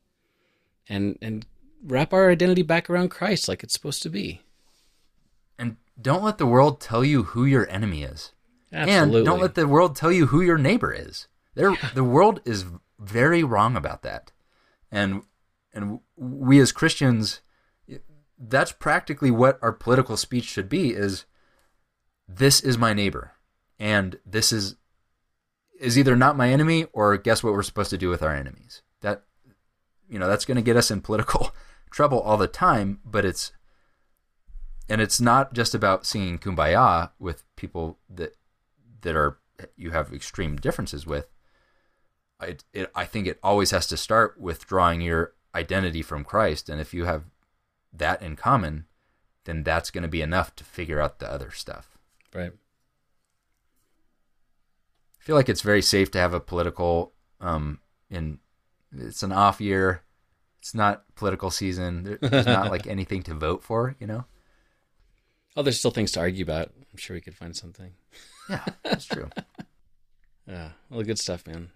[0.88, 1.46] and and
[1.82, 4.42] wrap our identity back around Christ like it's supposed to be.
[5.58, 8.32] And don't let the world tell you who your enemy is.
[8.72, 9.18] Absolutely.
[9.18, 11.28] And don't let the world tell you who your neighbor is.
[11.54, 12.64] There, the world is
[12.98, 14.32] very wrong about that,
[14.90, 15.22] and
[15.72, 17.40] and we as Christians,
[18.38, 21.24] that's practically what our political speech should be: is
[22.28, 23.32] this is my neighbor,
[23.78, 24.76] and this is
[25.78, 28.82] is either not my enemy or guess what we're supposed to do with our enemies.
[29.00, 29.22] That
[30.08, 31.52] you know that's going to get us in political
[31.90, 33.52] trouble all the time, but it's
[34.88, 38.36] and it's not just about singing kumbaya with people that
[39.06, 39.38] that are
[39.76, 41.28] you have extreme differences with
[42.40, 46.68] I, it, I think it always has to start with drawing your identity from Christ
[46.68, 47.24] and if you have
[47.92, 48.86] that in common
[49.44, 51.96] then that's going to be enough to figure out the other stuff
[52.34, 52.50] right.
[55.20, 57.78] I feel like it's very safe to have a political um
[58.10, 58.40] in
[58.92, 60.02] it's an off year
[60.58, 64.24] it's not political season there's not like anything to vote for you know
[65.56, 66.70] Oh, there's still things to argue about.
[66.76, 67.92] I'm sure we could find something.
[68.48, 69.28] Yeah that's true
[70.48, 71.70] Yeah, well, the good stuff, man.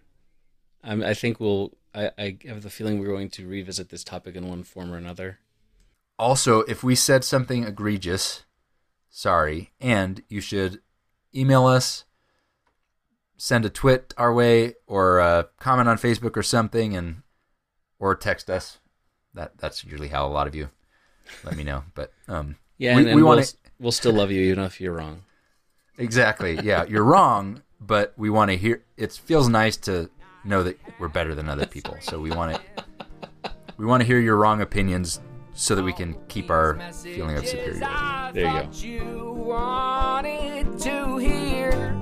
[0.84, 1.72] I'm, I think we'll.
[1.92, 4.96] I, I have the feeling we're going to revisit this topic in one form or
[4.96, 5.40] another.
[6.20, 8.44] Also, if we said something egregious,
[9.10, 10.80] sorry, and you should
[11.34, 12.04] email us,
[13.36, 17.22] send a twit our way, or uh, comment on Facebook or something, and
[17.98, 18.78] or text us.
[19.34, 20.70] That that's usually how a lot of you
[21.42, 21.82] let me know.
[21.94, 23.42] But um, Yeah, We- we we'll,
[23.80, 25.24] we'll still love you even if you're wrong.
[26.00, 28.82] Exactly, yeah, you're wrong, but we want to hear.
[28.96, 30.10] It feels nice to
[30.44, 34.18] know that we're better than other people, so we want to we want to hear
[34.18, 35.20] your wrong opinions
[35.54, 37.86] so that we can keep our feeling of superiority.
[38.32, 38.66] There you go.
[38.66, 38.72] go.
[38.72, 41.92] You wanted to hear,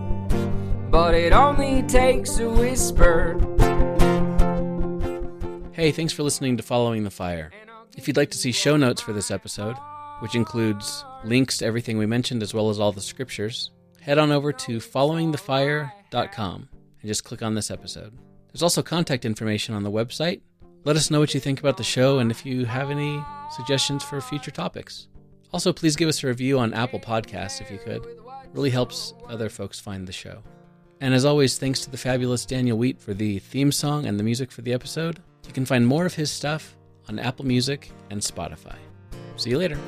[0.90, 3.38] but it only takes a whisper.
[5.72, 7.52] Hey, thanks for listening to Following the Fire.
[7.96, 9.76] If you'd like to see show notes for this episode,
[10.20, 13.70] which includes links to everything we mentioned as well as all the scriptures,
[14.00, 16.68] head on over to followingthefire.com
[17.00, 18.16] and just click on this episode.
[18.52, 20.40] There's also contact information on the website.
[20.84, 23.22] Let us know what you think about the show and if you have any
[23.56, 25.08] suggestions for future topics.
[25.52, 28.04] Also, please give us a review on Apple Podcasts if you could.
[28.04, 28.18] It
[28.52, 30.42] really helps other folks find the show.
[31.00, 34.24] And as always, thanks to the fabulous Daniel Wheat for the theme song and the
[34.24, 35.20] music for the episode.
[35.46, 36.76] You can find more of his stuff
[37.08, 38.76] on Apple Music and Spotify.
[39.36, 39.78] See you later.